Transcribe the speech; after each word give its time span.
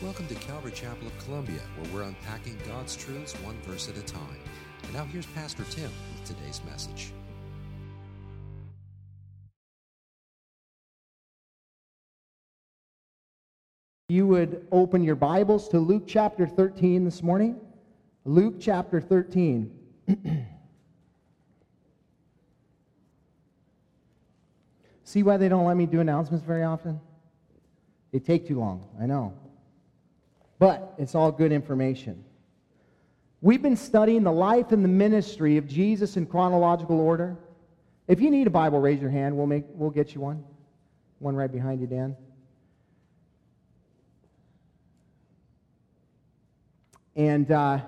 Welcome 0.00 0.28
to 0.28 0.36
Calvary 0.36 0.70
Chapel 0.70 1.08
of 1.08 1.18
Columbia, 1.24 1.58
where 1.76 1.92
we're 1.92 2.02
unpacking 2.02 2.56
God's 2.64 2.94
truths 2.94 3.32
one 3.42 3.60
verse 3.62 3.88
at 3.88 3.96
a 3.96 4.02
time. 4.02 4.38
And 4.84 4.92
now 4.94 5.04
here's 5.04 5.26
Pastor 5.26 5.64
Tim 5.64 5.90
with 6.14 6.24
today's 6.24 6.60
message. 6.64 7.10
You 14.08 14.28
would 14.28 14.68
open 14.70 15.02
your 15.02 15.16
Bibles 15.16 15.68
to 15.70 15.80
Luke 15.80 16.04
chapter 16.06 16.46
13 16.46 17.04
this 17.04 17.20
morning. 17.20 17.58
Luke 18.24 18.54
chapter 18.60 19.00
13. 19.00 19.68
See 25.02 25.24
why 25.24 25.36
they 25.38 25.48
don't 25.48 25.64
let 25.64 25.76
me 25.76 25.86
do 25.86 25.98
announcements 25.98 26.46
very 26.46 26.62
often? 26.62 27.00
They 28.12 28.20
take 28.20 28.46
too 28.46 28.60
long, 28.60 28.88
I 29.00 29.06
know. 29.06 29.34
But 30.58 30.94
it's 30.98 31.14
all 31.14 31.30
good 31.30 31.52
information. 31.52 32.24
We've 33.40 33.62
been 33.62 33.76
studying 33.76 34.24
the 34.24 34.32
life 34.32 34.72
and 34.72 34.84
the 34.84 34.88
ministry 34.88 35.56
of 35.56 35.68
Jesus 35.68 36.16
in 36.16 36.26
chronological 36.26 36.98
order. 36.98 37.36
If 38.08 38.20
you 38.20 38.30
need 38.30 38.46
a 38.48 38.50
Bible, 38.50 38.80
raise 38.80 39.00
your 39.00 39.10
hand. 39.10 39.36
We'll, 39.36 39.46
make, 39.46 39.64
we'll 39.68 39.90
get 39.90 40.14
you 40.14 40.20
one. 40.20 40.42
One 41.20 41.36
right 41.36 41.50
behind 41.50 41.80
you, 41.80 41.86
Dan. 41.86 42.16
And 47.14 47.50
uh, 47.50 47.80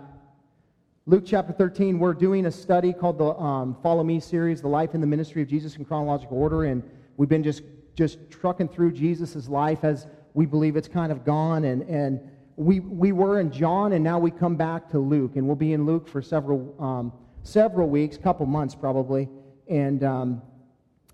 Luke 1.06 1.24
chapter 1.26 1.52
13, 1.52 1.98
we're 1.98 2.14
doing 2.14 2.46
a 2.46 2.50
study 2.50 2.92
called 2.92 3.18
the 3.18 3.34
um, 3.34 3.76
Follow 3.82 4.04
Me 4.04 4.20
series, 4.20 4.60
The 4.60 4.68
Life 4.68 4.94
and 4.94 5.02
the 5.02 5.06
Ministry 5.06 5.42
of 5.42 5.48
Jesus 5.48 5.76
in 5.76 5.84
Chronological 5.84 6.36
Order. 6.36 6.64
And 6.64 6.82
we've 7.16 7.28
been 7.28 7.42
just, 7.42 7.62
just 7.96 8.18
trucking 8.30 8.68
through 8.68 8.92
Jesus' 8.92 9.48
life 9.48 9.82
as 9.82 10.06
we 10.34 10.46
believe 10.46 10.76
it's 10.76 10.88
kind 10.88 11.10
of 11.10 11.24
gone. 11.24 11.64
And, 11.64 11.82
and 11.82 12.20
we, 12.60 12.80
we 12.80 13.12
were 13.12 13.40
in 13.40 13.50
John, 13.50 13.94
and 13.94 14.04
now 14.04 14.18
we 14.18 14.30
come 14.30 14.54
back 14.54 14.90
to 14.90 14.98
Luke. 14.98 15.36
And 15.36 15.46
we'll 15.46 15.56
be 15.56 15.72
in 15.72 15.86
Luke 15.86 16.06
for 16.06 16.20
several, 16.20 16.74
um, 16.78 17.10
several 17.42 17.88
weeks, 17.88 18.18
couple 18.18 18.44
months 18.44 18.74
probably. 18.74 19.30
And 19.66 20.04
um, 20.04 20.42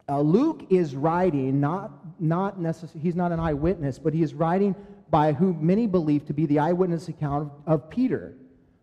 uh, 0.08 0.20
Luke 0.22 0.66
is 0.70 0.96
writing, 0.96 1.60
not, 1.60 1.92
not 2.18 2.58
necessarily, 2.58 3.00
he's 3.00 3.14
not 3.14 3.30
an 3.30 3.38
eyewitness, 3.38 3.96
but 3.96 4.12
he 4.12 4.22
is 4.22 4.34
writing 4.34 4.74
by 5.08 5.32
who 5.32 5.54
many 5.54 5.86
believe 5.86 6.26
to 6.26 6.32
be 6.32 6.46
the 6.46 6.58
eyewitness 6.58 7.06
account 7.06 7.52
of, 7.66 7.74
of 7.74 7.90
Peter. 7.90 8.34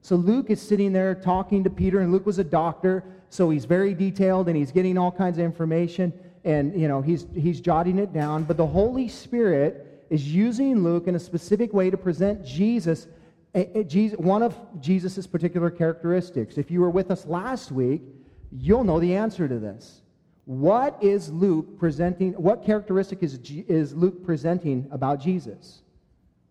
So 0.01 0.15
Luke 0.15 0.49
is 0.49 0.61
sitting 0.61 0.93
there 0.93 1.15
talking 1.15 1.65
to 1.65 1.69
Peter, 1.69 1.99
and 1.99 2.13
Luke 2.13 2.25
was 2.25 2.39
a 2.39 2.45
doctor, 2.45 3.03
so 3.29 3.49
he's 3.49 3.65
very 3.65 3.93
detailed 3.93 4.47
and 4.47 4.55
he's 4.55 4.71
getting 4.71 4.97
all 4.97 5.11
kinds 5.11 5.37
of 5.37 5.43
information, 5.43 6.13
and 6.45 6.79
you 6.79 6.87
know 6.87 7.01
he's 7.01 7.25
he's 7.33 7.59
jotting 7.59 7.99
it 7.99 8.13
down. 8.13 8.43
But 8.43 8.55
the 8.57 8.67
Holy 8.67 9.07
Spirit 9.07 9.92
is 10.13 10.31
using 10.31 10.83
Luke 10.83 11.07
in 11.07 11.15
a 11.15 11.19
specific 11.19 11.73
way 11.73 11.89
to 11.89 11.97
present 11.97 12.45
Jesus, 12.45 13.07
a, 13.55 13.83
Jesus 13.83 14.15
one 14.19 14.43
of 14.43 14.55
Jesus' 14.79 15.25
particular 15.25 15.71
characteristics. 15.71 16.59
If 16.59 16.69
you 16.69 16.81
were 16.81 16.91
with 16.91 17.09
us 17.09 17.25
last 17.25 17.71
week, 17.71 18.03
you'll 18.51 18.83
know 18.83 18.99
the 18.99 19.15
answer 19.15 19.47
to 19.47 19.57
this. 19.57 20.03
What 20.45 21.01
is 21.01 21.31
Luke 21.31 21.79
presenting? 21.79 22.33
What 22.33 22.63
characteristic 22.63 23.23
is, 23.23 23.39
is 23.67 23.95
Luke 23.95 24.23
presenting 24.23 24.87
about 24.91 25.19
Jesus? 25.19 25.81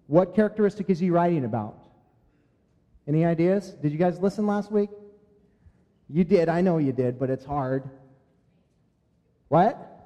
What 0.08 0.34
characteristic 0.34 0.90
is 0.90 0.98
he 0.98 1.10
writing 1.10 1.44
about? 1.44 1.86
Any 3.06 3.24
ideas? 3.24 3.70
Did 3.80 3.92
you 3.92 3.98
guys 3.98 4.18
listen 4.18 4.44
last 4.44 4.72
week? 4.72 4.90
You 6.08 6.24
did. 6.24 6.48
I 6.48 6.62
know 6.62 6.78
you 6.78 6.90
did, 6.90 7.16
but 7.16 7.30
it's 7.30 7.44
hard. 7.44 7.88
What? 9.46 10.01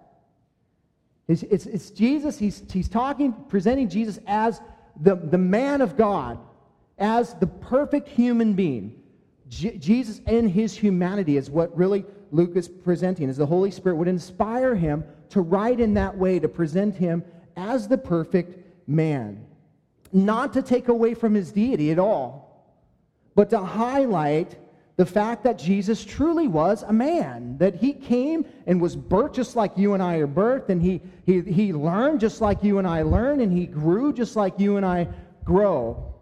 It's, 1.29 1.43
it's, 1.45 1.67
it's 1.67 1.91
Jesus. 1.91 2.39
He's, 2.39 2.63
he's 2.73 2.89
talking, 2.89 3.33
presenting 3.49 3.89
Jesus 3.89 4.19
as 4.27 4.61
the, 5.01 5.17
the 5.17 5.39
man 5.39 5.81
of 5.81 5.97
God, 5.97 6.39
as 6.99 7.35
the 7.35 7.47
perfect 7.47 8.09
human 8.09 8.55
being. 8.55 9.03
J- 9.49 9.77
Jesus 9.79 10.21
in 10.27 10.49
his 10.49 10.77
humanity 10.77 11.37
is 11.37 11.51
what 11.51 11.77
really 11.77 12.05
Luke 12.33 12.57
is 12.57 12.69
presenting, 12.69 13.29
as 13.29 13.37
the 13.37 13.47
Holy 13.47 13.71
Spirit 13.71 13.97
would 13.97 14.09
inspire 14.09 14.75
him 14.75 15.05
to 15.31 15.41
write 15.41 15.81
in 15.81 15.95
that 15.95 16.17
way, 16.17 16.39
to 16.39 16.49
present 16.49 16.97
him 16.97 17.25
as 17.57 17.89
the 17.89 17.99
perfect 17.99 18.89
man 18.89 19.47
not 20.13 20.53
to 20.55 20.63
take 20.63 20.89
away 20.89 21.15
from 21.15 21.35
his 21.35 21.53
deity 21.53 21.91
at 21.91 21.99
all, 21.99 22.65
but 23.35 23.51
to 23.51 23.59
highlight 23.59 24.57
the 24.97 25.07
fact 25.07 25.45
that 25.45 25.59
Jesus 25.59 26.05
truly 26.05 26.49
was 26.49 26.83
a 26.83 26.93
man, 26.93 27.59
that 27.59 27.75
he 27.75 27.93
came 27.93 28.47
and 28.67 28.81
was 28.81 28.97
birthed 28.97 29.35
just 29.35 29.55
like 29.55 29.77
you 29.77 29.93
and 29.93 30.03
I 30.03 30.17
are 30.17 30.27
birthed, 30.27 30.71
and 30.71 30.81
he, 30.81 31.03
he, 31.27 31.43
he 31.43 31.73
learned 31.75 32.21
just 32.21 32.41
like 32.41 32.65
you 32.65 32.79
and 32.79 32.87
I 32.87 33.03
learn, 33.03 33.41
and 33.41 33.53
he 33.53 33.67
grew 33.67 34.13
just 34.13 34.37
like 34.37 34.59
you 34.59 34.79
and 34.79 34.87
I 34.87 35.09
grow. 35.45 36.15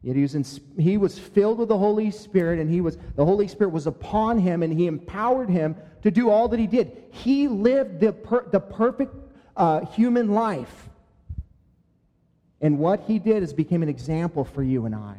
Yet 0.00 0.16
he 0.16 0.22
was, 0.22 0.34
in, 0.34 0.44
he 0.78 0.96
was 0.96 1.18
filled 1.18 1.58
with 1.58 1.68
the 1.68 1.76
Holy 1.76 2.10
Spirit, 2.10 2.58
and 2.58 2.70
he 2.70 2.80
was, 2.80 2.96
the 3.14 3.24
Holy 3.24 3.46
Spirit 3.46 3.72
was 3.74 3.86
upon 3.86 4.38
him, 4.38 4.62
and 4.62 4.72
he 4.72 4.86
empowered 4.86 5.50
him 5.50 5.76
to 6.02 6.10
do 6.10 6.30
all 6.30 6.48
that 6.48 6.58
he 6.58 6.66
did. 6.66 7.04
He 7.10 7.46
lived 7.46 8.00
the, 8.00 8.12
per, 8.12 8.48
the 8.50 8.58
perfect 8.58 9.14
uh, 9.54 9.84
human 9.86 10.30
life. 10.30 10.88
And 12.62 12.78
what 12.78 13.00
he 13.00 13.18
did 13.18 13.42
is 13.42 13.52
became 13.52 13.82
an 13.82 13.88
example 13.90 14.44
for 14.44 14.62
you 14.62 14.86
and 14.86 14.94
I. 14.94 15.16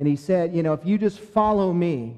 And 0.00 0.08
he 0.08 0.16
said, 0.16 0.54
you 0.54 0.62
know, 0.62 0.72
if 0.72 0.84
you 0.84 0.98
just 0.98 1.20
follow 1.20 1.72
me, 1.72 2.16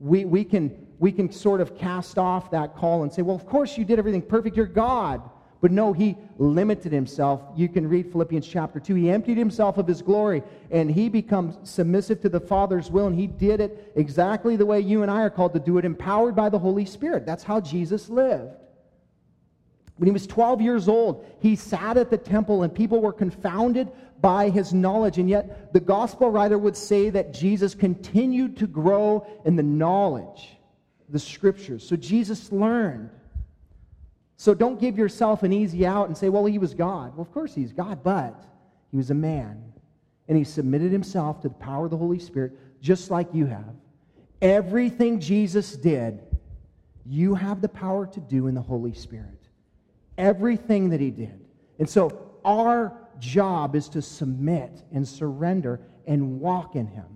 we, 0.00 0.24
we, 0.24 0.42
can, 0.42 0.74
we 0.98 1.12
can 1.12 1.30
sort 1.30 1.60
of 1.60 1.78
cast 1.78 2.18
off 2.18 2.50
that 2.50 2.74
call 2.74 3.02
and 3.02 3.12
say, 3.12 3.22
well, 3.22 3.36
of 3.36 3.46
course 3.46 3.78
you 3.78 3.84
did 3.84 3.98
everything 3.98 4.22
perfect. 4.22 4.56
You're 4.56 4.66
God. 4.66 5.22
But 5.60 5.70
no, 5.70 5.92
he 5.92 6.16
limited 6.38 6.92
himself. 6.92 7.42
You 7.54 7.68
can 7.68 7.88
read 7.88 8.10
Philippians 8.10 8.46
chapter 8.46 8.80
2. 8.80 8.94
He 8.94 9.10
emptied 9.10 9.38
himself 9.38 9.78
of 9.78 9.86
his 9.86 10.02
glory 10.02 10.42
and 10.70 10.90
he 10.90 11.08
becomes 11.08 11.56
submissive 11.62 12.20
to 12.22 12.28
the 12.28 12.40
Father's 12.40 12.90
will. 12.90 13.06
And 13.06 13.18
he 13.18 13.26
did 13.26 13.60
it 13.60 13.92
exactly 13.96 14.56
the 14.56 14.66
way 14.66 14.80
you 14.80 15.02
and 15.02 15.10
I 15.10 15.22
are 15.22 15.30
called 15.30 15.52
to 15.54 15.60
do 15.60 15.78
it, 15.78 15.84
empowered 15.84 16.34
by 16.34 16.48
the 16.48 16.58
Holy 16.58 16.84
Spirit. 16.84 17.24
That's 17.26 17.44
how 17.44 17.60
Jesus 17.60 18.08
lived. 18.08 18.50
When 19.96 20.06
he 20.06 20.12
was 20.12 20.26
12 20.26 20.60
years 20.60 20.88
old, 20.88 21.24
he 21.40 21.54
sat 21.54 21.96
at 21.96 22.10
the 22.10 22.18
temple 22.18 22.62
and 22.62 22.74
people 22.74 23.00
were 23.00 23.12
confounded 23.12 23.90
by 24.20 24.50
his 24.50 24.72
knowledge. 24.72 25.18
And 25.18 25.28
yet, 25.28 25.72
the 25.72 25.80
gospel 25.80 26.30
writer 26.30 26.58
would 26.58 26.76
say 26.76 27.10
that 27.10 27.32
Jesus 27.32 27.74
continued 27.74 28.56
to 28.58 28.66
grow 28.66 29.26
in 29.44 29.56
the 29.56 29.62
knowledge 29.62 30.50
the 31.10 31.18
scriptures. 31.18 31.86
So 31.86 31.96
Jesus 31.96 32.50
learned. 32.50 33.10
So 34.36 34.54
don't 34.54 34.80
give 34.80 34.98
yourself 34.98 35.42
an 35.42 35.52
easy 35.52 35.86
out 35.86 36.08
and 36.08 36.16
say, 36.16 36.28
well, 36.28 36.44
he 36.46 36.58
was 36.58 36.74
God. 36.74 37.12
Well, 37.14 37.22
of 37.22 37.32
course 37.32 37.54
he's 37.54 37.72
God, 37.72 38.02
but 38.02 38.44
he 38.90 38.96
was 38.96 39.10
a 39.10 39.14
man. 39.14 39.62
And 40.26 40.36
he 40.36 40.44
submitted 40.44 40.90
himself 40.90 41.42
to 41.42 41.48
the 41.48 41.54
power 41.54 41.84
of 41.84 41.90
the 41.90 41.96
Holy 41.96 42.18
Spirit, 42.18 42.52
just 42.80 43.10
like 43.10 43.28
you 43.32 43.46
have. 43.46 43.74
Everything 44.40 45.20
Jesus 45.20 45.76
did, 45.76 46.20
you 47.06 47.34
have 47.34 47.60
the 47.60 47.68
power 47.68 48.06
to 48.06 48.20
do 48.20 48.46
in 48.46 48.54
the 48.54 48.62
Holy 48.62 48.94
Spirit 48.94 49.44
everything 50.18 50.90
that 50.90 51.00
he 51.00 51.10
did. 51.10 51.40
And 51.78 51.88
so 51.88 52.30
our 52.44 53.03
job 53.20 53.74
is 53.74 53.88
to 53.90 54.02
submit 54.02 54.82
and 54.92 55.06
surrender 55.06 55.80
and 56.06 56.40
walk 56.40 56.76
in 56.76 56.86
him. 56.86 57.06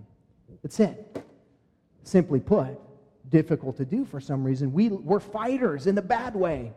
That's 0.61 0.79
it. 0.79 1.23
Simply 2.03 2.39
put, 2.39 2.79
difficult 3.29 3.77
to 3.77 3.85
do 3.85 4.05
for 4.05 4.19
some 4.19 4.43
reason. 4.43 4.73
We, 4.73 4.89
we're 4.89 5.19
fighters 5.19 5.87
in 5.87 5.95
the 5.95 6.01
bad 6.01 6.35
way. 6.35 6.73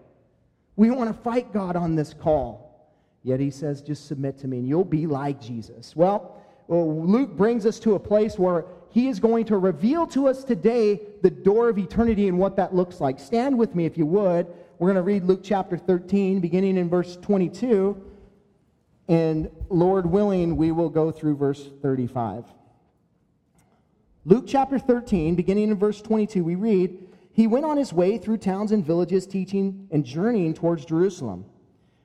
We 0.77 0.91
want 0.91 1.15
to 1.15 1.23
fight 1.23 1.53
God 1.53 1.77
on 1.77 1.95
this 1.95 2.15
call. 2.15 2.91
Yet 3.23 3.41
he 3.41 3.51
says, 3.51 3.83
just 3.83 4.07
submit 4.07 4.39
to 4.39 4.49
me 4.49 4.59
and 4.59 4.69
you'll 4.69 4.85
be 4.85 5.07
like 5.07 5.41
Jesus. 5.41 5.95
Well, 5.95 6.43
well, 6.67 7.05
Luke 7.05 7.37
brings 7.37 7.67
us 7.67 7.79
to 7.81 7.95
a 7.95 7.99
place 7.99 8.39
where 8.39 8.65
he 8.91 9.09
is 9.09 9.21
going 9.21 9.45
to 9.47 9.59
reveal 9.59 10.07
to 10.09 10.29
us 10.29 10.45
today 10.45 11.01
the 11.23 11.31
door 11.31 11.69
of 11.69 11.79
eternity 11.79 12.29
and 12.29 12.39
what 12.39 12.57
that 12.57 12.75
looks 12.75 13.01
like. 13.01 13.19
Stand 13.19 13.57
with 13.57 13.75
me 13.75 13.87
if 13.87 13.97
you 13.97 14.07
would. 14.07 14.47
We're 14.79 14.89
going 14.89 14.97
to 14.97 15.03
read 15.03 15.25
Luke 15.25 15.41
chapter 15.43 15.79
13, 15.79 16.41
beginning 16.41 16.77
in 16.77 16.89
verse 16.89 17.17
22. 17.23 18.12
And 19.13 19.51
Lord 19.69 20.07
willing, 20.07 20.57
we 20.57 20.73
will 20.73 20.89
go 20.89 21.11
through 21.11 21.37
verse 21.37 21.69
35. 21.83 22.47
Luke 24.25 24.45
chapter 24.47 24.79
13, 24.79 25.35
beginning 25.35 25.69
in 25.69 25.77
verse 25.77 26.01
22, 26.01 26.43
we 26.43 26.55
read, 26.55 26.99
He 27.31 27.47
went 27.47 27.67
on 27.67 27.77
his 27.77 27.93
way 27.93 28.17
through 28.17 28.39
towns 28.39 28.73
and 28.73 28.83
villages, 28.83 29.27
teaching 29.27 29.87
and 29.91 30.03
journeying 30.03 30.55
towards 30.55 30.87
Jerusalem. 30.87 31.45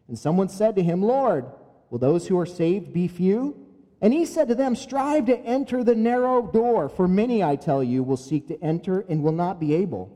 And 0.10 0.20
someone 0.20 0.50
said 0.50 0.76
to 0.76 0.84
him, 0.84 1.02
Lord, 1.02 1.46
will 1.90 1.98
those 1.98 2.28
who 2.28 2.38
are 2.38 2.46
saved 2.46 2.92
be 2.92 3.08
few? 3.08 3.56
And 4.02 4.12
he 4.12 4.26
said 4.26 4.50
to 4.50 4.56
them, 4.56 4.76
Strive 4.76 5.28
to 5.28 5.40
enter 5.40 5.86
the 5.86 5.96
narrow 5.96 6.46
door, 6.46 6.90
for 6.90 7.08
many, 7.08 7.42
I 7.42 7.56
tell 7.56 7.82
you, 7.82 8.04
will 8.04 8.18
seek 8.18 8.50
to 8.50 8.62
enter 8.62 9.06
and 9.08 9.24
will 9.24 9.32
not 9.32 9.62
be 9.62 9.76
able 9.76 10.12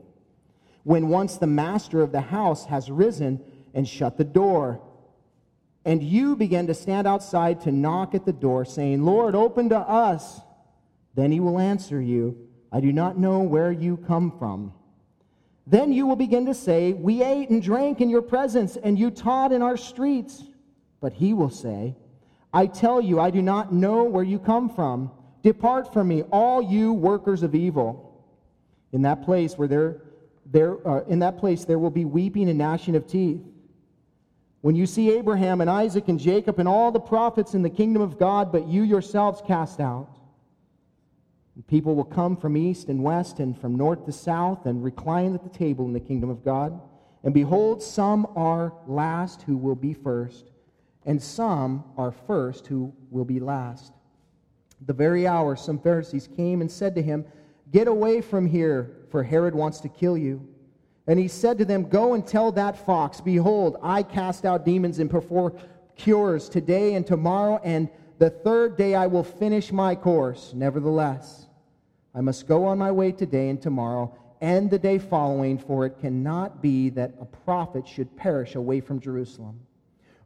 when 0.82 1.08
once 1.08 1.38
the 1.38 1.46
master 1.46 2.02
of 2.02 2.12
the 2.12 2.20
house 2.20 2.66
has 2.66 2.90
risen 2.90 3.40
and 3.72 3.88
shut 3.88 4.18
the 4.18 4.24
door. 4.24 4.82
And 5.84 6.02
you 6.02 6.36
begin 6.36 6.68
to 6.68 6.74
stand 6.74 7.06
outside 7.06 7.62
to 7.62 7.72
knock 7.72 8.14
at 8.14 8.24
the 8.24 8.32
door, 8.32 8.64
saying, 8.64 9.04
Lord, 9.04 9.34
open 9.34 9.68
to 9.70 9.78
us. 9.78 10.40
Then 11.14 11.32
he 11.32 11.40
will 11.40 11.58
answer 11.58 12.00
you, 12.00 12.48
I 12.70 12.80
do 12.80 12.92
not 12.92 13.18
know 13.18 13.40
where 13.40 13.72
you 13.72 13.96
come 13.96 14.32
from. 14.38 14.72
Then 15.66 15.92
you 15.92 16.06
will 16.06 16.16
begin 16.16 16.46
to 16.46 16.54
say, 16.54 16.92
We 16.92 17.22
ate 17.22 17.50
and 17.50 17.62
drank 17.62 18.00
in 18.00 18.10
your 18.10 18.22
presence, 18.22 18.76
and 18.76 18.98
you 18.98 19.10
taught 19.10 19.52
in 19.52 19.62
our 19.62 19.76
streets. 19.76 20.42
But 21.00 21.12
he 21.12 21.34
will 21.34 21.50
say, 21.50 21.96
I 22.52 22.66
tell 22.66 23.00
you, 23.00 23.18
I 23.18 23.30
do 23.30 23.42
not 23.42 23.72
know 23.72 24.04
where 24.04 24.24
you 24.24 24.38
come 24.38 24.68
from. 24.68 25.10
Depart 25.42 25.92
from 25.92 26.08
me, 26.08 26.22
all 26.30 26.62
you 26.62 26.92
workers 26.92 27.42
of 27.42 27.54
evil. 27.54 28.24
In 28.92 29.02
that 29.02 29.24
place 29.24 29.56
where 29.56 29.68
there, 29.68 30.02
there 30.46 30.86
uh, 30.86 31.04
in 31.04 31.20
that 31.20 31.38
place 31.38 31.64
there 31.64 31.78
will 31.78 31.90
be 31.90 32.04
weeping 32.04 32.48
and 32.48 32.58
gnashing 32.58 32.94
of 32.94 33.06
teeth. 33.06 33.40
When 34.62 34.76
you 34.76 34.86
see 34.86 35.10
Abraham 35.10 35.60
and 35.60 35.68
Isaac 35.68 36.08
and 36.08 36.18
Jacob 36.18 36.60
and 36.60 36.68
all 36.68 36.92
the 36.92 37.00
prophets 37.00 37.54
in 37.54 37.62
the 37.62 37.70
kingdom 37.70 38.00
of 38.00 38.16
God, 38.16 38.52
but 38.52 38.68
you 38.68 38.82
yourselves 38.82 39.42
cast 39.44 39.80
out. 39.80 40.16
And 41.56 41.66
people 41.66 41.96
will 41.96 42.04
come 42.04 42.36
from 42.36 42.56
east 42.56 42.88
and 42.88 43.02
west 43.02 43.40
and 43.40 43.58
from 43.60 43.76
north 43.76 44.06
to 44.06 44.12
south 44.12 44.64
and 44.64 44.82
recline 44.82 45.34
at 45.34 45.42
the 45.42 45.58
table 45.58 45.84
in 45.84 45.92
the 45.92 46.00
kingdom 46.00 46.30
of 46.30 46.44
God. 46.44 46.80
And 47.24 47.34
behold, 47.34 47.82
some 47.82 48.26
are 48.36 48.72
last 48.86 49.42
who 49.42 49.56
will 49.56 49.74
be 49.74 49.94
first, 49.94 50.52
and 51.04 51.20
some 51.20 51.84
are 51.96 52.12
first 52.12 52.68
who 52.68 52.92
will 53.10 53.24
be 53.24 53.40
last. 53.40 53.92
The 54.86 54.92
very 54.92 55.26
hour 55.26 55.56
some 55.56 55.78
Pharisees 55.78 56.28
came 56.36 56.60
and 56.60 56.70
said 56.70 56.94
to 56.94 57.02
him, 57.02 57.24
Get 57.72 57.88
away 57.88 58.20
from 58.20 58.46
here, 58.46 58.92
for 59.10 59.24
Herod 59.24 59.54
wants 59.54 59.80
to 59.80 59.88
kill 59.88 60.16
you. 60.16 60.48
And 61.06 61.18
he 61.18 61.28
said 61.28 61.58
to 61.58 61.64
them, 61.64 61.88
Go 61.88 62.14
and 62.14 62.26
tell 62.26 62.52
that 62.52 62.86
fox, 62.86 63.20
Behold, 63.20 63.76
I 63.82 64.02
cast 64.02 64.44
out 64.44 64.64
demons 64.64 64.98
and 64.98 65.10
perform 65.10 65.56
cures 65.96 66.48
today 66.48 66.94
and 66.94 67.06
tomorrow, 67.06 67.60
and 67.64 67.88
the 68.18 68.30
third 68.30 68.76
day 68.76 68.94
I 68.94 69.06
will 69.06 69.24
finish 69.24 69.72
my 69.72 69.94
course. 69.94 70.52
Nevertheless, 70.54 71.46
I 72.14 72.20
must 72.20 72.46
go 72.46 72.66
on 72.66 72.78
my 72.78 72.92
way 72.92 73.12
today 73.12 73.48
and 73.48 73.60
tomorrow 73.60 74.16
and 74.40 74.68
the 74.68 74.78
day 74.78 74.98
following, 74.98 75.56
for 75.56 75.86
it 75.86 76.00
cannot 76.00 76.60
be 76.60 76.90
that 76.90 77.14
a 77.20 77.24
prophet 77.24 77.86
should 77.86 78.16
perish 78.16 78.56
away 78.56 78.80
from 78.80 78.98
Jerusalem. 78.98 79.60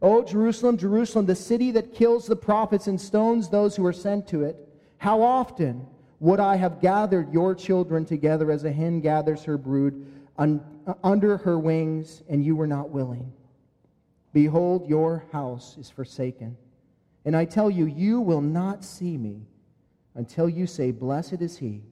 O 0.00 0.23
Jerusalem, 0.25 0.78
Jerusalem, 0.78 1.26
the 1.26 1.34
city 1.34 1.70
that 1.73 1.94
kills 1.94 2.26
the 2.26 2.37
prophets 2.37 2.87
and 2.87 2.99
stones 2.99 3.49
those 3.49 3.76
who 3.76 3.84
are 3.84 3.93
sent 3.93 4.26
to 4.28 4.43
it, 4.43 4.56
how 4.99 5.23
often 5.23 5.87
would 6.19 6.40
I 6.40 6.56
have 6.56 6.81
gathered 6.81 7.31
your 7.31 7.55
children 7.55 8.06
together 8.06 8.50
as 8.50 8.64
a 8.64 8.73
hen 8.73 9.00
gathers 9.00 9.44
her 9.44 9.58
brood 9.58 10.06
un- 10.38 10.65
uh, 10.87 10.94
under 11.03 11.37
her 11.38 11.59
wings, 11.59 12.23
and 12.29 12.44
you 12.44 12.56
were 12.56 12.67
not 12.67 12.91
willing? 12.91 13.33
Behold, 14.33 14.88
your 14.88 15.25
house 15.33 15.77
is 15.79 15.91
forsaken. 15.91 16.56
And 17.25 17.37
I 17.37 17.44
tell 17.44 17.71
you, 17.71 17.87
you 17.87 18.21
will 18.21 18.41
not 18.41 18.85
see 18.85 19.17
me 19.17 19.43
until 20.15 20.49
you 20.49 20.67
say, 20.67 20.91
Blessed 20.91 21.41
is 21.41 21.59
he 21.59 21.83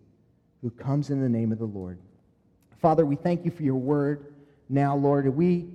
who 0.62 0.70
comes 0.70 1.10
in 1.10 1.20
the 1.20 1.28
name 1.28 1.52
of 1.52 1.58
the 1.58 1.64
Lord. 1.64 1.98
Father, 2.80 3.04
we 3.04 3.16
thank 3.16 3.44
you 3.44 3.50
for 3.50 3.62
your 3.62 3.76
word. 3.76 4.34
Now, 4.68 4.96
Lord, 4.96 5.26
we 5.28 5.68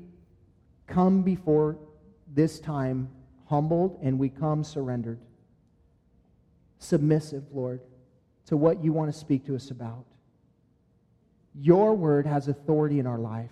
come 0.87 1.21
before 1.21 1.77
this 2.33 2.59
time 2.59 3.09
humbled 3.45 3.99
and 4.01 4.19
we 4.19 4.29
come 4.29 4.63
surrendered, 4.63 5.19
submissive, 6.77 7.43
Lord, 7.51 7.81
to 8.45 8.57
what 8.57 8.83
you 8.83 8.93
want 8.93 9.11
to 9.11 9.17
speak 9.17 9.45
to 9.47 9.55
us 9.55 9.71
about. 9.71 10.05
Your 11.61 11.93
word 11.93 12.25
has 12.25 12.47
authority 12.47 12.99
in 12.99 13.07
our 13.07 13.19
life. 13.19 13.51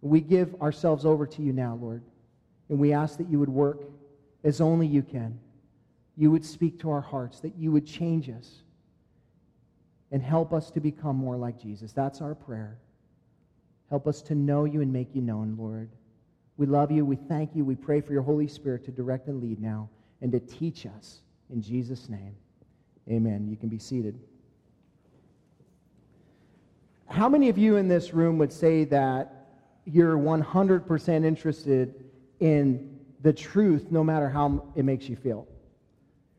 We 0.00 0.20
give 0.20 0.54
ourselves 0.62 1.04
over 1.04 1.26
to 1.26 1.42
you 1.42 1.52
now, 1.52 1.78
Lord, 1.80 2.02
and 2.68 2.78
we 2.78 2.92
ask 2.92 3.18
that 3.18 3.28
you 3.28 3.40
would 3.40 3.48
work 3.48 3.82
as 4.44 4.60
only 4.60 4.86
you 4.86 5.02
can. 5.02 5.38
You 6.16 6.30
would 6.30 6.44
speak 6.44 6.78
to 6.80 6.90
our 6.90 7.00
hearts, 7.00 7.40
that 7.40 7.56
you 7.56 7.72
would 7.72 7.86
change 7.86 8.30
us 8.30 8.62
and 10.12 10.22
help 10.22 10.52
us 10.52 10.70
to 10.70 10.80
become 10.80 11.16
more 11.16 11.36
like 11.36 11.60
Jesus. 11.60 11.92
That's 11.92 12.20
our 12.20 12.34
prayer. 12.34 12.78
Help 13.90 14.06
us 14.06 14.22
to 14.22 14.34
know 14.34 14.64
you 14.64 14.82
and 14.82 14.92
make 14.92 15.14
you 15.14 15.20
known, 15.20 15.56
Lord. 15.58 15.90
We 16.56 16.66
love 16.66 16.92
you. 16.92 17.04
We 17.04 17.16
thank 17.16 17.56
you. 17.56 17.64
We 17.64 17.74
pray 17.74 18.00
for 18.00 18.12
your 18.12 18.22
Holy 18.22 18.46
Spirit 18.46 18.84
to 18.84 18.92
direct 18.92 19.26
and 19.26 19.42
lead 19.42 19.60
now 19.60 19.88
and 20.22 20.30
to 20.32 20.40
teach 20.40 20.86
us. 20.86 21.22
In 21.50 21.60
Jesus' 21.60 22.08
name, 22.08 22.34
amen. 23.10 23.48
You 23.48 23.56
can 23.56 23.68
be 23.68 23.78
seated. 23.78 24.18
How 27.08 27.28
many 27.28 27.48
of 27.48 27.58
you 27.58 27.76
in 27.76 27.88
this 27.88 28.12
room 28.12 28.38
would 28.38 28.52
say 28.52 28.84
that 28.84 29.48
you're 29.84 30.16
100% 30.18 31.24
interested 31.24 31.94
in 32.40 32.98
the 33.22 33.32
truth 33.32 33.86
no 33.90 34.02
matter 34.02 34.28
how 34.28 34.64
it 34.74 34.84
makes 34.84 35.08
you 35.08 35.16
feel? 35.16 35.46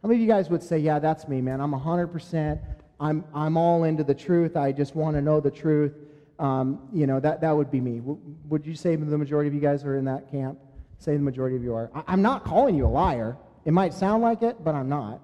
How 0.02 0.10
many 0.10 0.20
of 0.20 0.22
you 0.22 0.28
guys 0.28 0.50
would 0.50 0.64
say, 0.64 0.78
Yeah, 0.78 1.00
that's 1.00 1.28
me, 1.28 1.42
man? 1.42 1.62
I'm 1.62 1.72
100%. 1.72 2.60
I'm, 3.00 3.24
I'm 3.34 3.58
all 3.58 3.84
into 3.84 4.04
the 4.04 4.16
truth. 4.16 4.58
I 4.58 4.72
just 4.72 4.96
want 4.96 5.16
to 5.16 5.22
know 5.22 5.40
the 5.40 5.52
truth 5.52 5.94
um, 6.40 6.88
you 6.94 7.08
know, 7.08 7.20
that, 7.20 7.42
that 7.42 7.56
would 7.56 7.72
be 7.72 7.82
me. 7.82 7.98
W- 7.98 8.20
would 8.48 8.66
you 8.66 8.76
say 8.76 8.96
the 8.96 9.18
majority 9.18 9.48
of 9.48 9.54
you 9.54 9.60
guys 9.60 9.84
are 9.84 9.98
in 9.98 10.06
that 10.06 10.30
camp? 10.30 10.60
Say 11.00 11.14
the 11.14 11.24
majority 11.24 11.56
of 11.56 11.64
you 11.64 11.74
are. 11.74 11.90
I- 11.96 12.04
I'm 12.08 12.22
not 12.22 12.44
calling 12.44 12.76
you 12.76 12.86
a 12.86 12.90
liar. 12.90 13.38
It 13.66 13.74
might 13.74 13.94
sound 13.94 14.22
like 14.22 14.44
it, 14.44 14.64
but 14.64 14.76
I'm 14.76 14.90
not. 14.90 15.20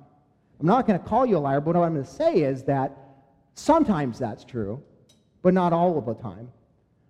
I'm 0.60 0.66
not 0.68 0.88
going 0.88 1.00
to 1.00 1.06
call 1.06 1.26
you 1.26 1.38
a 1.38 1.40
liar, 1.40 1.62
but 1.62 1.76
what 1.76 1.86
I'm 1.86 1.94
going 1.94 2.06
to 2.06 2.12
say 2.12 2.42
is 2.42 2.64
that 2.64 2.98
sometimes 3.54 4.18
that's 4.18 4.44
true, 4.44 4.82
but 5.44 5.54
not 5.54 5.72
all 5.72 6.00
of 6.00 6.08
the 6.08 6.16
time. 6.16 6.50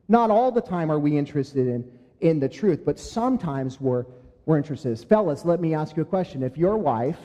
Not 0.09 0.30
all 0.30 0.51
the 0.51 0.62
time 0.62 0.91
are 0.91 1.00
we 1.00 1.18
interested 1.18 1.68
in, 1.68 1.89
in 2.19 2.41
the 2.41 2.50
truth, 2.50 2.81
but 2.83 3.00
sometimes 3.00 3.80
we're, 3.80 4.06
we're 4.45 4.57
interested. 4.57 5.00
Fellas, 5.07 5.45
let 5.45 5.62
me 5.62 5.74
ask 5.74 5.95
you 5.95 6.03
a 6.03 6.06
question. 6.06 6.44
If 6.44 6.57
your 6.57 6.75
wife 6.75 7.19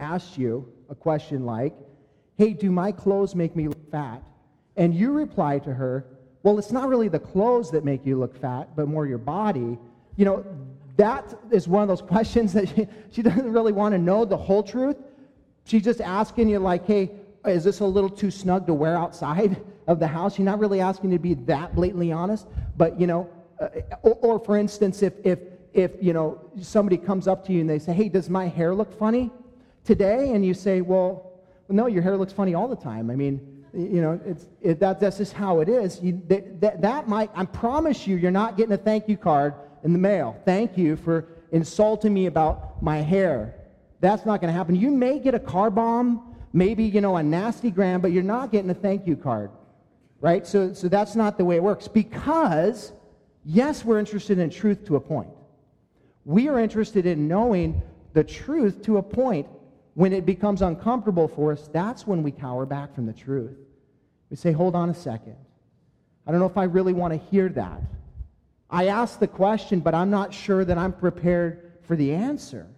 asked 0.00 0.36
you 0.36 0.72
a 0.90 0.96
question 0.96 1.46
like, 1.46 1.72
hey, 2.36 2.52
do 2.52 2.72
my 2.72 2.90
clothes 2.90 3.36
make 3.36 3.54
me 3.54 3.68
look 3.68 3.90
fat? 3.92 4.22
and 4.76 4.94
you 4.94 5.12
reply 5.12 5.58
to 5.60 5.72
her, 5.72 6.06
well, 6.42 6.58
it's 6.58 6.72
not 6.72 6.88
really 6.88 7.08
the 7.08 7.18
clothes 7.18 7.70
that 7.70 7.84
make 7.84 8.04
you 8.04 8.18
look 8.18 8.36
fat, 8.36 8.74
but 8.74 8.88
more 8.88 9.06
your 9.06 9.18
body, 9.18 9.78
you 10.16 10.24
know, 10.24 10.44
that 10.96 11.34
is 11.50 11.68
one 11.68 11.82
of 11.82 11.88
those 11.88 12.02
questions 12.08 12.52
that 12.52 12.68
she, 12.68 12.86
she 13.10 13.22
doesn't 13.22 13.50
really 13.52 13.72
want 13.72 13.92
to 13.92 13.98
know 13.98 14.24
the 14.24 14.36
whole 14.36 14.62
truth. 14.62 14.96
She's 15.64 15.84
just 15.84 16.00
asking 16.00 16.48
you, 16.48 16.58
like, 16.58 16.86
hey, 16.86 17.10
is 17.44 17.64
this 17.64 17.80
a 17.80 17.86
little 17.86 18.10
too 18.10 18.30
snug 18.30 18.66
to 18.66 18.74
wear 18.74 18.96
outside 18.96 19.62
of 19.86 19.98
the 19.98 20.06
house? 20.06 20.38
You're 20.38 20.46
not 20.46 20.58
really 20.58 20.80
asking 20.80 21.10
to 21.10 21.18
be 21.18 21.34
that 21.34 21.74
blatantly 21.74 22.12
honest, 22.12 22.46
but, 22.76 23.00
you 23.00 23.06
know, 23.06 23.28
uh, 23.60 23.68
or, 24.02 24.14
or 24.22 24.38
for 24.38 24.56
instance, 24.56 25.02
if, 25.02 25.14
if, 25.24 25.38
if, 25.72 25.92
you 26.00 26.12
know, 26.12 26.40
somebody 26.60 26.96
comes 26.96 27.26
up 27.26 27.46
to 27.46 27.52
you 27.52 27.60
and 27.60 27.70
they 27.70 27.78
say, 27.78 27.92
hey, 27.92 28.08
does 28.08 28.28
my 28.28 28.46
hair 28.46 28.74
look 28.74 28.96
funny 28.98 29.30
today? 29.84 30.32
And 30.32 30.44
you 30.44 30.54
say, 30.54 30.80
well, 30.80 31.32
no, 31.68 31.86
your 31.86 32.02
hair 32.02 32.16
looks 32.16 32.32
funny 32.32 32.54
all 32.54 32.68
the 32.68 32.76
time. 32.76 33.10
I 33.10 33.16
mean, 33.16 33.64
you 33.72 34.02
know, 34.02 34.20
it's, 34.26 34.46
it, 34.60 34.80
that, 34.80 35.00
that's 35.00 35.18
just 35.18 35.32
how 35.32 35.60
it 35.60 35.68
is. 35.68 36.00
You, 36.02 36.20
that, 36.28 36.60
that, 36.60 36.82
that 36.82 37.08
might, 37.08 37.30
I 37.34 37.46
promise 37.46 38.06
you, 38.06 38.16
you're 38.16 38.30
not 38.30 38.56
getting 38.56 38.72
a 38.72 38.76
thank 38.76 39.08
you 39.08 39.16
card 39.16 39.54
in 39.82 39.92
the 39.92 39.98
mail. 39.98 40.36
Thank 40.44 40.76
you 40.76 40.96
for 40.96 41.26
insulting 41.52 42.12
me 42.12 42.26
about 42.26 42.82
my 42.82 42.98
hair. 42.98 43.54
That's 44.00 44.26
not 44.26 44.40
going 44.40 44.52
to 44.52 44.56
happen. 44.56 44.74
You 44.74 44.90
may 44.90 45.18
get 45.18 45.34
a 45.34 45.38
car 45.38 45.70
bomb, 45.70 46.34
maybe, 46.52 46.84
you 46.84 47.00
know, 47.00 47.16
a 47.16 47.22
nasty 47.22 47.70
gram, 47.70 48.00
but 48.00 48.12
you're 48.12 48.22
not 48.22 48.52
getting 48.52 48.68
a 48.70 48.74
thank 48.74 49.06
you 49.06 49.16
card, 49.16 49.50
right? 50.22 50.46
So, 50.46 50.72
so 50.72 50.88
that's 50.88 51.14
not 51.14 51.36
the 51.36 51.44
way 51.44 51.56
it 51.56 51.62
works 51.62 51.88
because, 51.88 52.92
yes, 53.44 53.84
we're 53.84 53.98
interested 53.98 54.38
in 54.38 54.48
truth 54.48 54.86
to 54.86 54.96
a 54.96 55.00
point. 55.00 55.28
We 56.24 56.48
are 56.48 56.58
interested 56.58 57.04
in 57.04 57.26
knowing 57.28 57.82
the 58.14 58.22
truth 58.22 58.82
to 58.84 58.96
a 58.96 59.02
point 59.02 59.48
when 59.94 60.12
it 60.12 60.24
becomes 60.24 60.62
uncomfortable 60.62 61.28
for 61.28 61.52
us, 61.52 61.68
that's 61.72 62.06
when 62.06 62.22
we 62.22 62.30
cower 62.30 62.64
back 62.64 62.94
from 62.94 63.04
the 63.04 63.12
truth. 63.12 63.56
We 64.30 64.36
say, 64.36 64.52
hold 64.52 64.74
on 64.74 64.88
a 64.88 64.94
second. 64.94 65.36
I 66.26 66.30
don't 66.30 66.40
know 66.40 66.46
if 66.46 66.56
I 66.56 66.64
really 66.64 66.92
want 66.92 67.12
to 67.12 67.18
hear 67.18 67.48
that. 67.50 67.82
I 68.70 68.86
asked 68.86 69.20
the 69.20 69.26
question, 69.26 69.80
but 69.80 69.94
I'm 69.94 70.08
not 70.08 70.32
sure 70.32 70.64
that 70.64 70.78
I'm 70.78 70.92
prepared 70.92 71.72
for 71.82 71.96
the 71.96 72.12
answer. 72.14 72.68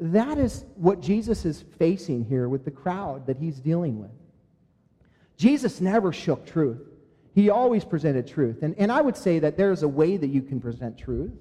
That 0.00 0.38
is 0.38 0.64
what 0.74 1.00
Jesus 1.00 1.44
is 1.44 1.62
facing 1.78 2.24
here 2.24 2.48
with 2.48 2.64
the 2.64 2.70
crowd 2.70 3.26
that 3.26 3.36
he's 3.36 3.60
dealing 3.60 4.00
with. 4.00 4.10
Jesus 5.42 5.80
never 5.80 6.12
shook 6.12 6.46
truth. 6.46 6.78
He 7.34 7.50
always 7.50 7.84
presented 7.84 8.28
truth. 8.28 8.62
And, 8.62 8.76
and 8.78 8.92
I 8.92 9.00
would 9.00 9.16
say 9.16 9.40
that 9.40 9.56
there's 9.56 9.82
a 9.82 9.88
way 9.88 10.16
that 10.16 10.28
you 10.28 10.40
can 10.40 10.60
present 10.60 10.96
truth. 10.96 11.32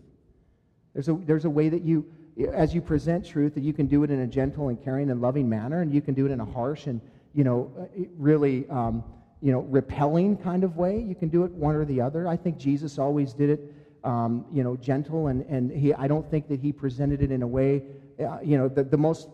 There's 0.95 1.07
a, 1.07 1.13
there's 1.13 1.45
a 1.45 1.51
way 1.51 1.69
that 1.69 1.83
you, 1.83 2.03
as 2.51 2.73
you 2.73 2.81
present 2.81 3.23
truth, 3.23 3.53
that 3.53 3.63
you 3.63 3.73
can 3.73 3.85
do 3.85 4.03
it 4.03 4.09
in 4.09 4.21
a 4.21 4.25
gentle 4.25 4.69
and 4.69 4.83
caring 4.83 5.11
and 5.11 5.21
loving 5.21 5.47
manner, 5.47 5.81
and 5.83 5.93
you 5.93 6.01
can 6.01 6.15
do 6.15 6.25
it 6.25 6.31
in 6.31 6.39
a 6.39 6.45
harsh 6.45 6.87
and 6.87 6.99
you 7.35 7.43
know 7.43 7.71
really 8.17 8.67
um, 8.71 9.03
you 9.39 9.51
know 9.51 9.59
repelling 9.59 10.35
kind 10.35 10.63
of 10.63 10.77
way. 10.77 10.99
You 10.99 11.13
can 11.13 11.29
do 11.29 11.43
it 11.43 11.51
one 11.51 11.75
or 11.75 11.85
the 11.85 12.01
other. 12.01 12.27
I 12.27 12.37
think 12.37 12.57
Jesus 12.57 12.97
always 12.97 13.33
did 13.33 13.51
it. 13.51 13.75
Um, 14.03 14.45
you 14.51 14.63
know, 14.63 14.75
gentle, 14.77 15.27
and, 15.27 15.45
and 15.45 15.71
he, 15.71 15.93
I 15.93 16.07
don't 16.07 16.27
think 16.31 16.47
that 16.47 16.59
he 16.59 16.71
presented 16.71 17.21
it 17.21 17.29
in 17.29 17.43
a 17.43 17.47
way, 17.47 17.83
uh, 18.19 18.39
you 18.43 18.57
know, 18.57 18.67
the, 18.67 18.83
the 18.83 18.97
most, 18.97 19.29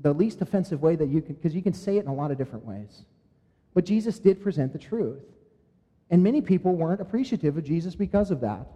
the 0.00 0.14
least 0.14 0.40
offensive 0.40 0.80
way 0.80 0.96
that 0.96 1.08
you 1.08 1.20
can, 1.20 1.34
because 1.34 1.54
you 1.54 1.60
can 1.60 1.74
say 1.74 1.98
it 1.98 2.04
in 2.04 2.08
a 2.08 2.14
lot 2.14 2.30
of 2.30 2.38
different 2.38 2.64
ways. 2.64 3.04
But 3.74 3.84
Jesus 3.84 4.18
did 4.18 4.42
present 4.42 4.72
the 4.72 4.78
truth. 4.78 5.22
And 6.10 6.22
many 6.22 6.40
people 6.40 6.74
weren't 6.74 7.00
appreciative 7.00 7.56
of 7.56 7.64
Jesus 7.64 7.94
because 7.94 8.30
of 8.30 8.40
that. 8.40 8.66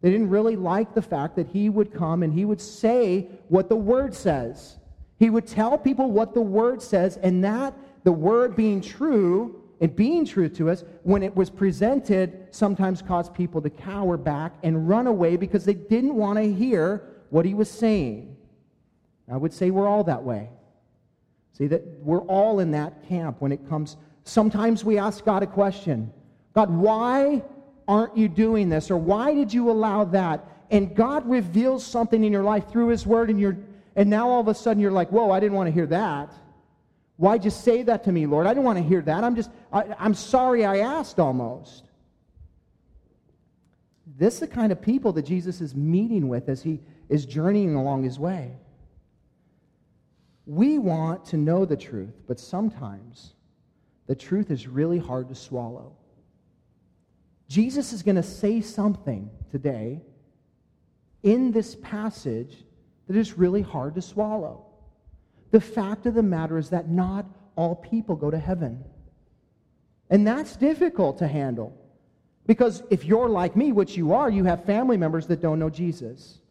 They 0.00 0.10
didn't 0.10 0.30
really 0.30 0.56
like 0.56 0.94
the 0.94 1.02
fact 1.02 1.36
that 1.36 1.48
he 1.48 1.68
would 1.68 1.92
come 1.92 2.22
and 2.22 2.32
he 2.32 2.44
would 2.44 2.60
say 2.60 3.28
what 3.48 3.68
the 3.68 3.76
word 3.76 4.14
says. 4.14 4.76
He 5.18 5.30
would 5.30 5.46
tell 5.46 5.78
people 5.78 6.10
what 6.10 6.34
the 6.34 6.40
word 6.40 6.82
says, 6.82 7.16
and 7.16 7.44
that, 7.44 7.74
the 8.02 8.12
word 8.12 8.56
being 8.56 8.80
true, 8.80 9.62
and 9.80 9.94
being 9.94 10.24
truth 10.24 10.56
to 10.56 10.70
us, 10.70 10.84
when 11.02 11.22
it 11.22 11.34
was 11.34 11.50
presented, 11.50 12.46
sometimes 12.50 13.02
caused 13.02 13.34
people 13.34 13.60
to 13.62 13.70
cower 13.70 14.16
back 14.16 14.54
and 14.62 14.88
run 14.88 15.06
away 15.06 15.36
because 15.36 15.64
they 15.64 15.74
didn't 15.74 16.14
want 16.14 16.38
to 16.38 16.52
hear 16.52 17.02
what 17.30 17.44
he 17.44 17.54
was 17.54 17.70
saying. 17.70 18.36
I 19.30 19.36
would 19.36 19.52
say 19.52 19.70
we're 19.70 19.88
all 19.88 20.04
that 20.04 20.22
way. 20.22 20.50
See, 21.52 21.66
that 21.68 21.82
we're 22.00 22.22
all 22.22 22.60
in 22.60 22.70
that 22.72 23.08
camp 23.08 23.40
when 23.40 23.52
it 23.52 23.68
comes. 23.68 23.96
Sometimes 24.24 24.84
we 24.84 24.98
ask 24.98 25.24
God 25.24 25.42
a 25.42 25.46
question 25.46 26.12
God, 26.54 26.70
why 26.70 27.42
aren't 27.88 28.16
you 28.16 28.28
doing 28.28 28.68
this? 28.68 28.90
Or 28.90 28.96
why 28.96 29.34
did 29.34 29.52
you 29.52 29.70
allow 29.70 30.04
that? 30.04 30.46
And 30.70 30.94
God 30.94 31.28
reveals 31.28 31.84
something 31.84 32.24
in 32.24 32.32
your 32.32 32.42
life 32.42 32.70
through 32.70 32.88
His 32.88 33.06
Word, 33.06 33.30
and, 33.30 33.38
you're, 33.38 33.58
and 33.96 34.08
now 34.08 34.28
all 34.28 34.40
of 34.40 34.48
a 34.48 34.54
sudden 34.54 34.80
you're 34.80 34.90
like, 34.90 35.10
whoa, 35.10 35.30
I 35.30 35.40
didn't 35.40 35.56
want 35.56 35.68
to 35.68 35.72
hear 35.72 35.86
that. 35.86 36.32
Why'd 37.16 37.44
you 37.44 37.50
say 37.50 37.82
that 37.82 38.04
to 38.04 38.12
me, 38.12 38.26
Lord? 38.26 38.46
I 38.46 38.50
didn't 38.50 38.64
want 38.64 38.78
to 38.78 38.84
hear 38.84 39.02
that. 39.02 39.22
I'm 39.22 39.36
just, 39.36 39.50
I, 39.72 39.84
I'm 39.98 40.14
sorry 40.14 40.64
I 40.64 40.78
asked 40.78 41.18
almost. 41.18 41.84
This 44.18 44.34
is 44.34 44.40
the 44.40 44.46
kind 44.46 44.72
of 44.72 44.80
people 44.80 45.12
that 45.12 45.22
Jesus 45.22 45.60
is 45.60 45.74
meeting 45.74 46.28
with 46.28 46.48
as 46.48 46.62
he 46.62 46.80
is 47.08 47.26
journeying 47.26 47.74
along 47.74 48.02
his 48.02 48.18
way. 48.18 48.52
We 50.46 50.78
want 50.78 51.24
to 51.26 51.36
know 51.36 51.64
the 51.64 51.76
truth, 51.76 52.14
but 52.26 52.40
sometimes 52.40 53.34
the 54.12 54.16
truth 54.16 54.50
is 54.50 54.68
really 54.68 54.98
hard 54.98 55.30
to 55.30 55.34
swallow. 55.34 55.96
Jesus 57.48 57.94
is 57.94 58.02
going 58.02 58.16
to 58.16 58.22
say 58.22 58.60
something 58.60 59.30
today 59.50 60.02
in 61.22 61.50
this 61.50 61.76
passage 61.76 62.54
that 63.08 63.16
is 63.16 63.38
really 63.38 63.62
hard 63.62 63.94
to 63.94 64.02
swallow. 64.02 64.66
The 65.50 65.62
fact 65.62 66.04
of 66.04 66.12
the 66.12 66.22
matter 66.22 66.58
is 66.58 66.68
that 66.68 66.90
not 66.90 67.24
all 67.56 67.74
people 67.74 68.14
go 68.14 68.30
to 68.30 68.38
heaven. 68.38 68.84
And 70.10 70.26
that's 70.26 70.56
difficult 70.56 71.16
to 71.20 71.26
handle. 71.26 71.74
Because 72.46 72.82
if 72.90 73.06
you're 73.06 73.30
like 73.30 73.56
me, 73.56 73.72
which 73.72 73.96
you 73.96 74.12
are, 74.12 74.28
you 74.28 74.44
have 74.44 74.66
family 74.66 74.98
members 74.98 75.26
that 75.28 75.40
don't 75.40 75.58
know 75.58 75.70
Jesus, 75.70 76.41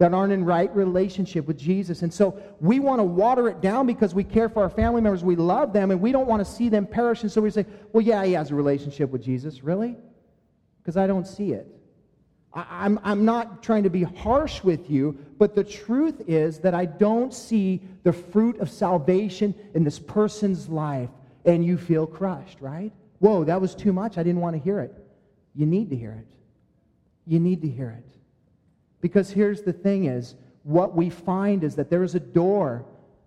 that 0.00 0.14
aren't 0.14 0.32
in 0.32 0.46
right 0.46 0.74
relationship 0.74 1.46
with 1.46 1.58
Jesus. 1.58 2.00
And 2.00 2.12
so 2.12 2.42
we 2.58 2.80
want 2.80 3.00
to 3.00 3.04
water 3.04 3.48
it 3.48 3.60
down 3.60 3.86
because 3.86 4.14
we 4.14 4.24
care 4.24 4.48
for 4.48 4.62
our 4.62 4.70
family 4.70 5.02
members, 5.02 5.22
we 5.22 5.36
love 5.36 5.74
them, 5.74 5.90
and 5.90 6.00
we 6.00 6.10
don't 6.10 6.26
want 6.26 6.40
to 6.40 6.50
see 6.50 6.70
them 6.70 6.86
perish. 6.86 7.20
And 7.20 7.30
so 7.30 7.42
we 7.42 7.50
say, 7.50 7.66
well, 7.92 8.00
yeah, 8.00 8.24
he 8.24 8.32
has 8.32 8.50
a 8.50 8.54
relationship 8.54 9.10
with 9.10 9.22
Jesus. 9.22 9.62
Really? 9.62 9.98
Because 10.78 10.96
I 10.96 11.06
don't 11.06 11.26
see 11.26 11.52
it. 11.52 11.68
I, 12.54 12.86
am 12.86 12.98
I'm 13.04 13.26
not 13.26 13.62
trying 13.62 13.82
to 13.82 13.90
be 13.90 14.02
harsh 14.02 14.64
with 14.64 14.90
you, 14.90 15.18
but 15.36 15.54
the 15.54 15.62
truth 15.62 16.22
is 16.26 16.60
that 16.60 16.74
I 16.74 16.86
don't 16.86 17.34
see 17.34 17.82
the 18.02 18.12
fruit 18.14 18.58
of 18.58 18.70
salvation 18.70 19.54
in 19.74 19.84
this 19.84 19.98
person's 19.98 20.70
life, 20.70 21.10
and 21.44 21.62
you 21.62 21.76
feel 21.76 22.06
crushed, 22.06 22.62
right? 22.62 22.90
Whoa, 23.18 23.44
that 23.44 23.60
was 23.60 23.74
too 23.74 23.92
much. 23.92 24.16
I 24.16 24.22
didn't 24.22 24.40
want 24.40 24.56
to 24.56 24.62
hear 24.62 24.80
it. 24.80 24.94
You 25.54 25.66
need 25.66 25.90
to 25.90 25.96
hear 25.96 26.12
it. 26.12 26.36
You 27.26 27.38
need 27.38 27.60
to 27.60 27.68
hear 27.68 27.90
it. 27.90 28.19
Because 29.00 29.30
here's 29.30 29.62
the 29.62 29.72
thing 29.72 30.04
is, 30.04 30.34
what 30.62 30.94
we 30.94 31.08
find 31.10 31.64
is 31.64 31.74
that 31.76 31.88
there 31.88 32.02
is 32.02 32.14
a 32.14 32.20
door 32.20 32.84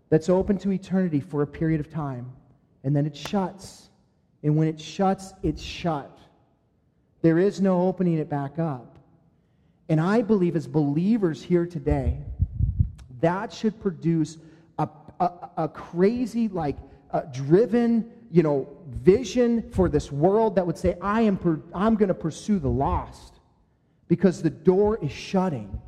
that's 0.09 0.29
open 0.29 0.57
to 0.59 0.71
eternity 0.71 1.19
for 1.19 1.41
a 1.41 1.47
period 1.47 1.79
of 1.79 1.89
time, 1.89 2.31
and 2.83 2.95
then 2.95 3.05
it 3.05 3.15
shuts. 3.15 3.89
And 4.43 4.55
when 4.55 4.67
it 4.67 4.79
shuts, 4.79 5.33
it's 5.41 5.61
shut. 5.61 6.19
There 7.21 7.39
is 7.39 7.61
no 7.61 7.87
opening 7.87 8.17
it 8.17 8.29
back 8.29 8.59
up. 8.59 8.97
And 9.89 9.99
I 9.99 10.21
believe 10.21 10.55
as 10.55 10.67
believers 10.67 11.41
here 11.41 11.65
today, 11.65 12.17
that 13.21 13.51
should 13.51 13.79
produce 13.81 14.37
a, 14.77 14.87
a, 15.19 15.31
a 15.57 15.67
crazy, 15.67 16.47
like, 16.49 16.77
driven, 17.31 18.11
you 18.31 18.43
know, 18.43 18.67
vision 18.89 19.69
for 19.71 19.87
this 19.87 20.11
world 20.11 20.55
that 20.55 20.65
would 20.65 20.77
say, 20.77 20.97
I 21.01 21.21
am 21.21 21.37
per- 21.37 21.61
I'm 21.73 21.95
going 21.95 22.09
to 22.09 22.13
pursue 22.13 22.59
the 22.59 22.69
lost 22.69 23.32
because 24.07 24.41
the 24.41 24.49
door 24.49 24.97
is 25.01 25.11
shutting 25.11 25.81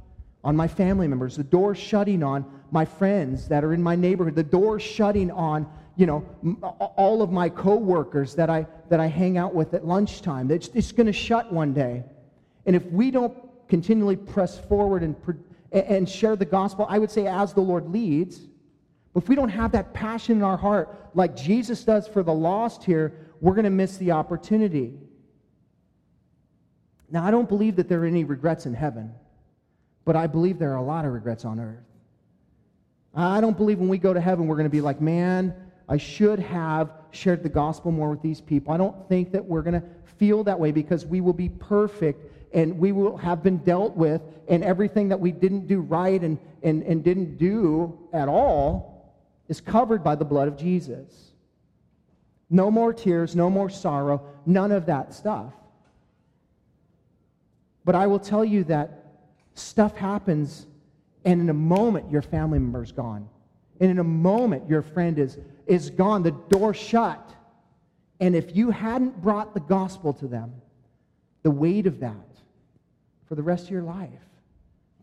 on 0.43 0.55
my 0.55 0.67
family 0.67 1.07
members. 1.07 1.35
The 1.35 1.43
door 1.43 1.73
is 1.73 1.79
shutting 1.79 2.23
on 2.23 2.45
my 2.71 2.85
friends 2.85 3.47
that 3.47 3.63
are 3.63 3.73
in 3.73 3.81
my 3.81 3.95
neighborhood. 3.95 4.35
The 4.35 4.43
door 4.43 4.77
is 4.77 4.83
shutting 4.83 5.31
on, 5.31 5.67
you 5.95 6.05
know, 6.05 6.25
all 6.97 7.21
of 7.21 7.31
my 7.31 7.49
coworkers 7.49 8.35
that 8.35 8.49
I, 8.49 8.67
that 8.89 8.99
I 8.99 9.07
hang 9.07 9.37
out 9.37 9.53
with 9.55 9.73
at 9.73 9.85
lunchtime. 9.85 10.51
It's, 10.51 10.69
it's 10.73 10.91
going 10.91 11.07
to 11.07 11.13
shut 11.13 11.51
one 11.51 11.73
day. 11.73 12.03
And 12.65 12.75
if 12.75 12.85
we 12.91 13.11
don't 13.11 13.35
continually 13.67 14.15
press 14.15 14.59
forward 14.59 15.03
and, 15.03 15.15
and 15.71 16.07
share 16.07 16.35
the 16.35 16.45
gospel, 16.45 16.85
I 16.89 16.99
would 16.99 17.11
say 17.11 17.27
as 17.27 17.53
the 17.53 17.61
Lord 17.61 17.89
leads. 17.89 18.39
But 19.13 19.23
if 19.23 19.29
we 19.29 19.35
don't 19.35 19.49
have 19.49 19.71
that 19.71 19.93
passion 19.93 20.37
in 20.37 20.43
our 20.43 20.57
heart, 20.57 21.09
like 21.13 21.35
Jesus 21.35 21.83
does 21.83 22.07
for 22.07 22.21
the 22.21 22.33
lost 22.33 22.83
here, 22.83 23.13
we're 23.41 23.53
going 23.53 23.63
to 23.65 23.69
miss 23.69 23.97
the 23.97 24.11
opportunity. 24.11 24.93
Now, 27.09 27.25
I 27.25 27.31
don't 27.31 27.47
believe 27.47 27.75
that 27.75 27.87
there 27.87 28.01
are 28.01 28.05
any 28.05 28.23
regrets 28.23 28.65
in 28.65 28.73
heaven, 28.73 29.13
but 30.05 30.15
I 30.15 30.27
believe 30.27 30.59
there 30.59 30.73
are 30.73 30.77
a 30.77 30.83
lot 30.83 31.05
of 31.05 31.13
regrets 31.13 31.45
on 31.45 31.59
earth. 31.59 31.83
I 33.13 33.39
don't 33.41 33.55
believe 33.55 33.79
when 33.79 33.89
we 33.89 33.97
go 33.97 34.13
to 34.13 34.19
heaven, 34.19 34.47
we're 34.47 34.55
going 34.55 34.65
to 34.65 34.71
be 34.71 34.81
like, 34.81 34.99
man, 34.99 35.55
I 35.87 35.97
should 35.97 36.39
have 36.39 36.91
shared 37.11 37.43
the 37.43 37.49
gospel 37.49 37.91
more 37.91 38.09
with 38.09 38.21
these 38.21 38.41
people. 38.41 38.73
I 38.73 38.77
don't 38.77 39.07
think 39.07 39.31
that 39.31 39.45
we're 39.45 39.61
going 39.61 39.79
to 39.79 39.83
feel 40.17 40.43
that 40.43 40.59
way 40.59 40.71
because 40.71 41.05
we 41.05 41.21
will 41.21 41.33
be 41.33 41.49
perfect 41.49 42.31
and 42.53 42.79
we 42.79 42.91
will 42.91 43.17
have 43.17 43.43
been 43.43 43.57
dealt 43.57 43.97
with, 43.97 44.21
and 44.47 44.63
everything 44.63 45.09
that 45.09 45.19
we 45.19 45.31
didn't 45.31 45.67
do 45.67 45.81
right 45.81 46.21
and, 46.21 46.37
and, 46.63 46.83
and 46.83 47.03
didn't 47.03 47.37
do 47.37 47.99
at 48.13 48.29
all 48.29 49.13
is 49.49 49.59
covered 49.59 50.03
by 50.03 50.15
the 50.15 50.23
blood 50.23 50.47
of 50.47 50.55
Jesus. 50.55 51.33
No 52.49 52.71
more 52.71 52.93
tears, 52.93 53.35
no 53.35 53.49
more 53.49 53.69
sorrow, 53.69 54.25
none 54.45 54.71
of 54.71 54.85
that 54.85 55.13
stuff. 55.13 55.53
But 57.85 57.95
I 57.95 58.07
will 58.07 58.19
tell 58.19 58.43
you 58.43 58.63
that 58.65 59.05
stuff 59.53 59.95
happens, 59.95 60.65
and 61.23 61.39
in 61.39 61.49
a 61.49 61.53
moment, 61.53 62.11
your 62.11 62.23
family 62.23 62.59
member 62.59 62.83
is 62.83 62.91
gone. 62.91 63.29
And 63.79 63.91
in 63.91 63.99
a 63.99 64.03
moment, 64.03 64.67
your 64.67 64.81
friend 64.81 65.19
is, 65.19 65.37
is 65.67 65.91
gone, 65.91 66.23
the 66.23 66.31
door 66.31 66.73
shut. 66.73 67.33
And 68.19 68.35
if 68.35 68.55
you 68.55 68.71
hadn't 68.71 69.21
brought 69.21 69.53
the 69.53 69.59
gospel 69.59 70.13
to 70.13 70.27
them, 70.27 70.53
the 71.43 71.51
weight 71.51 71.85
of 71.85 71.99
that 71.99 72.15
for 73.27 73.35
the 73.35 73.43
rest 73.43 73.65
of 73.65 73.71
your 73.71 73.83
life. 73.83 74.09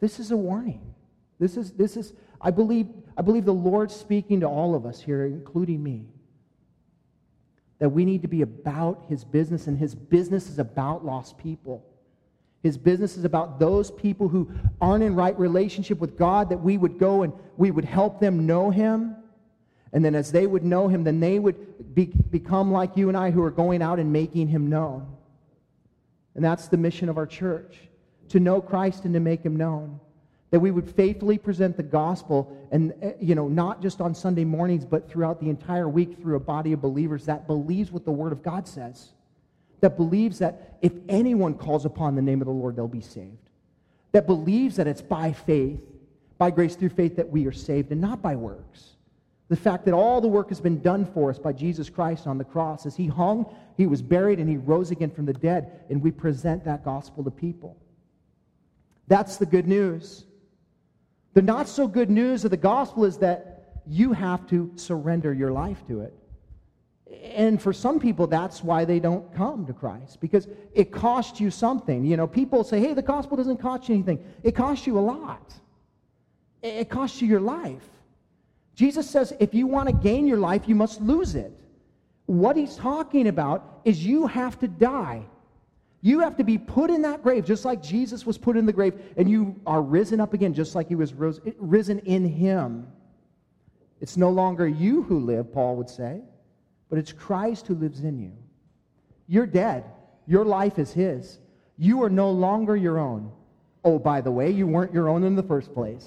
This 0.00 0.18
is 0.18 0.32
a 0.32 0.36
warning. 0.36 0.94
This 1.38 1.56
is, 1.56 1.72
this 1.72 1.96
is 1.96 2.12
I, 2.40 2.50
believe, 2.50 2.88
I 3.16 3.22
believe 3.22 3.44
the 3.44 3.54
Lord's 3.54 3.94
speaking 3.94 4.40
to 4.40 4.46
all 4.46 4.74
of 4.74 4.84
us 4.86 5.00
here, 5.00 5.24
including 5.26 5.82
me, 5.82 6.06
that 7.78 7.88
we 7.88 8.04
need 8.04 8.22
to 8.22 8.28
be 8.28 8.42
about 8.42 9.04
His 9.08 9.24
business, 9.24 9.66
and 9.66 9.78
His 9.78 9.94
business 9.94 10.48
is 10.48 10.58
about 10.58 11.04
lost 11.04 11.38
people. 11.38 11.84
His 12.62 12.78
business 12.78 13.16
is 13.16 13.25
about 13.25 13.59
those 13.59 13.90
people 13.90 14.28
who 14.28 14.50
aren't 14.81 15.02
in 15.02 15.14
right 15.14 15.37
relationship 15.38 15.99
with 15.99 16.16
God, 16.16 16.49
that 16.50 16.59
we 16.59 16.78
would 16.78 16.99
go 16.99 17.23
and 17.23 17.33
we 17.57 17.71
would 17.71 17.85
help 17.85 18.21
them 18.21 18.47
know 18.47 18.71
Him. 18.71 19.16
And 19.92 20.04
then 20.04 20.14
as 20.14 20.33
they 20.33 20.47
would 20.47 20.64
know 20.64 20.88
Him, 20.88 21.04
then 21.04 21.21
they 21.21 21.38
would 21.38 21.95
be, 21.95 22.07
become 22.07 22.71
like 22.71 22.97
you 22.97 23.09
and 23.09 23.16
I 23.16 23.31
who 23.31 23.42
are 23.42 23.50
going 23.50 23.83
out 23.83 23.99
and 23.99 24.12
making 24.12 24.49
Him 24.49 24.69
known. 24.69 25.07
And 26.35 26.45
that's 26.45 26.69
the 26.69 26.76
mission 26.76 27.09
of 27.09 27.19
our 27.19 27.26
church 27.26 27.76
to 28.33 28.40
know 28.40 28.61
Christ 28.61 29.04
and 29.04 29.14
to 29.14 29.21
make 29.21 29.42
him 29.42 29.57
known. 29.57 30.00
That 30.50 30.61
we 30.61 30.71
would 30.71 30.90
faithfully 30.90 31.38
present 31.38 31.76
the 31.76 31.83
gospel 31.83 32.57
and, 32.71 32.95
eh, 33.02 33.12
you 33.21 33.35
know, 33.35 33.49
not 33.49 33.83
just 33.83 34.00
on 34.00 34.14
Sunday 34.14 34.45
mornings, 34.45 34.85
but 34.85 35.09
throughout 35.09 35.40
the 35.40 35.49
entire 35.49 35.88
week 35.88 36.19
through 36.21 36.37
a 36.37 36.40
body 36.40 36.73
of 36.73 36.81
believers 36.81 37.26
that 37.26 37.47
believes 37.47 37.90
what 37.90 38.04
the 38.04 38.12
Word 38.12 38.33
of 38.33 38.42
God 38.42 38.66
says. 38.66 39.11
That 39.82 39.96
believes 39.96 40.38
that 40.38 40.78
if 40.80 40.92
anyone 41.08 41.54
calls 41.54 41.84
upon 41.84 42.14
the 42.14 42.22
name 42.22 42.40
of 42.40 42.46
the 42.46 42.52
Lord, 42.52 42.76
they'll 42.76 42.88
be 42.88 43.00
saved. 43.02 43.50
That 44.12 44.26
believes 44.26 44.76
that 44.76 44.86
it's 44.86 45.02
by 45.02 45.32
faith, 45.32 45.80
by 46.38 46.50
grace 46.50 46.74
through 46.76 46.90
faith, 46.90 47.16
that 47.16 47.28
we 47.28 47.46
are 47.46 47.52
saved 47.52 47.92
and 47.92 48.00
not 48.00 48.22
by 48.22 48.36
works. 48.36 48.96
The 49.48 49.56
fact 49.56 49.84
that 49.84 49.92
all 49.92 50.20
the 50.20 50.28
work 50.28 50.48
has 50.48 50.60
been 50.60 50.80
done 50.80 51.04
for 51.04 51.28
us 51.28 51.38
by 51.38 51.52
Jesus 51.52 51.90
Christ 51.90 52.26
on 52.26 52.38
the 52.38 52.44
cross. 52.44 52.86
As 52.86 52.96
he 52.96 53.06
hung, 53.06 53.54
he 53.76 53.86
was 53.86 54.00
buried, 54.00 54.38
and 54.38 54.48
he 54.48 54.56
rose 54.56 54.90
again 54.90 55.10
from 55.10 55.26
the 55.26 55.32
dead, 55.34 55.80
and 55.90 56.00
we 56.00 56.10
present 56.10 56.64
that 56.64 56.84
gospel 56.84 57.22
to 57.24 57.30
people. 57.30 57.76
That's 59.08 59.36
the 59.36 59.46
good 59.46 59.66
news. 59.66 60.24
The 61.34 61.42
not 61.42 61.68
so 61.68 61.86
good 61.86 62.08
news 62.08 62.44
of 62.44 62.50
the 62.50 62.56
gospel 62.56 63.04
is 63.04 63.18
that 63.18 63.80
you 63.86 64.12
have 64.12 64.46
to 64.48 64.70
surrender 64.76 65.34
your 65.34 65.50
life 65.50 65.86
to 65.88 66.00
it. 66.02 66.14
And 67.23 67.61
for 67.61 67.73
some 67.73 68.00
people, 68.00 68.26
that's 68.26 68.62
why 68.62 68.85
they 68.85 69.00
don't 69.00 69.35
come 69.35 69.66
to 69.66 69.73
Christ, 69.73 70.21
because 70.21 70.49
it 70.75 70.92
costs 70.92 71.40
you 71.40 71.50
something. 71.50 72.04
You 72.04 72.16
know, 72.16 72.26
people 72.26 72.64
say, 72.64 72.81
hey, 72.81 72.95
the 72.95 73.02
gospel 73.02 73.37
doesn't 73.37 73.59
cost 73.59 73.88
you 73.88 73.95
anything. 73.95 74.25
It 74.42 74.52
costs 74.52 74.87
you 74.87 74.99
a 74.99 75.00
lot, 75.00 75.52
it 76.62 76.88
costs 76.88 77.21
you 77.21 77.28
your 77.28 77.40
life. 77.40 77.85
Jesus 78.75 79.09
says, 79.09 79.35
if 79.38 79.52
you 79.52 79.66
want 79.66 79.88
to 79.88 79.95
gain 79.95 80.26
your 80.26 80.38
life, 80.38 80.62
you 80.66 80.75
must 80.75 81.00
lose 81.02 81.35
it. 81.35 81.52
What 82.26 82.57
he's 82.57 82.76
talking 82.76 83.28
about 83.28 83.81
is 83.85 84.04
you 84.04 84.26
have 84.26 84.59
to 84.61 84.69
die. 84.69 85.23
You 86.00 86.21
have 86.21 86.37
to 86.38 86.45
be 86.45 86.57
put 86.57 86.90
in 86.90 87.02
that 87.02 87.23
grave 87.23 87.45
just 87.45 87.64
like 87.64 87.83
Jesus 87.83 88.25
was 88.25 88.38
put 88.38 88.57
in 88.57 88.64
the 88.66 88.73
grave, 88.73 88.95
and 89.16 89.31
you 89.31 89.61
are 89.66 89.83
risen 89.83 90.21
up 90.21 90.33
again 90.33 90.54
just 90.54 90.75
like 90.75 90.88
he 90.88 90.95
was 90.95 91.12
risen 91.14 91.99
in 92.00 92.25
him. 92.25 92.87
It's 94.00 94.16
no 94.16 94.31
longer 94.31 94.66
you 94.66 95.02
who 95.02 95.21
live, 95.21 95.52
Paul 95.52 95.76
would 95.76 95.90
say, 95.90 96.23
but 96.92 96.99
it's 96.99 97.11
Christ 97.11 97.68
who 97.68 97.75
lives 97.75 98.00
in 98.00 98.18
you. 98.18 98.32
You're 99.26 99.46
dead. 99.46 99.84
Your 100.26 100.44
life 100.44 100.78
is 100.78 100.92
His. 100.92 101.38
You 101.78 102.02
are 102.02 102.11
no 102.11 102.30
longer 102.30 102.76
your 102.76 102.99
own. 102.99 103.32
Oh, 103.82 103.99
by 103.99 104.20
the 104.20 104.30
way, 104.30 104.50
you 104.50 104.66
weren't 104.66 104.92
your 104.92 105.08
own 105.08 105.25
in 105.25 105.34
the 105.34 105.42
first 105.42 105.72
place. 105.72 106.06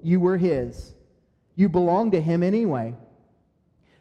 You 0.00 0.20
were 0.20 0.38
His. 0.38 0.94
You 1.56 1.68
belong 1.68 2.12
to 2.12 2.20
Him 2.20 2.44
anyway. 2.44 2.94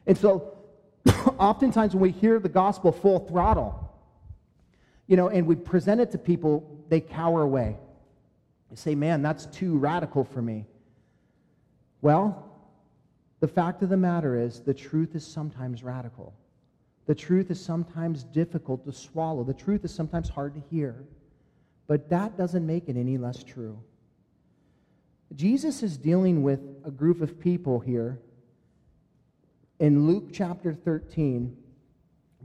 And 0.06 0.16
so, 0.16 0.60
oftentimes 1.40 1.96
when 1.96 2.04
we 2.04 2.12
hear 2.12 2.38
the 2.38 2.48
gospel 2.48 2.92
full 2.92 3.22
throttle, 3.22 3.92
you 5.08 5.18
know, 5.18 5.30
and 5.30 5.48
we 5.48 5.56
present 5.56 6.00
it 6.00 6.12
to 6.12 6.20
people, 6.20 6.86
they 6.90 7.02
cower 7.02 7.42
away. 7.42 7.76
They 8.70 8.76
say, 8.76 8.94
man, 8.94 9.24
that's 9.24 9.48
too 9.48 9.80
radical 9.80 10.26
for 10.26 10.44
me. 10.44 10.68
Well, 12.04 12.47
the 13.40 13.48
fact 13.48 13.84
of 13.84 13.90
the 13.90 13.98
matter 13.98 14.40
is, 14.40 14.62
the 14.62 14.74
truth 14.74 15.16
is 15.16 15.26
sometimes 15.26 15.84
radical. 15.84 16.34
The 17.06 17.16
truth 17.16 17.52
is 17.52 17.64
sometimes 17.64 18.24
difficult 18.24 18.84
to 18.86 18.92
swallow. 18.92 19.44
The 19.44 19.54
truth 19.54 19.86
is 19.86 19.94
sometimes 19.94 20.28
hard 20.28 20.56
to 20.56 20.64
hear. 20.70 21.06
But 21.88 22.10
that 22.10 22.38
doesn't 22.38 22.66
make 22.66 22.90
it 22.90 22.98
any 22.98 23.18
less 23.18 23.44
true. 23.44 23.80
Jesus 25.36 25.84
is 25.84 25.98
dealing 25.98 26.42
with 26.42 26.60
a 26.84 26.92
group 26.92 27.22
of 27.22 27.40
people 27.40 27.80
here 27.80 28.20
in 29.80 30.08
Luke 30.08 30.30
chapter 30.34 30.74
13, 30.74 31.56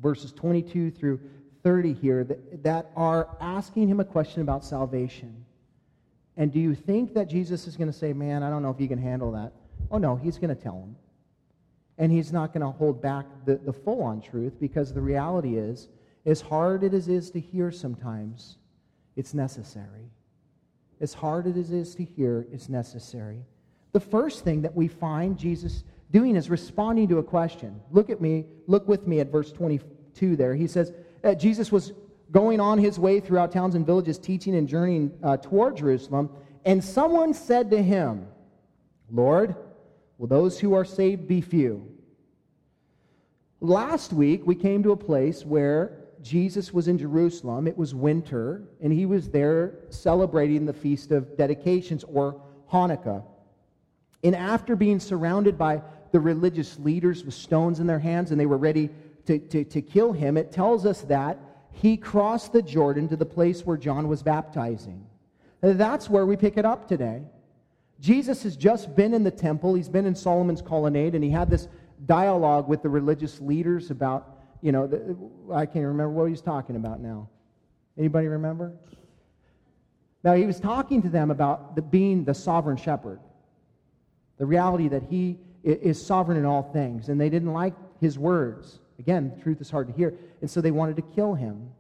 verses 0.01 0.33
22 0.33 0.91
through 0.91 1.21
30 1.63 1.95
here, 1.95 2.25
that, 2.25 2.63
that 2.63 2.91
are 2.97 3.37
asking 3.41 3.89
him 3.89 4.01
a 4.01 4.05
question 4.05 4.43
about 4.43 4.65
salvation. 4.65 5.45
And 6.37 6.53
do 6.53 6.61
you 6.61 6.75
think 6.75 7.15
that 7.15 7.29
Jesus 7.29 7.67
is 7.67 7.77
going 7.77 7.91
to 7.91 7.97
say, 7.97 8.13
Man, 8.13 8.43
I 8.43 8.51
don't 8.51 8.63
know 8.63 8.71
if 8.71 8.81
you 8.81 8.89
can 8.89 8.99
handle 8.99 9.33
that? 9.33 9.53
Oh, 9.93 9.99
no, 9.99 10.17
he's 10.17 10.39
going 10.39 10.55
to 10.55 10.61
tell 10.61 10.81
them. 10.81 10.97
And 11.99 12.11
he's 12.11 12.33
not 12.33 12.55
going 12.55 12.63
to 12.63 12.77
hold 12.77 13.03
back 13.03 13.27
the, 13.45 13.57
the 13.57 13.73
full 13.73 14.03
on 14.03 14.23
truth 14.23 14.55
because 14.59 14.93
the 14.93 15.03
reality 15.03 15.57
is, 15.57 15.89
as 16.25 16.41
hard 16.41 16.83
as 16.83 17.09
it 17.09 17.15
is 17.15 17.31
to 17.33 17.41
hear 17.41 17.71
sometimes, 17.71 18.57
it's 19.15 19.35
necessary. 19.35 20.11
As 21.01 21.13
hard 21.13 21.47
as 21.47 21.57
it 21.57 21.71
is 21.71 21.95
to 21.97 22.05
hear, 22.05 22.47
it's 22.51 22.71
necessary. 22.71 23.45
The 23.93 24.01
first 24.01 24.43
thing 24.43 24.63
that 24.63 24.75
we 24.75 24.89
find 24.89 25.37
Jesus 25.37 25.85
doing 26.11 26.37
is 26.37 26.49
responding 26.49 27.09
to 27.09 27.19
a 27.19 27.23
question. 27.23 27.81
Look 27.91 28.09
at 28.09 28.21
me, 28.21 28.47
look 28.67 28.89
with 28.89 29.07
me 29.07 29.21
at 29.21 29.31
verse 29.31 29.53
22 29.53 30.37
there. 30.37 30.55
He 30.55 30.67
says, 30.67 30.93
uh, 31.23 31.35
Jesus 31.35 31.71
was 31.71 31.93
going 32.31 32.61
on 32.61 32.79
his 32.79 32.99
way 32.99 33.21
throughout 33.21 33.53
towns 33.53 33.75
and 33.75 33.85
villages, 33.85 34.19
teaching 34.19 34.55
and 34.55 34.67
journeying 34.67 35.13
uh, 35.23 35.37
toward 35.37 35.77
Jerusalem, 35.77 36.31
and 36.65 36.83
someone 36.83 37.35
said 37.35 37.71
to 37.71 37.83
him, 37.83 38.27
Lord, 39.11 39.55
Will 40.23 40.29
those 40.29 40.61
who 40.61 40.73
are 40.75 40.85
saved 40.85 41.27
be 41.27 41.41
few? 41.41 41.85
Last 43.61 44.13
week, 44.13 44.47
we 44.47 44.55
came 44.55 44.81
to 44.85 44.93
a 44.93 44.97
place 44.97 45.45
where 45.45 45.99
Jesus 46.23 46.73
was 46.73 46.87
in 46.87 46.97
Jerusalem. 46.97 47.67
It 47.67 47.77
was 47.77 47.93
winter, 47.93 48.63
and 48.81 48.93
he 48.93 49.05
was 49.05 49.31
there 49.31 49.81
celebrating 49.91 50.65
the 50.65 50.73
Feast 50.73 51.11
of 51.11 51.37
Dedications 51.37 52.05
or 52.05 52.41
Hanukkah. 52.71 53.25
And 54.23 54.37
after 54.37 54.77
being 54.77 55.01
surrounded 55.01 55.59
by 55.59 55.83
the 56.13 56.21
religious 56.21 56.79
leaders 56.79 57.25
with 57.25 57.35
stones 57.35 57.81
in 57.81 57.89
their 57.89 57.99
hands 57.99 58.31
and 58.31 58.39
they 58.39 58.47
were 58.47 58.59
ready 58.59 58.91
to, 59.27 59.41
to, 59.41 59.65
to 59.65 59.83
kill 59.83 60.13
him, 60.13 60.37
it 60.37 60.53
tells 60.53 60.87
us 60.87 61.01
that 61.01 61.37
he 61.73 61.97
crossed 61.97 62.53
the 62.53 62.63
Jordan 62.63 63.09
to 63.09 63.17
the 63.17 63.27
place 63.27 63.67
where 63.67 63.77
John 63.77 64.07
was 64.07 64.23
baptizing. 64.23 65.05
That's 65.63 66.09
where 66.09 66.27
we 66.27 66.37
pick 66.37 66.59
it 66.59 66.65
up 66.65 66.87
today. 66.87 67.23
Jesus 68.03 68.43
has 68.43 68.57
just 68.57 68.97
been 68.97 69.15
in 69.15 69.23
the 69.23 69.31
temple, 69.31 69.75
he's 69.75 69.89
been 69.89 70.07
in 70.07 70.15
Solomon's 70.17 70.61
colonnade, 70.61 71.15
and 71.15 71.23
he 71.23 71.31
had 71.31 71.49
this 71.49 71.69
dialogue 72.05 72.69
with 72.69 72.83
the 72.83 72.89
religious 72.89 73.41
leaders 73.41 73.93
about, 73.93 74.41
you 74.61 74.73
know, 74.73 74.89
the, 74.89 75.17
I 75.55 75.67
can't 75.67 75.87
remember 75.87 76.11
what 76.11 76.25
he 76.25 76.33
was 76.33 76.43
talking 76.43 76.75
about 76.75 77.01
now. 77.01 77.29
Anybody 77.97 78.27
remember? 78.27 78.73
Now, 80.25 80.35
he 80.35 80.47
was 80.47 80.59
talking 80.59 81.01
to 81.03 81.09
them 81.09 81.31
about 81.31 81.77
the, 81.77 81.83
being 81.83 82.25
the 82.25 82.35
sovereign 82.35 82.77
shepherd, 82.77 83.21
the 84.37 84.47
reality 84.47 84.89
that 84.89 85.05
he 85.05 85.39
is 85.63 86.05
sovereign 86.05 86.37
in 86.37 86.45
all 86.45 86.65
things, 86.73 87.09
and 87.09 87.21
they 87.21 87.31
didn't 87.31 87.53
like 87.53 87.75
his 88.01 88.19
words. 88.19 88.81
Again, 88.99 89.39
truth 89.45 89.61
is 89.61 89.71
hard 89.71 89.87
to 89.87 89.93
hear, 89.93 90.13
and 90.41 90.51
so 90.51 90.61
they 90.61 90.73
wanted 90.73 90.97
to 90.97 91.03
kill 91.03 91.35
him. 91.35 91.71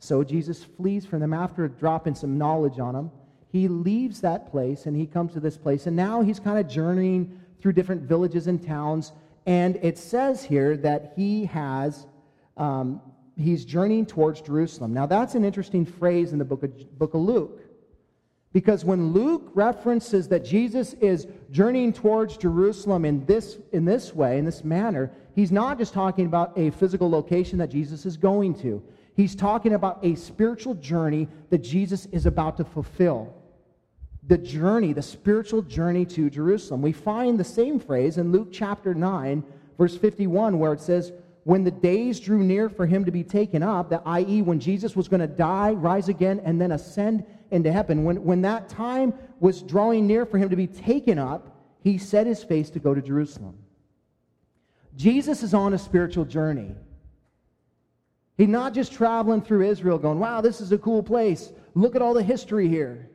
So 0.00 0.24
Jesus 0.24 0.64
flees 0.64 1.06
from 1.06 1.20
them 1.20 1.32
after 1.32 1.68
dropping 1.68 2.16
some 2.16 2.36
knowledge 2.36 2.80
on 2.80 2.94
them 2.94 3.12
he 3.50 3.68
leaves 3.68 4.20
that 4.20 4.50
place 4.50 4.86
and 4.86 4.96
he 4.96 5.06
comes 5.06 5.32
to 5.32 5.40
this 5.40 5.56
place. 5.56 5.86
And 5.86 5.96
now 5.96 6.20
he's 6.20 6.38
kind 6.38 6.58
of 6.58 6.68
journeying 6.68 7.40
through 7.60 7.72
different 7.72 8.02
villages 8.02 8.46
and 8.46 8.64
towns. 8.64 9.12
And 9.46 9.76
it 9.82 9.98
says 9.98 10.44
here 10.44 10.76
that 10.78 11.14
he 11.16 11.46
has, 11.46 12.06
um, 12.56 13.00
he's 13.36 13.64
journeying 13.64 14.06
towards 14.06 14.42
Jerusalem. 14.42 14.92
Now, 14.92 15.06
that's 15.06 15.34
an 15.34 15.44
interesting 15.44 15.86
phrase 15.86 16.32
in 16.32 16.38
the 16.38 16.44
book 16.44 16.62
of, 16.62 16.98
book 16.98 17.14
of 17.14 17.20
Luke. 17.22 17.62
Because 18.52 18.84
when 18.84 19.12
Luke 19.12 19.50
references 19.54 20.28
that 20.28 20.44
Jesus 20.44 20.94
is 20.94 21.26
journeying 21.50 21.92
towards 21.92 22.36
Jerusalem 22.36 23.04
in 23.04 23.24
this, 23.26 23.58
in 23.72 23.84
this 23.84 24.14
way, 24.14 24.38
in 24.38 24.44
this 24.44 24.64
manner, 24.64 25.10
he's 25.34 25.52
not 25.52 25.78
just 25.78 25.92
talking 25.92 26.26
about 26.26 26.56
a 26.56 26.70
physical 26.70 27.10
location 27.10 27.58
that 27.58 27.70
Jesus 27.70 28.06
is 28.06 28.16
going 28.16 28.54
to. 28.60 28.82
He's 29.14 29.34
talking 29.34 29.74
about 29.74 29.98
a 30.02 30.14
spiritual 30.14 30.74
journey 30.74 31.28
that 31.50 31.58
Jesus 31.58 32.06
is 32.06 32.24
about 32.26 32.56
to 32.58 32.64
fulfill 32.64 33.34
the 34.28 34.38
journey, 34.38 34.92
the 34.92 35.02
spiritual 35.02 35.62
journey 35.62 36.04
to 36.04 36.28
Jerusalem. 36.28 36.82
We 36.82 36.92
find 36.92 37.40
the 37.40 37.44
same 37.44 37.80
phrase 37.80 38.18
in 38.18 38.30
Luke 38.30 38.48
chapter 38.52 38.94
9, 38.94 39.42
verse 39.78 39.96
51, 39.96 40.58
where 40.58 40.74
it 40.74 40.80
says, 40.80 41.12
When 41.44 41.64
the 41.64 41.70
days 41.70 42.20
drew 42.20 42.44
near 42.44 42.68
for 42.68 42.86
him 42.86 43.06
to 43.06 43.10
be 43.10 43.24
taken 43.24 43.62
up, 43.62 43.88
that 43.88 44.02
i.e., 44.04 44.42
when 44.42 44.60
Jesus 44.60 44.94
was 44.94 45.08
going 45.08 45.20
to 45.20 45.26
die, 45.26 45.70
rise 45.70 46.10
again, 46.10 46.42
and 46.44 46.60
then 46.60 46.72
ascend 46.72 47.24
into 47.50 47.72
heaven, 47.72 48.04
when, 48.04 48.22
when 48.22 48.42
that 48.42 48.68
time 48.68 49.14
was 49.40 49.62
drawing 49.62 50.06
near 50.06 50.26
for 50.26 50.36
him 50.36 50.50
to 50.50 50.56
be 50.56 50.66
taken 50.66 51.18
up, 51.18 51.56
he 51.82 51.96
set 51.96 52.26
his 52.26 52.44
face 52.44 52.68
to 52.70 52.78
go 52.78 52.94
to 52.94 53.00
Jerusalem. 53.00 53.56
Jesus 54.94 55.42
is 55.42 55.54
on 55.54 55.72
a 55.72 55.78
spiritual 55.78 56.26
journey. 56.26 56.74
He's 58.36 58.48
not 58.48 58.74
just 58.74 58.92
traveling 58.92 59.40
through 59.40 59.68
Israel 59.68 59.96
going, 59.96 60.18
wow, 60.18 60.42
this 60.42 60.60
is 60.60 60.70
a 60.70 60.78
cool 60.78 61.02
place. 61.02 61.50
Look 61.74 61.96
at 61.96 62.02
all 62.02 62.12
the 62.12 62.22
history 62.22 62.68
here. 62.68 63.08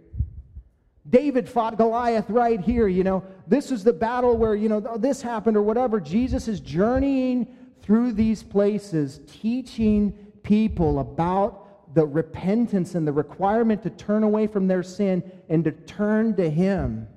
David 1.09 1.49
fought 1.49 1.77
Goliath 1.77 2.29
right 2.29 2.59
here, 2.59 2.87
you 2.87 3.03
know. 3.03 3.23
This 3.47 3.71
is 3.71 3.83
the 3.83 3.93
battle 3.93 4.37
where, 4.37 4.55
you 4.55 4.69
know, 4.69 4.79
this 4.97 5.21
happened 5.21 5.57
or 5.57 5.61
whatever. 5.61 5.99
Jesus 5.99 6.47
is 6.47 6.59
journeying 6.59 7.47
through 7.81 8.13
these 8.13 8.41
places, 8.41 9.19
teaching 9.27 10.13
people 10.43 10.99
about 10.99 11.93
the 11.93 12.05
repentance 12.05 12.95
and 12.95 13.05
the 13.05 13.11
requirement 13.11 13.83
to 13.83 13.89
turn 13.89 14.23
away 14.23 14.47
from 14.47 14.67
their 14.67 14.81
sin 14.81 15.29
and 15.49 15.63
to 15.65 15.71
turn 15.71 16.35
to 16.35 16.49
Him. 16.49 17.07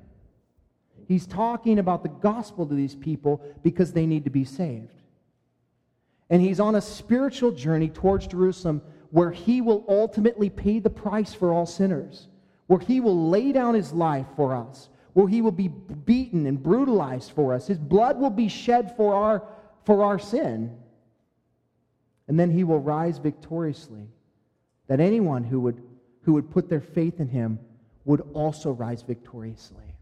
He's 1.06 1.26
talking 1.26 1.78
about 1.78 2.02
the 2.02 2.08
gospel 2.08 2.66
to 2.66 2.74
these 2.74 2.96
people 2.96 3.40
because 3.62 3.92
they 3.92 4.06
need 4.06 4.24
to 4.24 4.30
be 4.30 4.44
saved. 4.44 4.92
And 6.28 6.42
he's 6.42 6.58
on 6.58 6.74
a 6.74 6.80
spiritual 6.80 7.52
journey 7.52 7.88
towards 7.88 8.26
Jerusalem 8.26 8.82
where 9.10 9.30
he 9.30 9.60
will 9.60 9.84
ultimately 9.88 10.50
pay 10.50 10.80
the 10.80 10.90
price 10.90 11.32
for 11.32 11.52
all 11.52 11.66
sinners 11.66 12.26
where 12.66 12.80
he 12.80 13.00
will 13.00 13.28
lay 13.28 13.52
down 13.52 13.74
his 13.74 13.92
life 13.92 14.26
for 14.36 14.54
us, 14.54 14.88
where 15.12 15.28
he 15.28 15.40
will 15.40 15.52
be 15.52 15.68
beaten 15.68 16.46
and 16.46 16.62
brutalized 16.62 17.32
for 17.32 17.54
us. 17.54 17.66
His 17.66 17.78
blood 17.78 18.18
will 18.18 18.30
be 18.30 18.48
shed 18.48 18.96
for 18.96 19.14
our, 19.14 19.42
for 19.84 20.04
our 20.04 20.18
sin. 20.18 20.76
And 22.28 22.38
then 22.38 22.50
he 22.50 22.64
will 22.64 22.80
rise 22.80 23.18
victoriously, 23.18 24.08
that 24.88 25.00
anyone 25.00 25.44
who 25.44 25.60
would, 25.60 25.82
who 26.22 26.32
would 26.32 26.50
put 26.50 26.68
their 26.68 26.80
faith 26.80 27.20
in 27.20 27.28
him 27.28 27.58
would 28.04 28.22
also 28.34 28.72
rise 28.72 29.02
victoriously. 29.02 29.94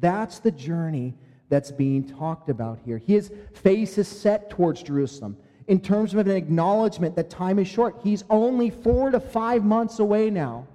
That's 0.00 0.38
the 0.38 0.50
journey 0.50 1.14
that's 1.48 1.70
being 1.70 2.08
talked 2.08 2.48
about 2.48 2.78
here. 2.84 2.98
His 2.98 3.32
face 3.52 3.98
is 3.98 4.08
set 4.08 4.50
towards 4.50 4.82
Jerusalem. 4.82 5.36
In 5.66 5.80
terms 5.80 6.12
of 6.12 6.20
an 6.20 6.30
acknowledgement 6.30 7.16
that 7.16 7.30
time 7.30 7.58
is 7.58 7.68
short, 7.68 7.96
he's 8.02 8.24
only 8.30 8.70
four 8.70 9.10
to 9.10 9.20
five 9.20 9.64
months 9.64 9.98
away 9.98 10.30
now 10.30 10.66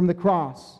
from 0.00 0.06
the 0.06 0.14
cross. 0.14 0.78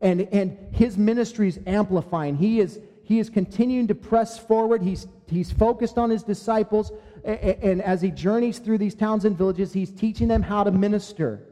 And, 0.00 0.20
and 0.30 0.56
his 0.70 0.96
ministry 0.96 1.48
is 1.48 1.58
amplifying. 1.66 2.36
He 2.36 2.60
is, 2.60 2.78
he 3.02 3.18
is 3.18 3.28
continuing 3.28 3.88
to 3.88 3.94
press 3.96 4.38
forward. 4.38 4.84
He's, 4.84 5.08
he's 5.26 5.50
focused 5.50 5.98
on 5.98 6.10
his 6.10 6.22
disciples. 6.22 6.92
And, 7.24 7.40
and 7.40 7.82
as 7.82 8.00
he 8.00 8.12
journeys 8.12 8.60
through 8.60 8.78
these 8.78 8.94
towns 8.94 9.24
and 9.24 9.36
villages, 9.36 9.72
he's 9.72 9.90
teaching 9.90 10.28
them 10.28 10.42
how 10.42 10.62
to 10.62 10.70
minister. 10.70 11.42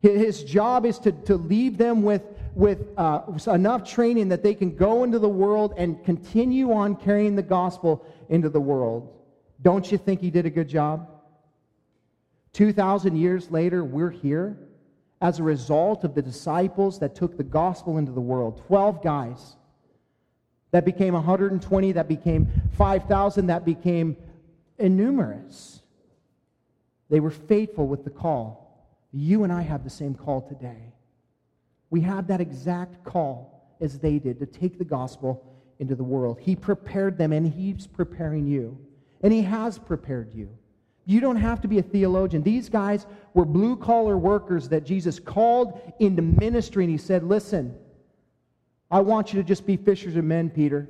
His 0.00 0.42
job 0.42 0.86
is 0.86 0.98
to, 0.98 1.12
to 1.12 1.36
leave 1.36 1.78
them 1.78 2.02
with, 2.02 2.22
with 2.56 2.88
uh, 2.96 3.22
enough 3.46 3.88
training 3.88 4.30
that 4.30 4.42
they 4.42 4.54
can 4.54 4.74
go 4.74 5.04
into 5.04 5.20
the 5.20 5.28
world 5.28 5.72
and 5.76 6.04
continue 6.04 6.72
on 6.72 6.96
carrying 6.96 7.36
the 7.36 7.44
gospel 7.44 8.04
into 8.28 8.48
the 8.48 8.60
world. 8.60 9.08
Don't 9.62 9.92
you 9.92 9.98
think 9.98 10.20
he 10.20 10.32
did 10.32 10.46
a 10.46 10.50
good 10.50 10.68
job? 10.68 11.08
2,000 12.54 13.14
years 13.14 13.52
later, 13.52 13.84
we're 13.84 14.10
here 14.10 14.58
as 15.22 15.38
a 15.38 15.42
result 15.42 16.04
of 16.04 16.14
the 16.14 16.22
disciples 16.22 16.98
that 16.98 17.14
took 17.14 17.38
the 17.38 17.44
gospel 17.44 17.96
into 17.96 18.12
the 18.12 18.20
world 18.20 18.62
12 18.66 19.02
guys 19.02 19.56
that 20.72 20.84
became 20.84 21.14
120 21.14 21.92
that 21.92 22.08
became 22.08 22.48
5000 22.76 23.46
that 23.46 23.64
became 23.64 24.16
innumerous 24.78 25.82
They 27.08 27.20
were 27.20 27.30
faithful 27.30 27.86
with 27.86 28.04
the 28.04 28.10
call. 28.10 28.88
You 29.12 29.44
and 29.44 29.52
I 29.52 29.60
have 29.62 29.84
the 29.84 29.90
same 29.90 30.14
call 30.14 30.40
today. 30.40 30.94
We 31.90 32.00
have 32.00 32.28
that 32.28 32.40
exact 32.40 33.04
call 33.04 33.76
as 33.82 33.98
they 33.98 34.18
did 34.18 34.38
to 34.38 34.46
take 34.46 34.78
the 34.78 34.84
gospel 34.84 35.44
into 35.78 35.94
the 35.94 36.04
world. 36.04 36.38
He 36.40 36.56
prepared 36.56 37.18
them, 37.18 37.32
and 37.34 37.46
He's 37.46 37.86
preparing 37.86 38.46
you. 38.46 38.78
And 39.22 39.30
He 39.30 39.42
has 39.42 39.78
prepared 39.78 40.32
you. 40.32 40.56
You 41.04 41.20
don't 41.20 41.36
have 41.36 41.60
to 41.62 41.68
be 41.68 41.78
a 41.78 41.82
theologian. 41.82 42.42
These 42.42 42.68
guys 42.68 43.06
were 43.34 43.44
blue 43.44 43.76
collar 43.76 44.16
workers 44.16 44.68
that 44.68 44.84
Jesus 44.84 45.18
called 45.18 45.80
into 45.98 46.22
ministry, 46.22 46.84
and 46.84 46.90
He 46.90 46.98
said, 46.98 47.24
Listen, 47.24 47.76
I 48.90 49.00
want 49.00 49.32
you 49.32 49.40
to 49.42 49.46
just 49.46 49.66
be 49.66 49.76
fishers 49.76 50.16
of 50.16 50.24
men, 50.24 50.50
Peter. 50.50 50.88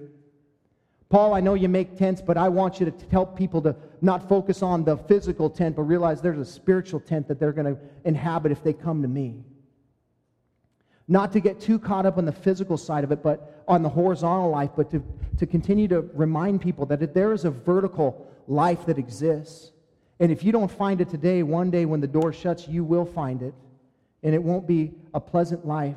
Paul, 1.08 1.34
I 1.34 1.40
know 1.40 1.54
you 1.54 1.68
make 1.68 1.98
tents, 1.98 2.22
but 2.22 2.38
I 2.38 2.48
want 2.48 2.80
you 2.80 2.90
to 2.90 2.92
help 3.10 3.36
people 3.36 3.60
to 3.62 3.76
not 4.00 4.28
focus 4.28 4.62
on 4.62 4.82
the 4.82 4.96
physical 4.96 5.50
tent, 5.50 5.76
but 5.76 5.82
realize 5.82 6.22
there's 6.22 6.38
a 6.38 6.44
spiritual 6.44 7.00
tent 7.00 7.28
that 7.28 7.38
they're 7.38 7.52
going 7.52 7.74
to 7.74 7.80
inhabit 8.04 8.50
if 8.50 8.64
they 8.64 8.72
come 8.72 9.02
to 9.02 9.08
me. 9.08 9.44
Not 11.08 11.32
to 11.32 11.40
get 11.40 11.60
too 11.60 11.78
caught 11.78 12.06
up 12.06 12.16
on 12.16 12.24
the 12.24 12.32
physical 12.32 12.78
side 12.78 13.04
of 13.04 13.12
it, 13.12 13.22
but 13.22 13.62
on 13.68 13.82
the 13.82 13.88
horizontal 13.88 14.50
life, 14.50 14.70
but 14.74 14.90
to, 14.92 15.04
to 15.38 15.46
continue 15.46 15.86
to 15.88 16.00
remind 16.14 16.60
people 16.60 16.86
that 16.86 17.12
there 17.12 17.32
is 17.32 17.44
a 17.44 17.50
vertical 17.50 18.26
life 18.48 18.86
that 18.86 18.98
exists. 18.98 19.71
And 20.20 20.30
if 20.30 20.44
you 20.44 20.52
don't 20.52 20.70
find 20.70 21.00
it 21.00 21.08
today, 21.08 21.42
one 21.42 21.70
day 21.70 21.84
when 21.84 22.00
the 22.00 22.06
door 22.06 22.32
shuts, 22.32 22.68
you 22.68 22.84
will 22.84 23.04
find 23.04 23.42
it. 23.42 23.54
And 24.22 24.34
it 24.34 24.42
won't 24.42 24.66
be 24.66 24.92
a 25.14 25.20
pleasant 25.20 25.66
life. 25.66 25.96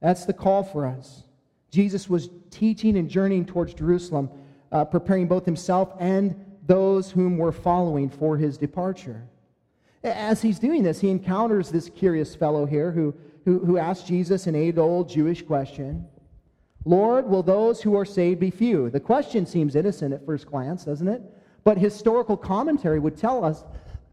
That's 0.00 0.26
the 0.26 0.32
call 0.32 0.62
for 0.62 0.86
us. 0.86 1.24
Jesus 1.70 2.08
was 2.08 2.28
teaching 2.50 2.96
and 2.96 3.08
journeying 3.08 3.46
towards 3.46 3.74
Jerusalem, 3.74 4.30
uh, 4.72 4.84
preparing 4.84 5.26
both 5.26 5.44
himself 5.44 5.92
and 5.98 6.44
those 6.66 7.10
whom 7.10 7.38
were 7.38 7.52
following 7.52 8.08
for 8.08 8.36
his 8.36 8.58
departure. 8.58 9.26
As 10.04 10.42
he's 10.42 10.58
doing 10.58 10.82
this, 10.82 11.00
he 11.00 11.10
encounters 11.10 11.70
this 11.70 11.90
curious 11.90 12.34
fellow 12.34 12.66
here 12.66 12.92
who, 12.92 13.14
who, 13.44 13.58
who 13.64 13.78
asks 13.78 14.06
Jesus 14.06 14.46
an 14.46 14.54
age 14.54 14.78
old 14.78 15.08
Jewish 15.08 15.42
question 15.42 16.06
Lord, 16.84 17.28
will 17.28 17.42
those 17.42 17.82
who 17.82 17.96
are 17.96 18.04
saved 18.04 18.40
be 18.40 18.50
few? 18.50 18.88
The 18.88 19.00
question 19.00 19.44
seems 19.44 19.74
innocent 19.74 20.14
at 20.14 20.24
first 20.24 20.46
glance, 20.46 20.84
doesn't 20.84 21.08
it? 21.08 21.22
But 21.68 21.76
historical 21.76 22.38
commentary 22.38 22.98
would 22.98 23.18
tell 23.18 23.44
us 23.44 23.62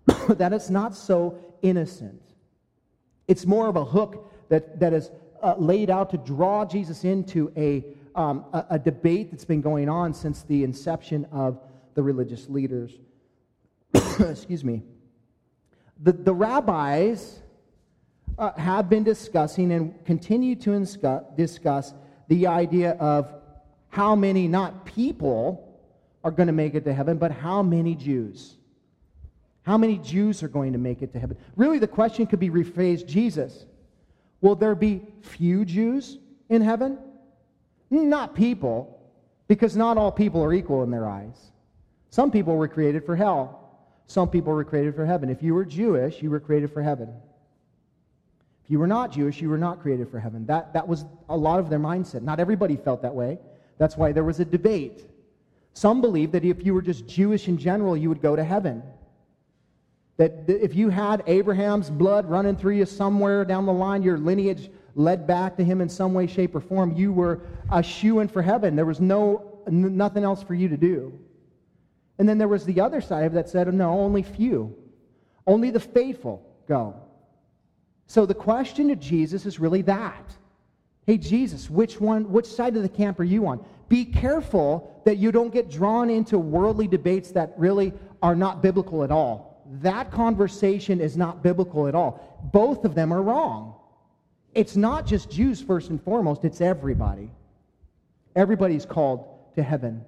that 0.27 0.51
it's 0.51 0.69
not 0.69 0.93
so 0.93 1.39
innocent. 1.61 2.21
It's 3.29 3.45
more 3.45 3.69
of 3.69 3.77
a 3.77 3.85
hook 3.85 4.29
that, 4.49 4.77
that 4.81 4.91
is 4.91 5.09
uh, 5.41 5.55
laid 5.57 5.89
out 5.89 6.09
to 6.09 6.17
draw 6.17 6.65
Jesus 6.65 7.05
into 7.05 7.53
a, 7.55 7.85
um, 8.13 8.43
a, 8.51 8.65
a, 8.71 8.79
debate 8.79 9.31
that's 9.31 9.45
been 9.45 9.61
going 9.61 9.87
on 9.87 10.13
since 10.13 10.43
the 10.43 10.65
inception 10.65 11.23
of 11.31 11.57
the 11.93 12.03
religious 12.03 12.49
leaders. 12.49 12.91
Excuse 14.19 14.65
me. 14.65 14.83
The, 16.03 16.11
the 16.11 16.33
rabbis 16.33 17.39
uh, 18.37 18.51
have 18.57 18.89
been 18.89 19.05
discussing 19.05 19.71
and 19.71 20.03
continue 20.03 20.57
to 20.57 20.77
discuss 21.37 21.93
the 22.27 22.47
idea 22.47 22.97
of 22.99 23.33
how 23.87 24.13
many, 24.13 24.49
not 24.49 24.85
people, 24.85 25.64
are 26.25 26.31
going 26.31 26.47
to 26.47 26.53
make 26.53 26.73
it 26.73 26.83
to 26.83 26.93
heaven, 26.93 27.17
but 27.19 27.31
how 27.31 27.61
many 27.61 27.93
Jews. 27.93 28.55
How 29.61 29.77
many 29.77 29.99
Jews 29.99 30.41
are 30.41 30.47
going 30.47 30.73
to 30.73 30.79
make 30.79 31.03
it 31.03 31.13
to 31.13 31.19
heaven? 31.19 31.37
Really, 31.55 31.77
the 31.77 31.87
question 31.87 32.25
could 32.25 32.39
be 32.39 32.49
rephrased 32.49 33.05
Jesus, 33.05 33.65
Will 34.41 34.55
there 34.55 34.75
be 34.75 35.01
few 35.21 35.65
Jews 35.65 36.17
in 36.49 36.61
heaven? 36.61 36.97
Not 37.89 38.35
people, 38.35 38.99
because 39.47 39.75
not 39.75 39.97
all 39.97 40.11
people 40.11 40.43
are 40.43 40.53
equal 40.53 40.83
in 40.83 40.91
their 40.91 41.07
eyes. 41.07 41.51
Some 42.09 42.31
people 42.31 42.55
were 42.55 42.67
created 42.67 43.05
for 43.05 43.15
hell. 43.15 43.61
Some 44.07 44.29
people 44.29 44.53
were 44.53 44.63
created 44.63 44.95
for 44.95 45.05
heaven. 45.05 45.29
If 45.29 45.41
you 45.41 45.53
were 45.53 45.65
Jewish, 45.65 46.21
you 46.21 46.29
were 46.31 46.39
created 46.39 46.71
for 46.71 46.81
heaven. 46.81 47.09
If 48.63 48.71
you 48.71 48.79
were 48.79 48.87
not 48.87 49.11
Jewish, 49.11 49.41
you 49.41 49.49
were 49.49 49.57
not 49.59 49.81
created 49.81 50.09
for 50.09 50.19
heaven. 50.19 50.45
That, 50.47 50.73
that 50.73 50.87
was 50.87 51.05
a 51.29 51.37
lot 51.37 51.59
of 51.59 51.69
their 51.69 51.79
mindset. 51.79 52.23
Not 52.23 52.39
everybody 52.39 52.75
felt 52.75 53.03
that 53.03 53.13
way. 53.13 53.37
That's 53.77 53.95
why 53.95 54.11
there 54.11 54.23
was 54.23 54.39
a 54.39 54.45
debate. 54.45 55.05
Some 55.75 55.99
believed 55.99 56.31
that 56.31 56.45
if 56.45 56.65
you 56.65 56.73
were 56.73 56.81
just 56.81 57.05
Jewish 57.05 57.49
in 57.49 57.57
general, 57.57 57.97
you 57.97 58.07
would 58.07 58.21
go 58.21 58.35
to 58.35 58.43
heaven. 58.43 58.81
That 60.15 60.45
if 60.47 60.73
you 60.73 60.87
had 60.89 61.21
Abraham's 61.27 61.89
blood 61.89 62.29
running 62.29 62.55
through 62.55 62.77
you 62.77 62.85
somewhere 62.85 63.43
down 63.43 63.65
the 63.65 63.73
line, 63.73 64.01
your 64.01 64.17
lineage 64.17 64.71
led 64.95 65.27
back 65.27 65.57
to 65.57 65.65
him 65.65 65.81
in 65.81 65.89
some 65.89 66.13
way, 66.13 66.27
shape, 66.27 66.55
or 66.55 66.61
form, 66.61 66.93
you 66.95 67.11
were 67.11 67.41
a 67.69 67.83
shoo 67.83 68.21
in 68.21 68.29
for 68.29 68.41
heaven. 68.41 68.77
There 68.77 68.85
was 68.85 69.01
no, 69.01 69.59
nothing 69.67 70.23
else 70.23 70.41
for 70.41 70.53
you 70.53 70.69
to 70.69 70.77
do. 70.77 71.19
And 72.19 72.29
then 72.29 72.37
there 72.37 72.47
was 72.47 72.63
the 72.63 72.79
other 72.79 73.01
side 73.01 73.33
that 73.33 73.49
said, 73.49 73.71
no, 73.73 73.99
only 73.99 74.23
few. 74.23 74.73
Only 75.45 75.71
the 75.71 75.81
faithful 75.81 76.41
go. 76.69 76.95
So 78.07 78.25
the 78.25 78.33
question 78.33 78.87
to 78.87 78.95
Jesus 78.95 79.45
is 79.45 79.59
really 79.59 79.81
that. 79.81 80.33
Hey, 81.05 81.17
Jesus, 81.17 81.69
which 81.69 81.99
one, 81.99 82.31
which 82.31 82.45
side 82.45 82.77
of 82.77 82.81
the 82.81 82.89
camp 82.89 83.19
are 83.19 83.25
you 83.25 83.45
on? 83.47 83.63
Be 83.87 84.05
careful 84.05 85.01
that 85.05 85.17
you 85.17 85.31
don't 85.31 85.53
get 85.53 85.69
drawn 85.69 86.09
into 86.09 86.37
worldly 86.37 86.87
debates 86.87 87.31
that 87.31 87.53
really 87.57 87.93
are 88.21 88.35
not 88.35 88.61
biblical 88.61 89.03
at 89.03 89.11
all 89.11 89.55
that 89.81 90.11
conversation 90.11 91.01
is 91.01 91.17
not 91.17 91.41
biblical 91.41 91.87
at 91.87 91.95
all. 91.95 92.39
Both 92.53 92.85
of 92.85 92.95
them 92.95 93.11
are 93.11 93.21
wrong. 93.21 93.75
It's 94.53 94.75
not 94.75 95.05
just 95.05 95.29
Jews, 95.29 95.61
first 95.61 95.89
and 95.89 96.01
foremost, 96.01 96.45
it's 96.45 96.61
everybody. 96.61 97.29
Everybody's 98.35 98.85
called 98.85 99.27
to 99.55 99.63
heaven. 99.63 100.03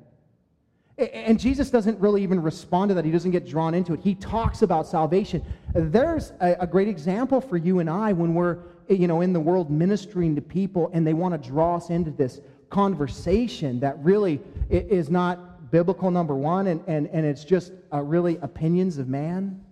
And 0.98 1.40
Jesus 1.40 1.70
doesn't 1.70 2.00
really 2.00 2.24
even 2.24 2.42
respond 2.42 2.90
to 2.90 2.96
that. 2.96 3.06
He 3.06 3.12
doesn't 3.12 3.32
get 3.32 3.48
drawn 3.48 3.74
into 3.74 3.94
it. 3.94 4.00
He 4.00 4.16
talks 4.16 4.64
about 4.64 4.88
salvation. 4.88 5.44
There's 5.74 6.32
a, 6.40 6.66
great 6.66 6.88
example 6.88 7.40
for 7.40 7.56
you 7.56 7.80
and 7.80 7.90
I 7.90 8.14
when 8.14 8.34
we're 8.34 8.60
you 8.90 9.08
know, 9.08 9.22
in 9.22 9.34
the 9.34 9.40
world 9.40 9.70
ministering 9.70 10.36
to 10.36 10.42
people 10.42 10.90
and 10.94 11.06
they 11.06 11.14
want 11.14 11.40
to 11.42 11.50
draw 11.50 11.76
us 11.76 11.90
into 11.90 12.10
this 12.10 12.40
conversation 12.70 13.80
that 13.80 13.98
really 14.00 14.42
is 14.70 15.10
not 15.10 15.72
biblical, 15.72 16.12
number 16.12 16.36
one, 16.36 16.68
and, 16.68 16.84
and, 16.88 17.08
and 17.08 17.26
it's 17.26 17.44
just 17.44 17.74
uh, 17.94 18.02
really 18.02 18.38
opinions 18.42 18.98
of 18.98 19.08
man, 19.08 19.64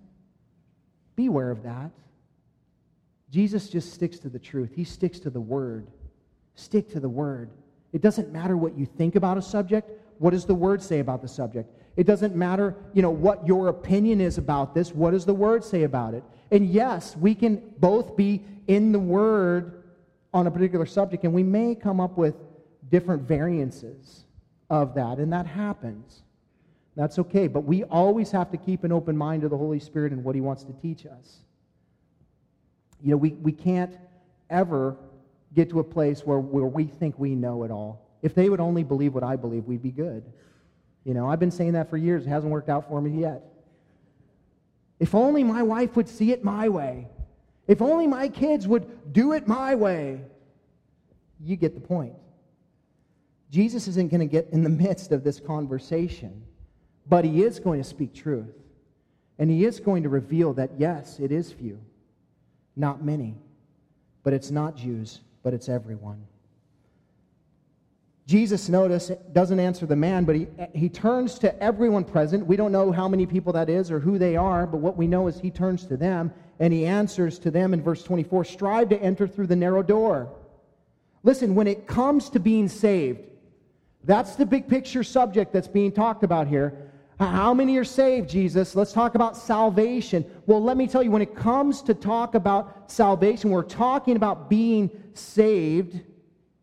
beware 1.15 1.51
of 1.51 1.63
that. 1.63 1.91
Jesus 3.29 3.69
just 3.69 3.93
sticks 3.93 4.19
to 4.19 4.29
the 4.29 4.39
truth, 4.39 4.71
he 4.75 4.83
sticks 4.83 5.19
to 5.19 5.29
the 5.29 5.41
word. 5.41 5.87
Stick 6.55 6.89
to 6.91 6.99
the 6.99 7.09
word. 7.09 7.49
It 7.91 8.01
doesn't 8.01 8.31
matter 8.31 8.55
what 8.57 8.77
you 8.77 8.85
think 8.85 9.15
about 9.15 9.37
a 9.37 9.41
subject. 9.41 9.91
What 10.19 10.31
does 10.31 10.45
the 10.45 10.55
word 10.55 10.81
say 10.81 10.99
about 10.99 11.21
the 11.21 11.27
subject? 11.27 11.69
It 11.97 12.05
doesn't 12.05 12.35
matter, 12.35 12.75
you 12.93 13.01
know, 13.01 13.09
what 13.09 13.45
your 13.45 13.67
opinion 13.67 14.21
is 14.21 14.37
about 14.37 14.73
this. 14.73 14.93
What 14.93 15.11
does 15.11 15.25
the 15.25 15.33
word 15.33 15.63
say 15.63 15.83
about 15.83 16.13
it? 16.13 16.23
And 16.51 16.69
yes, 16.69 17.15
we 17.17 17.35
can 17.35 17.61
both 17.79 18.15
be 18.15 18.43
in 18.67 18.91
the 18.91 18.99
word 18.99 19.83
on 20.33 20.47
a 20.47 20.51
particular 20.51 20.85
subject, 20.85 21.23
and 21.23 21.33
we 21.33 21.43
may 21.43 21.75
come 21.75 21.99
up 21.99 22.17
with 22.17 22.35
different 22.89 23.23
variances 23.23 24.25
of 24.69 24.95
that, 24.95 25.17
and 25.17 25.31
that 25.33 25.45
happens. 25.45 26.23
That's 26.95 27.19
okay, 27.19 27.47
but 27.47 27.61
we 27.61 27.83
always 27.83 28.31
have 28.31 28.51
to 28.51 28.57
keep 28.57 28.83
an 28.83 28.91
open 28.91 29.17
mind 29.17 29.41
to 29.41 29.49
the 29.49 29.57
Holy 29.57 29.79
Spirit 29.79 30.11
and 30.11 30.23
what 30.23 30.35
He 30.35 30.41
wants 30.41 30.63
to 30.63 30.73
teach 30.73 31.05
us. 31.05 31.37
You 33.01 33.11
know, 33.11 33.17
we, 33.17 33.31
we 33.31 33.51
can't 33.51 33.95
ever 34.49 34.95
get 35.53 35.69
to 35.69 35.79
a 35.79 35.83
place 35.83 36.21
where, 36.21 36.39
where 36.39 36.65
we 36.65 36.85
think 36.85 37.19
we 37.19 37.35
know 37.35 37.63
it 37.63 37.71
all. 37.71 38.09
If 38.21 38.33
they 38.33 38.49
would 38.49 38.59
only 38.59 38.83
believe 38.83 39.13
what 39.13 39.23
I 39.23 39.35
believe, 39.35 39.65
we'd 39.65 39.83
be 39.83 39.91
good. 39.91 40.23
You 41.03 41.13
know, 41.13 41.29
I've 41.29 41.39
been 41.39 41.51
saying 41.51 41.73
that 41.73 41.89
for 41.89 41.97
years. 41.97 42.25
It 42.25 42.29
hasn't 42.29 42.51
worked 42.51 42.69
out 42.69 42.87
for 42.87 42.99
me 42.99 43.21
yet. 43.21 43.43
If 44.99 45.13
only 45.13 45.43
my 45.43 45.61
wife 45.61 45.95
would 45.95 46.09
see 46.09 46.31
it 46.31 46.43
my 46.43 46.69
way. 46.69 47.07
If 47.67 47.81
only 47.81 48.07
my 48.07 48.29
kids 48.29 48.67
would 48.67 49.13
do 49.13 49.33
it 49.33 49.47
my 49.47 49.75
way. 49.75 50.21
You 51.39 51.55
get 51.55 51.75
the 51.75 51.81
point. 51.81 52.15
Jesus 53.55 53.87
isn't 53.87 54.11
going 54.11 54.19
to 54.19 54.25
get 54.25 54.49
in 54.51 54.63
the 54.63 54.69
midst 54.69 55.13
of 55.13 55.23
this 55.23 55.39
conversation, 55.39 56.43
but 57.07 57.23
he 57.23 57.41
is 57.41 57.57
going 57.57 57.81
to 57.81 57.87
speak 57.87 58.13
truth. 58.13 58.53
And 59.39 59.49
he 59.49 59.63
is 59.63 59.79
going 59.79 60.03
to 60.03 60.09
reveal 60.09 60.51
that, 60.55 60.71
yes, 60.77 61.21
it 61.21 61.31
is 61.31 61.53
few, 61.53 61.79
not 62.75 63.01
many, 63.01 63.37
but 64.23 64.33
it's 64.33 64.51
not 64.51 64.75
Jews, 64.75 65.21
but 65.41 65.53
it's 65.53 65.69
everyone. 65.69 66.27
Jesus, 68.27 68.67
notice, 68.67 69.09
doesn't 69.31 69.61
answer 69.61 69.85
the 69.85 69.95
man, 69.95 70.25
but 70.25 70.35
he, 70.35 70.47
he 70.73 70.89
turns 70.89 71.39
to 71.39 71.63
everyone 71.63 72.03
present. 72.03 72.45
We 72.45 72.57
don't 72.57 72.73
know 72.73 72.91
how 72.91 73.07
many 73.07 73.25
people 73.25 73.53
that 73.53 73.69
is 73.69 73.89
or 73.89 74.01
who 74.01 74.17
they 74.17 74.35
are, 74.35 74.67
but 74.67 74.79
what 74.79 74.97
we 74.97 75.07
know 75.07 75.27
is 75.27 75.39
he 75.39 75.49
turns 75.49 75.85
to 75.85 75.95
them 75.95 76.33
and 76.59 76.73
he 76.73 76.85
answers 76.85 77.39
to 77.39 77.51
them 77.51 77.73
in 77.73 77.81
verse 77.81 78.03
24 78.03 78.43
Strive 78.43 78.89
to 78.89 79.01
enter 79.01 79.29
through 79.29 79.47
the 79.47 79.55
narrow 79.55 79.81
door. 79.81 80.29
Listen, 81.23 81.55
when 81.55 81.67
it 81.67 81.87
comes 81.87 82.29
to 82.31 82.39
being 82.41 82.67
saved, 82.67 83.21
that's 84.05 84.35
the 84.35 84.45
big 84.45 84.67
picture 84.67 85.03
subject 85.03 85.51
that's 85.51 85.67
being 85.67 85.91
talked 85.91 86.23
about 86.23 86.47
here. 86.47 86.91
How 87.19 87.53
many 87.53 87.77
are 87.77 87.85
saved, 87.85 88.29
Jesus? 88.29 88.75
Let's 88.75 88.91
talk 88.91 89.15
about 89.15 89.37
salvation. 89.37 90.25
Well, 90.45 90.61
let 90.61 90.75
me 90.75 90.85
tell 90.85 91.01
you, 91.01 91.11
when 91.11 91.21
it 91.21 91.33
comes 91.35 91.81
to 91.83 91.93
talk 91.93 92.35
about 92.35 92.91
salvation, 92.91 93.51
we're 93.51 93.63
talking 93.63 94.17
about 94.17 94.49
being 94.49 94.89
saved. 95.13 96.01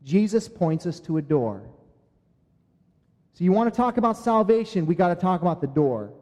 Jesus 0.04 0.48
points 0.48 0.84
us 0.84 1.00
to 1.00 1.16
a 1.16 1.22
door. 1.22 1.62
So, 3.32 3.44
you 3.44 3.52
want 3.52 3.72
to 3.72 3.76
talk 3.76 3.96
about 3.96 4.18
salvation, 4.18 4.84
we 4.84 4.94
got 4.94 5.08
to 5.08 5.14
talk 5.14 5.40
about 5.40 5.62
the 5.62 5.66
door. 5.66 6.12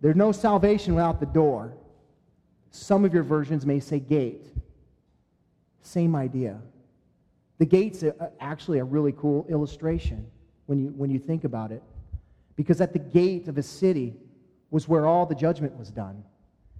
There's 0.00 0.16
no 0.16 0.32
salvation 0.32 0.94
without 0.94 1.20
the 1.20 1.26
door. 1.26 1.74
Some 2.70 3.04
of 3.04 3.12
your 3.12 3.22
versions 3.22 3.66
may 3.66 3.78
say 3.78 4.00
gate. 4.00 4.46
Same 5.82 6.16
idea. 6.16 6.60
The 7.58 7.66
gate's 7.66 8.02
a, 8.02 8.14
uh, 8.22 8.30
actually 8.40 8.78
a 8.78 8.84
really 8.84 9.12
cool 9.12 9.46
illustration 9.48 10.26
when 10.66 10.78
you, 10.78 10.88
when 10.96 11.10
you 11.10 11.18
think 11.18 11.44
about 11.44 11.70
it. 11.70 11.82
Because 12.56 12.80
at 12.80 12.92
the 12.92 12.98
gate 12.98 13.48
of 13.48 13.58
a 13.58 13.62
city 13.62 14.14
was 14.70 14.88
where 14.88 15.06
all 15.06 15.26
the 15.26 15.34
judgment 15.34 15.76
was 15.76 15.90
done. 15.90 16.24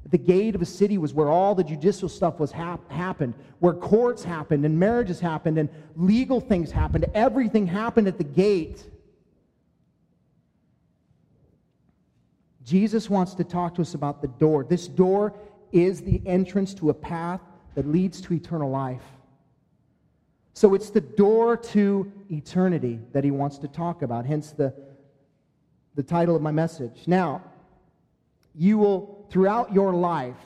At 0.05 0.11
the 0.11 0.19
gate 0.19 0.55
of 0.55 0.63
a 0.63 0.67
city 0.67 0.99
was 0.99 1.15
where 1.15 1.29
all 1.29 1.55
the 1.55 1.63
judicial 1.63 2.09
stuff 2.09 2.41
was 2.41 2.51
hap- 2.51 2.91
happened, 2.91 3.35
where 3.61 3.73
courts 3.73 4.25
happened 4.25 4.65
and 4.65 4.79
marriages 4.79 5.21
happened 5.21 5.59
and 5.59 5.69
legal 5.95 6.41
things 6.41 6.73
happened. 6.73 7.07
Everything 7.15 7.67
happened 7.67 8.09
at 8.09 8.19
the 8.19 8.25
gate. 8.25 8.85
Jesus 12.65 13.09
wants 13.09 13.35
to 13.35 13.45
talk 13.45 13.75
to 13.77 13.83
us 13.83 13.95
about 13.95 14.23
the 14.23 14.29
door. 14.29 14.65
This 14.65 14.89
door 14.89 15.35
is 15.71 16.01
the 16.01 16.21
entrance 16.27 16.75
to 16.75 16.91
a 16.91 16.95
path 16.95 17.41
that 17.75 17.87
leads 17.87 18.21
to 18.23 18.35
eternal 18.35 18.71
life. 18.71 19.03
So 20.55 20.75
it's 20.75 20.91
the 20.91 21.01
door 21.01 21.57
to 21.57 22.13
eternity 22.31 23.01
that 23.13 23.25
he 23.25 23.31
wants 23.31 23.59
to 23.59 23.69
talk 23.69 24.03
about, 24.03 24.27
hence 24.27 24.53
the, 24.53 24.75
the 25.95 26.03
title 26.03 26.37
of 26.37 26.43
my 26.43 26.53
message. 26.53 27.05
Now, 27.07 27.43
you 28.55 28.79
will, 28.79 29.27
throughout 29.31 29.73
your 29.73 29.95
life, 29.95 30.37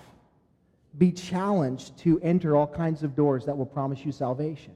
be 0.96 1.12
challenged 1.12 1.98
to 1.98 2.20
enter 2.20 2.56
all 2.56 2.66
kinds 2.66 3.02
of 3.02 3.14
doors 3.16 3.44
that 3.46 3.56
will 3.56 3.66
promise 3.66 4.04
you 4.04 4.12
salvation. 4.12 4.72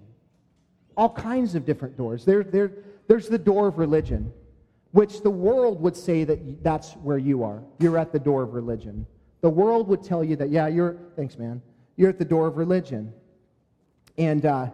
All 0.97 1.11
kinds 1.11 1.55
of 1.55 1.65
different 1.65 1.97
doors. 1.97 2.25
There, 2.25 2.43
there, 2.43 2.73
there's 3.07 3.29
the 3.29 3.39
door 3.39 3.69
of 3.69 3.79
religion 3.79 4.33
which 4.93 5.23
the 5.23 5.31
world 5.31 5.81
would 5.81 5.97
say 5.97 6.25
that 6.25 6.65
that's 6.65 6.95
where 6.95 7.17
you 7.17 7.45
are. 7.45 7.63
You're 7.79 7.97
at 7.97 8.13
the 8.13 8.19
door 8.19 8.43
of 8.43 8.55
religion. 8.55 9.07
The 9.41 9.49
world 9.49 9.87
would 9.87 10.03
tell 10.03 10.25
you 10.25 10.35
that, 10.37 10.51
yeah, 10.51 10.67
you're, 10.67 10.97
thanks, 11.15 11.39
man, 11.39 11.63
you're 11.97 12.11
at 12.11 12.19
the 12.19 12.25
door 12.25 12.49
of 12.49 12.57
religion. 12.57 13.13
And, 14.19 14.45
uh, 14.45 14.71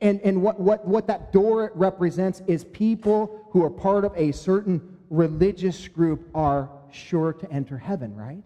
and, 0.00 0.20
and 0.22 0.42
what, 0.42 0.60
what, 0.60 0.86
what 0.86 1.06
that 1.06 1.32
door 1.32 1.72
represents 1.74 2.42
is 2.46 2.64
people 2.64 3.46
who 3.50 3.62
are 3.62 3.70
part 3.70 4.04
of 4.04 4.12
a 4.16 4.32
certain 4.32 4.96
religious 5.10 5.88
group 5.88 6.28
are 6.34 6.70
sure 6.90 7.32
to 7.32 7.50
enter 7.50 7.78
heaven, 7.78 8.14
right? 8.14 8.42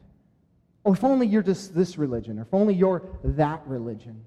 Or 0.84 0.94
if 0.94 1.04
only 1.04 1.26
you're 1.26 1.42
just 1.42 1.74
this 1.74 1.98
religion, 1.98 2.38
or 2.38 2.42
if 2.42 2.54
only 2.54 2.74
you're 2.74 3.02
that 3.24 3.62
religion. 3.66 4.24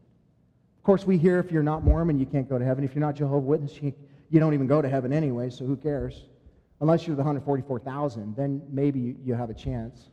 Of 0.78 0.84
course, 0.84 1.06
we 1.06 1.18
hear 1.18 1.40
if 1.40 1.52
you're 1.52 1.64
not 1.64 1.84
Mormon, 1.84 2.20
you 2.20 2.26
can't 2.26 2.50
go 2.50 2.58
to 2.58 2.66
heaven. 2.66 2.84
If 2.84 2.96
you're 2.96 3.06
not 3.06 3.16
Jehovah's 3.16 3.48
Witness, 3.48 3.82
you 3.82 3.94
you 4.32 4.40
don't 4.40 4.54
even 4.54 4.66
go 4.66 4.82
to 4.82 4.88
heaven 4.88 5.12
anyway, 5.12 5.50
so 5.50 5.66
who 5.66 5.76
cares? 5.76 6.24
Unless 6.80 7.06
you're 7.06 7.18
the 7.18 7.22
144,000, 7.22 8.36
then 8.36 8.62
maybe 8.72 9.00
you, 9.00 9.16
you, 9.26 9.34
have 9.34 9.50
a 9.50 9.54
chance. 9.54 10.10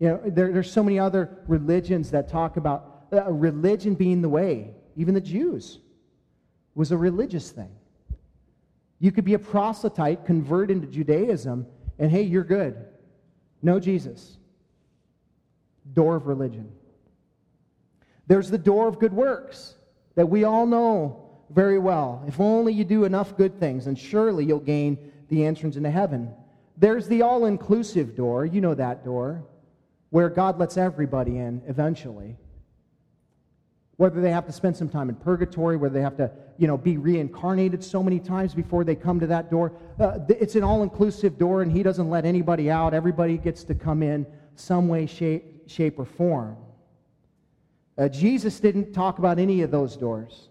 You 0.00 0.08
know, 0.08 0.20
there, 0.24 0.50
there's 0.50 0.72
so 0.72 0.82
many 0.82 0.98
other 0.98 1.38
religions 1.46 2.10
that 2.12 2.28
talk 2.28 2.56
about 2.56 3.04
uh, 3.12 3.30
religion 3.30 3.94
being 3.94 4.22
the 4.22 4.28
way. 4.28 4.70
Even 4.96 5.14
the 5.14 5.20
Jews 5.20 5.78
was 6.74 6.92
a 6.92 6.96
religious 6.96 7.50
thing. 7.50 7.70
You 8.98 9.12
could 9.12 9.24
be 9.24 9.34
a 9.34 9.38
proselyte, 9.38 10.24
convert 10.24 10.70
into 10.70 10.86
Judaism, 10.86 11.66
and 11.98 12.10
hey, 12.10 12.22
you're 12.22 12.44
good. 12.44 12.76
No 13.62 13.78
Jesus. 13.78 14.38
Door 15.92 16.16
of 16.16 16.26
religion. 16.26 16.70
There's 18.26 18.50
the 18.50 18.58
door 18.58 18.88
of 18.88 18.98
good 18.98 19.12
works 19.12 19.74
that 20.14 20.26
we 20.26 20.44
all 20.44 20.66
know 20.66 21.24
very 21.50 21.78
well. 21.78 22.24
If 22.26 22.40
only 22.40 22.72
you 22.72 22.84
do 22.84 23.04
enough 23.04 23.36
good 23.36 23.58
things, 23.60 23.86
and 23.86 23.98
surely 23.98 24.44
you'll 24.44 24.60
gain 24.60 25.12
the 25.28 25.44
entrance 25.44 25.76
into 25.76 25.90
heaven. 25.90 26.32
There's 26.76 27.06
the 27.06 27.22
all 27.22 27.44
inclusive 27.44 28.16
door. 28.16 28.46
You 28.46 28.60
know 28.60 28.74
that 28.74 29.04
door, 29.04 29.44
where 30.10 30.28
God 30.28 30.58
lets 30.58 30.76
everybody 30.76 31.38
in 31.38 31.62
eventually. 31.66 32.36
Whether 33.96 34.20
they 34.20 34.30
have 34.30 34.46
to 34.46 34.52
spend 34.52 34.76
some 34.76 34.88
time 34.88 35.08
in 35.08 35.14
purgatory, 35.14 35.76
whether 35.76 35.94
they 35.94 36.02
have 36.02 36.16
to, 36.16 36.30
you 36.58 36.66
know, 36.66 36.76
be 36.76 36.96
reincarnated 36.96 37.82
so 37.82 38.02
many 38.02 38.18
times 38.18 38.52
before 38.54 38.82
they 38.82 38.96
come 38.96 39.20
to 39.20 39.26
that 39.28 39.50
door. 39.50 39.72
Uh, 40.00 40.18
it's 40.28 40.56
an 40.56 40.64
all 40.64 40.82
inclusive 40.82 41.38
door, 41.38 41.62
and 41.62 41.70
He 41.70 41.82
doesn't 41.82 42.10
let 42.10 42.24
anybody 42.24 42.70
out. 42.70 42.92
Everybody 42.92 43.38
gets 43.38 43.62
to 43.64 43.74
come 43.74 44.02
in 44.02 44.26
some 44.56 44.88
way, 44.88 45.06
shape, 45.06 45.68
shape 45.68 45.98
or 45.98 46.04
form. 46.04 46.56
Uh, 47.96 48.08
Jesus 48.08 48.58
didn't 48.58 48.92
talk 48.92 49.18
about 49.18 49.38
any 49.38 49.62
of 49.62 49.70
those 49.70 49.96
doors. 49.96 50.48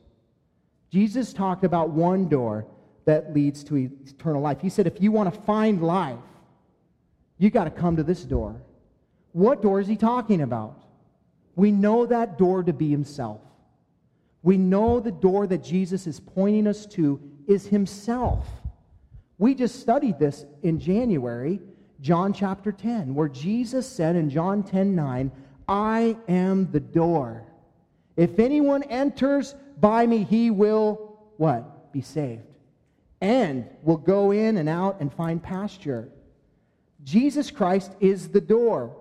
Jesus 0.90 1.34
talked 1.34 1.64
about 1.64 1.90
one 1.90 2.30
door 2.30 2.66
that 3.06 3.34
leads 3.34 3.64
to 3.66 3.76
eternal 3.76 4.42
life. 4.42 4.62
He 4.62 4.70
said, 4.70 4.88
if 4.88 5.02
you 5.02 5.12
want 5.12 5.34
to 5.34 5.42
find 5.42 5.82
life, 5.82 6.20
you 7.38 7.50
got 7.50 7.66
to 7.66 7.72
come 7.72 7.98
to 7.98 8.04
this 8.04 8.24
door. 8.24 8.62
What 9.34 9.62
door 9.62 9.82
is 9.82 9.88
he 9.88 9.98
talking 9.98 10.42
about? 10.42 10.83
We 11.56 11.72
know 11.72 12.06
that 12.06 12.38
door 12.38 12.64
to 12.64 12.74
be 12.74 12.90
himself. 12.90 13.42
We 14.42 14.58
know 14.58 15.00
the 15.00 15.12
door 15.12 15.48
that 15.48 15.64
Jesus 15.64 16.08
is 16.08 16.20
pointing 16.20 16.68
us 16.68 16.86
to 16.88 17.20
is 17.48 17.68
himself. 17.68 18.46
We 19.38 19.56
just 19.56 19.80
studied 19.80 20.20
this 20.20 20.46
in 20.62 20.80
January, 20.80 21.62
John 22.02 22.34
chapter 22.34 22.72
10, 22.72 23.16
where 23.16 23.30
Jesus 23.30 23.88
said 23.88 24.16
in 24.16 24.30
John 24.30 24.64
10 24.64 24.96
9, 24.96 25.32
I 25.68 26.18
am 26.28 26.72
the 26.72 26.80
door. 26.80 27.46
If 28.18 28.40
anyone 28.40 28.84
enters 28.84 29.56
by 29.80 30.06
me, 30.06 30.24
he 30.24 30.52
will 30.52 31.20
what? 31.38 31.92
Be 31.94 32.02
saved. 32.02 32.44
And 33.22 33.68
will 33.82 33.98
go 33.98 34.32
in 34.32 34.58
and 34.58 34.68
out 34.68 34.98
and 35.00 35.14
find 35.14 35.42
pasture. 35.42 36.10
Jesus 37.04 37.50
Christ 37.50 37.94
is 38.00 38.30
the 38.30 38.42
door. 38.42 38.96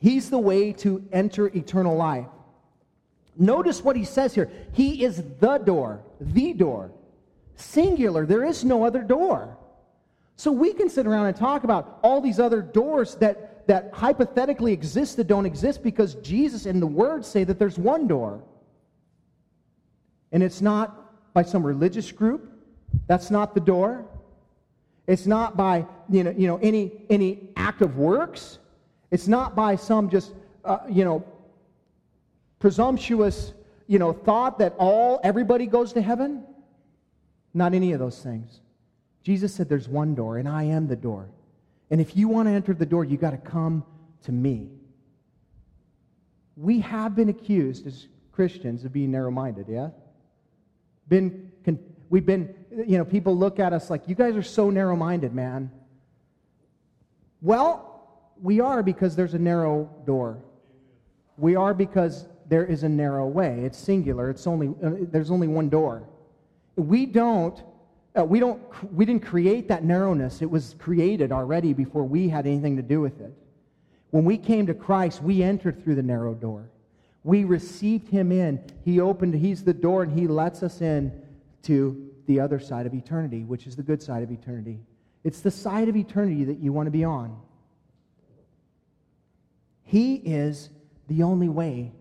He's 0.00 0.30
the 0.30 0.38
way 0.38 0.72
to 0.74 1.04
enter 1.12 1.46
eternal 1.48 1.96
life. 1.96 2.26
Notice 3.38 3.82
what 3.82 3.96
he 3.96 4.04
says 4.04 4.34
here. 4.34 4.50
He 4.72 5.04
is 5.04 5.22
the 5.40 5.58
door, 5.58 6.02
the 6.20 6.52
door. 6.52 6.90
Singular. 7.56 8.26
There 8.26 8.44
is 8.44 8.64
no 8.64 8.84
other 8.84 9.02
door. 9.02 9.56
So 10.36 10.52
we 10.52 10.72
can 10.72 10.90
sit 10.90 11.06
around 11.06 11.26
and 11.26 11.36
talk 11.36 11.64
about 11.64 11.98
all 12.02 12.20
these 12.20 12.38
other 12.38 12.60
doors 12.60 13.14
that, 13.16 13.66
that 13.68 13.90
hypothetically 13.94 14.72
exist 14.72 15.16
that 15.16 15.26
don't 15.26 15.46
exist 15.46 15.82
because 15.82 16.14
Jesus 16.16 16.66
and 16.66 16.80
the 16.80 16.86
Word 16.86 17.24
say 17.24 17.44
that 17.44 17.58
there's 17.58 17.78
one 17.78 18.06
door. 18.06 18.42
And 20.32 20.42
it's 20.42 20.60
not 20.60 21.32
by 21.32 21.42
some 21.42 21.64
religious 21.64 22.12
group. 22.12 22.52
That's 23.06 23.30
not 23.30 23.54
the 23.54 23.60
door. 23.60 24.04
It's 25.06 25.26
not 25.26 25.56
by 25.56 25.86
you 26.10 26.24
know, 26.24 26.34
you 26.36 26.46
know 26.46 26.58
any, 26.62 26.92
any 27.08 27.48
act 27.56 27.80
of 27.80 27.96
works. 27.96 28.58
It's 29.10 29.28
not 29.28 29.54
by 29.54 29.76
some 29.76 30.10
just 30.10 30.32
uh, 30.64 30.78
you 30.88 31.04
know 31.04 31.24
presumptuous 32.58 33.52
you 33.86 33.98
know 33.98 34.12
thought 34.12 34.58
that 34.58 34.74
all 34.78 35.20
everybody 35.22 35.66
goes 35.66 35.92
to 35.94 36.02
heaven. 36.02 36.44
Not 37.54 37.72
any 37.72 37.92
of 37.92 37.98
those 37.98 38.22
things. 38.22 38.60
Jesus 39.22 39.54
said 39.54 39.68
there's 39.68 39.88
one 39.88 40.14
door, 40.14 40.38
and 40.38 40.48
I 40.48 40.64
am 40.64 40.86
the 40.86 40.96
door. 40.96 41.28
And 41.90 42.00
if 42.00 42.16
you 42.16 42.28
want 42.28 42.48
to 42.48 42.52
enter 42.52 42.74
the 42.74 42.86
door, 42.86 43.04
you 43.04 43.16
got 43.16 43.30
to 43.30 43.38
come 43.38 43.84
to 44.24 44.32
me. 44.32 44.70
We 46.56 46.80
have 46.80 47.14
been 47.14 47.28
accused 47.28 47.86
as 47.86 48.08
Christians 48.32 48.84
of 48.84 48.92
being 48.92 49.10
narrow 49.10 49.30
minded, 49.30 49.66
yeah? 49.68 49.90
been, 51.08 51.50
we've 52.10 52.26
been, 52.26 52.54
you 52.70 52.98
know, 52.98 53.04
people 53.04 53.36
look 53.36 53.58
at 53.58 53.72
us 53.72 53.90
like, 53.90 54.08
you 54.08 54.14
guys 54.14 54.36
are 54.36 54.42
so 54.42 54.70
narrow 54.70 54.96
minded, 54.96 55.34
man. 55.34 55.70
Well, 57.40 57.95
we 58.42 58.60
are 58.60 58.82
because 58.82 59.16
there's 59.16 59.34
a 59.34 59.38
narrow 59.38 59.90
door. 60.04 60.38
We 61.36 61.56
are 61.56 61.74
because 61.74 62.26
there 62.48 62.64
is 62.64 62.82
a 62.82 62.88
narrow 62.88 63.26
way. 63.26 63.60
It's 63.64 63.78
singular. 63.78 64.30
It's 64.30 64.46
only, 64.46 64.68
uh, 64.82 65.06
there's 65.10 65.30
only 65.30 65.48
one 65.48 65.68
door. 65.68 66.08
We 66.76 67.06
don't, 67.06 67.62
uh, 68.18 68.24
we 68.24 68.40
don't, 68.40 68.60
we 68.92 69.04
didn't 69.04 69.24
create 69.24 69.68
that 69.68 69.84
narrowness. 69.84 70.42
It 70.42 70.50
was 70.50 70.74
created 70.78 71.32
already 71.32 71.72
before 71.72 72.04
we 72.04 72.28
had 72.28 72.46
anything 72.46 72.76
to 72.76 72.82
do 72.82 73.00
with 73.00 73.20
it. 73.20 73.32
When 74.10 74.24
we 74.24 74.38
came 74.38 74.66
to 74.66 74.74
Christ, 74.74 75.22
we 75.22 75.42
entered 75.42 75.82
through 75.82 75.96
the 75.96 76.02
narrow 76.02 76.34
door. 76.34 76.70
We 77.24 77.44
received 77.44 78.08
him 78.08 78.30
in. 78.30 78.62
He 78.84 79.00
opened, 79.00 79.34
he's 79.34 79.64
the 79.64 79.74
door, 79.74 80.04
and 80.04 80.12
he 80.16 80.28
lets 80.28 80.62
us 80.62 80.80
in 80.80 81.12
to 81.62 82.10
the 82.26 82.38
other 82.38 82.60
side 82.60 82.86
of 82.86 82.94
eternity, 82.94 83.44
which 83.44 83.66
is 83.66 83.74
the 83.74 83.82
good 83.82 84.02
side 84.02 84.22
of 84.22 84.30
eternity. 84.30 84.78
It's 85.24 85.40
the 85.40 85.50
side 85.50 85.88
of 85.88 85.96
eternity 85.96 86.44
that 86.44 86.58
you 86.60 86.72
want 86.72 86.86
to 86.86 86.92
be 86.92 87.02
on. 87.02 87.36
He 89.86 90.16
is 90.16 90.68
the 91.06 91.22
only 91.22 91.48
way 91.48 91.92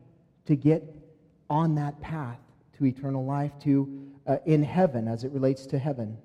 to 0.48 0.56
get 0.56 0.84
on 1.50 1.76
that 1.76 2.02
path 2.02 2.40
to 2.78 2.86
eternal 2.86 3.24
life, 3.24 3.52
to 3.62 4.12
uh, 4.28 4.38
in 4.46 4.64
heaven 4.64 5.08
as 5.08 5.24
it 5.24 5.32
relates 5.32 5.68
to 5.68 5.80
heaven. 5.80 6.18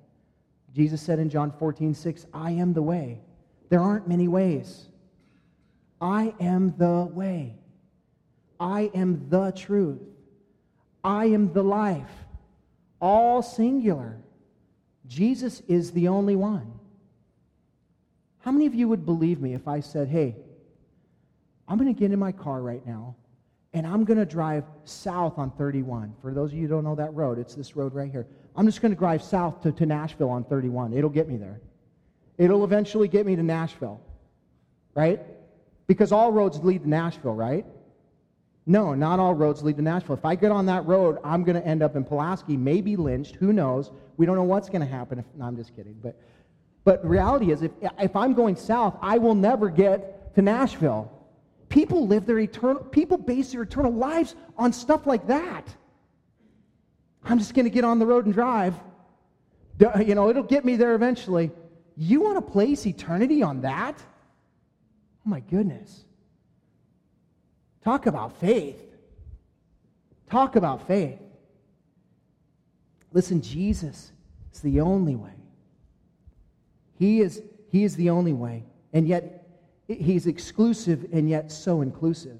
Jesus 0.75 1.03
said 1.03 1.18
in 1.18 1.29
John 1.29 1.53
14, 1.53 1.94
6, 1.94 2.27
I 2.33 2.53
am 2.53 2.73
the 2.73 2.83
way. 2.83 3.20
There 3.68 3.81
aren't 3.81 4.09
many 4.09 4.27
ways. 4.27 4.88
I 6.01 6.35
am 6.40 6.75
the 6.79 7.09
way. 7.12 7.57
I 8.59 8.90
am 8.94 9.29
the 9.29 9.53
truth. 9.53 10.01
I 11.05 11.27
am 11.27 11.53
the 11.53 11.62
life. 11.62 12.11
All 13.01 13.42
singular. 13.42 14.18
Jesus 15.07 15.61
is 15.68 15.92
the 15.92 16.09
only 16.09 16.37
one. 16.37 16.73
How 18.40 18.51
many 18.51 18.66
of 18.66 18.75
you 18.75 18.88
would 18.88 19.05
believe 19.05 19.40
me 19.40 19.53
if 19.53 19.68
I 19.68 19.81
said, 19.81 20.09
hey, 20.09 20.37
I'm 21.71 21.79
going 21.79 21.93
to 21.93 21.99
get 21.99 22.11
in 22.11 22.19
my 22.19 22.33
car 22.33 22.61
right 22.61 22.85
now 22.85 23.15
and 23.73 23.87
I'm 23.87 24.05
going 24.05 24.19
to 24.19 24.27
drive 24.27 24.65
south 24.85 25.39
on 25.39 25.53
31. 25.53 26.13
For 26.21 26.35
those 26.35 26.51
of 26.51 26.57
you 26.57 26.63
who 26.63 26.69
don't 26.69 26.83
know 26.83 26.97
that 26.97 27.15
road, 27.15 27.39
it's 27.39 27.55
this 27.55 27.77
road 27.77 27.95
right 27.95 28.11
here. 28.11 28.27
I'm 28.57 28.67
just 28.67 28.83
going 28.83 28.93
to 28.93 28.99
drive 28.99 29.23
south 29.23 29.63
to, 29.63 29.71
to 29.73 29.87
Nashville 29.87 30.31
on 30.31 30.43
31. 30.43 30.93
It'll 30.93 31.09
get 31.09 31.29
me 31.29 31.37
there. 31.37 31.61
It'll 32.39 32.65
eventually 32.65 33.07
get 33.07 33.25
me 33.25 33.37
to 33.37 33.43
Nashville, 33.45 34.01
right? 34.95 35.21
Because 35.87 36.11
all 36.11 36.33
roads 36.33 36.59
lead 36.59 36.83
to 36.83 36.89
Nashville, 36.89 37.35
right? 37.35 37.65
No, 38.67 38.95
not 38.95 39.21
all 39.21 39.35
roads 39.35 39.63
lead 39.63 39.77
to 39.77 39.83
Nashville. 39.83 40.17
If 40.17 40.25
I 40.25 40.35
get 40.35 40.51
on 40.51 40.67
that 40.67 40.85
road, 40.87 41.19
I'm 41.23 41.45
going 41.45 41.61
to 41.61 41.67
end 41.67 41.83
up 41.83 41.95
in 41.95 42.03
Pulaski, 42.03 42.57
maybe 42.57 42.97
lynched. 42.97 43.37
Who 43.37 43.53
knows? 43.53 43.93
We 44.17 44.27
don't 44.27 44.35
know 44.35 44.43
what's 44.43 44.69
going 44.69 44.81
to 44.81 44.87
happen. 44.87 45.21
If, 45.21 45.25
no, 45.37 45.45
I'm 45.45 45.57
just 45.57 45.77
kidding. 45.77 45.97
But, 46.03 46.21
but 46.83 47.07
reality 47.09 47.53
is, 47.53 47.63
if, 47.63 47.71
if 48.01 48.17
I'm 48.17 48.35
going 48.35 48.57
south, 48.57 48.97
I 49.01 49.19
will 49.19 49.37
never 49.37 49.71
get 49.71 50.35
to 50.35 50.43
Nashville. 50.43 51.13
People 51.71 52.07
live 52.07 52.27
their 52.27 52.41
eternal, 52.41 52.83
people 52.83 53.17
base 53.17 53.53
their 53.53 53.63
eternal 53.63 53.93
lives 53.93 54.35
on 54.59 54.73
stuff 54.73 55.07
like 55.07 55.29
that. 55.29 55.67
I'm 57.25 57.39
just 57.39 57.55
going 57.55 57.65
to 57.65 57.71
get 57.71 57.85
on 57.85 57.99
the 57.99 58.07
road 58.07 58.27
and 58.27 58.35
drive. 58.35 58.75
You 60.05 60.15
know, 60.15 60.29
it'll 60.29 60.43
get 60.43 60.65
me 60.65 60.77
there 60.77 60.95
eventually. 60.95 61.51
You 61.97 62.21
want 62.21 62.45
to 62.45 62.53
place 62.53 62.87
eternity 62.87 63.43
on 63.43 63.63
that? 63.63 63.97
Oh 63.99 65.31
my 65.31 65.41
goodness. 65.41 66.05
Talk 67.85 68.07
about 68.07 68.39
faith. 68.39 68.83
Talk 70.29 70.57
about 70.57 70.87
faith. 70.87 71.19
Listen, 73.13 73.43
Jesus 73.43 74.13
is 74.53 74.61
the 74.61 74.81
only 74.81 75.15
way. 75.15 75.33
He 76.99 77.21
is, 77.21 77.43
he 77.69 77.85
is 77.85 77.97
the 77.97 78.11
only 78.11 78.33
way. 78.33 78.65
And 78.93 79.07
yet, 79.07 79.39
he's 79.98 80.26
exclusive 80.26 81.07
and 81.12 81.29
yet 81.29 81.50
so 81.50 81.81
inclusive. 81.81 82.38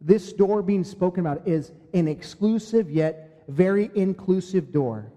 This 0.00 0.32
door 0.32 0.62
being 0.62 0.84
spoken 0.84 1.20
about 1.20 1.46
is 1.46 1.72
an 1.94 2.08
exclusive 2.08 2.90
yet 2.90 3.44
very 3.48 3.90
inclusive 3.94 4.72
door. 4.72 5.12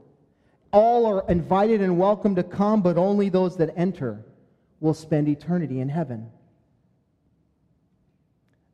All 0.72 1.06
are 1.06 1.26
invited 1.30 1.82
and 1.82 1.98
welcome 1.98 2.36
to 2.36 2.44
come, 2.44 2.82
but 2.82 2.98
only 2.98 3.30
those 3.30 3.58
that 3.58 3.74
enter 3.78 4.26
will 4.80 4.94
spend 4.94 5.28
eternity 5.28 5.80
in 5.80 5.90
heaven. 5.90 6.30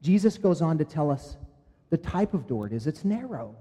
Jesus 0.02 0.38
goes 0.38 0.62
on 0.62 0.78
to 0.80 0.86
tell 0.86 1.12
us 1.12 1.38
the 1.90 1.98
type 1.98 2.34
of 2.34 2.48
door 2.48 2.66
it 2.66 2.74
is. 2.74 2.88
It's 2.88 3.06
narrow. 3.06 3.56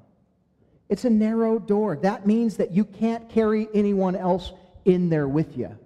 It's 0.89 1.05
a 1.05 1.11
narrow 1.11 1.59
door. 1.59 1.97
That 1.97 2.27
means 2.27 2.57
that 2.57 2.71
you 2.73 2.85
can't 2.85 3.29
carry 3.29 3.69
anyone 3.75 4.17
else 4.17 4.53
in 4.85 5.11
there 5.11 5.29
with 5.29 5.57
you. 5.57 5.77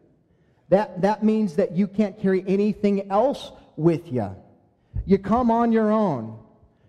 That, 0.74 1.02
that 1.02 1.22
means 1.22 1.54
that 1.54 1.76
you 1.76 1.86
can't 1.86 2.18
carry 2.20 2.42
anything 2.48 3.08
else 3.08 3.52
with 3.76 4.12
you. 4.12 4.34
You 5.06 5.18
come 5.18 5.48
on 5.48 5.70
your 5.70 5.92
own. 5.92 6.36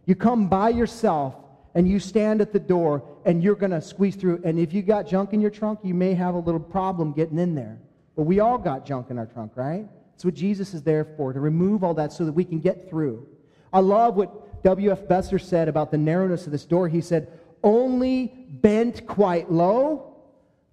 You 0.08 0.16
come 0.16 0.50
by 0.50 0.70
yourself 0.70 1.36
and 1.76 1.88
you 1.88 2.00
stand 2.00 2.42
at 2.42 2.52
the 2.52 2.58
door 2.58 3.04
and 3.26 3.44
you're 3.44 3.54
going 3.54 3.74
to 3.74 3.82
squeeze 3.82 4.16
through. 4.16 4.42
And 4.44 4.58
if 4.58 4.74
you 4.74 4.82
got 4.82 5.08
junk 5.08 5.34
in 5.34 5.40
your 5.40 5.52
trunk, 5.52 5.82
you 5.84 5.94
may 5.94 6.16
have 6.16 6.34
a 6.34 6.40
little 6.40 6.60
problem 6.60 7.12
getting 7.12 7.38
in 7.38 7.54
there. 7.54 7.78
But 8.16 8.24
we 8.24 8.40
all 8.40 8.58
got 8.58 8.88
junk 8.88 9.12
in 9.12 9.20
our 9.20 9.28
trunk, 9.28 9.52
right? 9.54 9.86
That's 10.14 10.26
what 10.26 10.34
Jesus 10.34 10.74
is 10.74 10.82
there 10.82 11.06
for, 11.16 11.32
to 11.32 11.40
remove 11.40 11.84
all 11.84 11.94
that 11.94 12.12
so 12.12 12.26
that 12.26 12.34
we 12.34 12.44
can 12.44 12.62
get 12.62 12.90
through. 12.90 13.28
I 13.72 13.82
love 13.82 14.16
what 14.16 14.64
W.F. 14.64 15.08
Besser 15.08 15.38
said 15.38 15.68
about 15.68 15.92
the 15.92 16.00
narrowness 16.00 16.48
of 16.48 16.52
this 16.52 16.66
door. 16.66 16.90
He 16.90 17.02
said, 17.02 17.32
Only 17.64 18.48
bent 18.50 19.06
quite 19.06 19.52
low, 19.52 20.15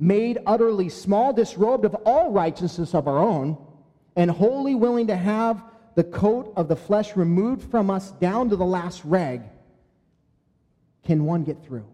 made 0.02 0.40
utterly 0.46 0.88
small, 0.88 1.32
disrobed 1.32 1.84
of 1.84 1.94
all 2.04 2.32
righteousness 2.32 2.92
of 2.92 3.06
our 3.06 3.18
own, 3.18 3.56
and 4.16 4.28
wholly 4.28 4.74
willing 4.74 5.06
to 5.06 5.16
have 5.16 5.62
the 5.94 6.02
coat 6.02 6.52
of 6.56 6.66
the 6.66 6.74
flesh 6.74 7.16
removed 7.16 7.70
from 7.70 7.88
us 7.88 8.10
down 8.12 8.50
to 8.50 8.56
the 8.56 8.64
last 8.64 9.04
rag, 9.04 9.42
can 11.04 11.24
one 11.24 11.44
get 11.44 11.64
through. 11.64 11.86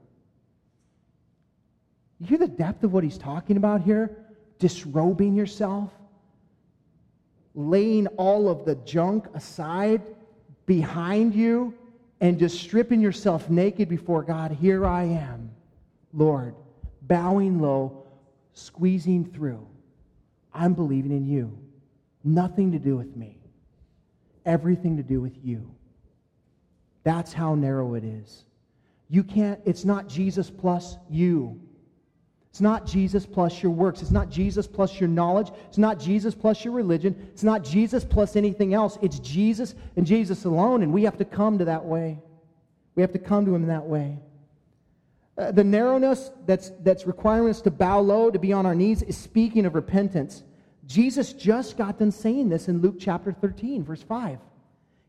You 2.19 2.29
hear 2.29 2.39
the 2.39 2.49
depth 2.49 2.83
of 2.83 2.95
what 2.95 3.05
he's 3.05 3.19
talking 3.19 3.59
about 3.59 3.83
here? 3.83 4.17
Disrobing 4.59 5.35
yourself, 5.35 5.91
laying 7.55 8.07
all 8.17 8.49
of 8.49 8.65
the 8.65 8.77
junk 8.77 9.27
aside 9.35 10.01
behind 10.65 11.35
you 11.35 11.75
and 12.23 12.39
just 12.39 12.59
stripping 12.59 13.03
yourself 13.03 13.51
naked 13.51 13.91
before 13.91 14.23
God. 14.23 14.51
Here 14.53 14.87
I 14.87 15.05
am, 15.05 15.51
Lord, 16.15 16.55
bowing 17.03 17.61
low, 17.61 17.98
squeezing 18.59 19.25
through. 19.25 19.67
I'm 20.53 20.75
believing 20.75 21.13
in 21.13 21.27
you. 21.27 21.59
Nothing 22.25 22.73
to 22.73 22.79
do 22.79 22.97
with 22.97 23.17
me, 23.17 23.39
everything 24.45 24.97
to 24.97 25.03
do 25.03 25.21
with 25.21 25.37
you. 25.43 25.75
That's 27.05 27.33
how 27.33 27.55
narrow 27.55 27.95
it 27.95 28.05
is. 28.05 28.45
You 29.09 29.23
can't, 29.23 29.61
it's 29.65 29.85
not 29.85 30.09
Jesus 30.09 30.51
plus 30.51 30.97
you. 31.09 31.61
It's 32.51 32.61
not 32.61 32.87
Jesus 32.87 33.25
plus 33.25 33.63
your 33.63 33.73
works. 33.73 34.03
It's 34.03 34.11
not 34.11 34.31
Jesus 34.31 34.67
plus 34.67 34.99
your 34.99 35.09
knowledge. 35.09 35.51
It's 35.69 35.79
not 35.79 36.01
Jesus 36.01 36.35
plus 36.35 36.65
your 36.65 36.75
religion. 36.75 37.15
It's 37.33 37.45
not 37.45 37.63
Jesus 37.63 38.05
plus 38.05 38.37
anything 38.37 38.75
else. 38.75 38.99
It's 39.01 39.21
Jesus 39.21 39.75
and 39.97 40.07
Jesus 40.07 40.45
alone, 40.45 40.83
and 40.83 40.93
we 40.93 41.05
have 41.05 41.17
to 41.19 41.25
come 41.25 41.59
to 41.59 41.67
that 41.67 41.85
way. 41.85 42.19
We 42.95 43.03
have 43.03 43.13
to 43.13 43.19
come 43.19 43.47
to 43.47 43.55
Him 43.55 43.63
in 43.63 43.69
that 43.69 43.87
way. 43.87 44.19
Uh, 45.39 45.53
the 45.53 45.63
narrowness 45.63 46.33
that's, 46.47 46.73
that's 46.81 47.07
requiring 47.07 47.49
us 47.49 47.61
to 47.63 47.71
bow 47.71 48.01
low, 48.01 48.29
to 48.29 48.39
be 48.41 48.53
on 48.53 48.67
our 48.67 48.75
knees, 48.75 49.03
is 49.03 49.17
speaking 49.17 49.67
of 49.67 49.77
repentance. 49.77 50.43
Jesus 50.85 51.33
just 51.33 51.77
got 51.77 51.99
done 51.99 52.11
saying 52.11 52.49
this 52.49 52.67
in 52.67 52.81
Luke 52.81 52.97
chapter 52.99 53.31
13, 53.33 53.85
verse 53.85 54.03
5. 54.03 54.39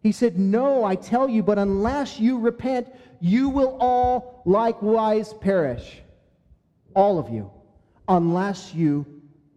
He 0.03 0.11
said, 0.11 0.37
No, 0.37 0.83
I 0.83 0.95
tell 0.95 1.27
you, 1.27 1.41
but 1.41 1.57
unless 1.57 2.19
you 2.19 2.37
repent, 2.37 2.87
you 3.19 3.49
will 3.49 3.75
all 3.79 4.43
likewise 4.45 5.33
perish 5.33 5.99
all 6.95 7.17
of 7.17 7.29
you, 7.29 7.49
unless 8.07 8.73
you 8.73 9.05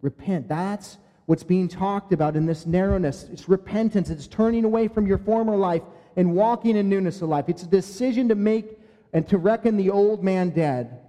repent. 0.01 0.47
That's 0.47 0.97
what's 1.27 1.43
being 1.43 1.67
talked 1.67 2.13
about 2.13 2.35
in 2.35 2.47
this 2.47 2.65
narrowness. 2.65 3.27
It's 3.31 3.47
repentance, 3.47 4.09
it's 4.09 4.27
turning 4.27 4.65
away 4.65 4.87
from 4.87 5.05
your 5.05 5.19
former 5.19 5.55
life 5.55 5.83
and 6.15 6.33
walking 6.33 6.77
in 6.77 6.89
newness 6.89 7.21
of 7.21 7.29
life. 7.29 7.45
It's 7.47 7.63
a 7.63 7.67
decision 7.67 8.27
to 8.29 8.35
make 8.35 8.79
and 9.13 9.27
to 9.29 9.37
reckon 9.37 9.77
the 9.77 9.89
old 9.89 10.23
man 10.23 10.49
dead. 10.49 10.99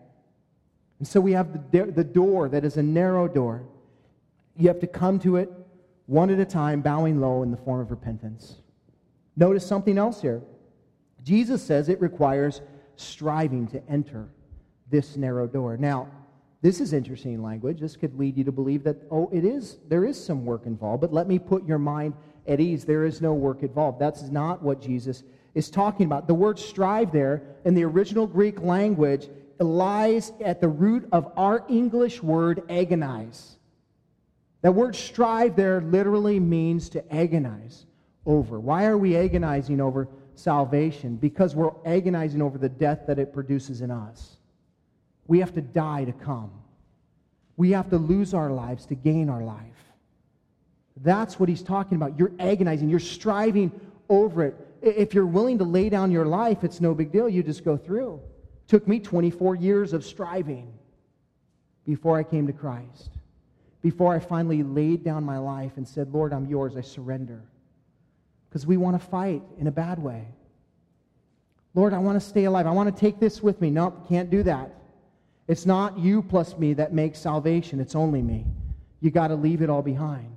And 0.98 1.08
so 1.08 1.20
we 1.20 1.32
have 1.32 1.70
the, 1.72 1.86
the 1.86 2.04
door 2.04 2.48
that 2.50 2.64
is 2.64 2.76
a 2.76 2.82
narrow 2.82 3.26
door. 3.26 3.66
You 4.56 4.68
have 4.68 4.80
to 4.80 4.86
come 4.86 5.18
to 5.20 5.36
it 5.36 5.50
one 6.06 6.30
at 6.30 6.38
a 6.38 6.44
time, 6.44 6.82
bowing 6.82 7.20
low 7.20 7.42
in 7.42 7.50
the 7.50 7.56
form 7.56 7.80
of 7.80 7.90
repentance. 7.90 8.56
Notice 9.36 9.66
something 9.66 9.98
else 9.98 10.20
here. 10.20 10.42
Jesus 11.22 11.62
says 11.62 11.88
it 11.88 12.00
requires 12.00 12.60
striving 12.96 13.66
to 13.68 13.82
enter 13.88 14.28
this 14.90 15.16
narrow 15.16 15.46
door. 15.46 15.76
Now, 15.76 16.08
this 16.60 16.80
is 16.80 16.92
interesting 16.92 17.42
language. 17.42 17.80
This 17.80 17.96
could 17.96 18.16
lead 18.18 18.36
you 18.36 18.44
to 18.44 18.52
believe 18.52 18.84
that, 18.84 18.96
oh, 19.10 19.28
it 19.32 19.44
is, 19.44 19.78
there 19.88 20.04
is 20.04 20.22
some 20.22 20.44
work 20.44 20.66
involved, 20.66 21.00
but 21.00 21.12
let 21.12 21.26
me 21.26 21.38
put 21.38 21.66
your 21.66 21.78
mind 21.78 22.14
at 22.46 22.60
ease. 22.60 22.84
There 22.84 23.04
is 23.04 23.20
no 23.20 23.34
work 23.34 23.62
involved. 23.62 23.98
That's 23.98 24.22
not 24.24 24.62
what 24.62 24.80
Jesus 24.80 25.24
is 25.54 25.70
talking 25.70 26.06
about. 26.06 26.26
The 26.26 26.34
word 26.34 26.58
strive 26.58 27.12
there 27.12 27.42
in 27.64 27.74
the 27.74 27.84
original 27.84 28.26
Greek 28.26 28.60
language 28.60 29.28
lies 29.58 30.32
at 30.44 30.60
the 30.60 30.68
root 30.68 31.08
of 31.12 31.32
our 31.36 31.64
English 31.68 32.22
word 32.22 32.62
agonize. 32.68 33.56
That 34.62 34.72
word 34.72 34.96
strive 34.96 35.56
there 35.56 35.80
literally 35.80 36.40
means 36.40 36.88
to 36.90 37.14
agonize 37.14 37.86
over. 38.26 38.58
Why 38.58 38.86
are 38.86 38.98
we 38.98 39.16
agonizing 39.16 39.80
over 39.80 40.08
salvation? 40.34 41.16
Because 41.16 41.54
we're 41.54 41.72
agonizing 41.84 42.42
over 42.42 42.58
the 42.58 42.68
death 42.68 43.00
that 43.06 43.18
it 43.18 43.32
produces 43.32 43.80
in 43.80 43.90
us. 43.90 44.36
We 45.26 45.38
have 45.40 45.54
to 45.54 45.60
die 45.60 46.04
to 46.04 46.12
come. 46.12 46.50
We 47.56 47.70
have 47.70 47.90
to 47.90 47.98
lose 47.98 48.34
our 48.34 48.50
lives 48.50 48.86
to 48.86 48.94
gain 48.94 49.28
our 49.28 49.42
life. 49.42 49.60
That's 50.96 51.38
what 51.38 51.48
he's 51.48 51.62
talking 51.62 51.96
about. 51.96 52.18
You're 52.18 52.32
agonizing, 52.38 52.88
you're 52.88 53.00
striving 53.00 53.70
over 54.09 54.44
it. 54.44 54.57
If 54.85 55.14
you're 55.14 55.26
willing 55.26 55.59
to 55.59 55.64
lay 55.64 55.89
down 55.89 56.11
your 56.11 56.26
life, 56.26 56.62
it's 56.62 56.80
no 56.80 56.95
big 56.95 57.11
deal. 57.11 57.28
You 57.28 57.43
just 57.43 57.64
go 57.64 57.76
through. 57.76 58.20
Took 58.68 58.87
me 58.87 59.01
24 59.01 59.57
years 59.57 59.93
of 59.95 60.05
striving 60.05 60.72
before 61.87 62.18
I 62.18 62.22
came 62.22 62.47
to 62.47 62.53
Christ. 62.53 63.11
Before 63.80 64.14
I 64.14 64.18
finally 64.18 64.62
laid 64.62 65.03
down 65.03 65.24
my 65.24 65.39
life 65.39 65.72
and 65.76 65.89
said, 65.89 66.12
Lord, 66.12 66.32
I'm 66.32 66.47
yours, 66.47 66.76
I 66.76 66.82
surrender. 66.82 67.43
Because 68.49 68.66
we 68.66 68.76
want 68.76 69.01
to 69.01 69.09
fight 69.09 69.43
in 69.59 69.66
a 69.66 69.72
bad 69.72 69.99
way. 69.99 70.26
Lord, 71.74 71.93
I 71.93 71.99
want 71.99 72.20
to 72.20 72.26
stay 72.26 72.45
alive. 72.45 72.66
I 72.66 72.70
want 72.70 72.95
to 72.95 73.01
take 73.01 73.18
this 73.18 73.43
with 73.43 73.61
me. 73.61 73.70
Nope, 73.70 74.09
can't 74.09 74.30
do 74.30 74.43
that. 74.43 74.70
It's 75.49 75.66
not 75.66 75.99
you 75.99 76.22
plus 76.22 76.57
me 76.57 76.74
that 76.74 76.93
makes 76.93 77.18
salvation, 77.18 77.80
it's 77.80 77.95
only 77.95 78.22
me. 78.22 78.47
You 79.01 79.11
got 79.11 79.28
to 79.28 79.35
leave 79.35 79.61
it 79.61 79.68
all 79.68 79.82
behind. 79.82 80.35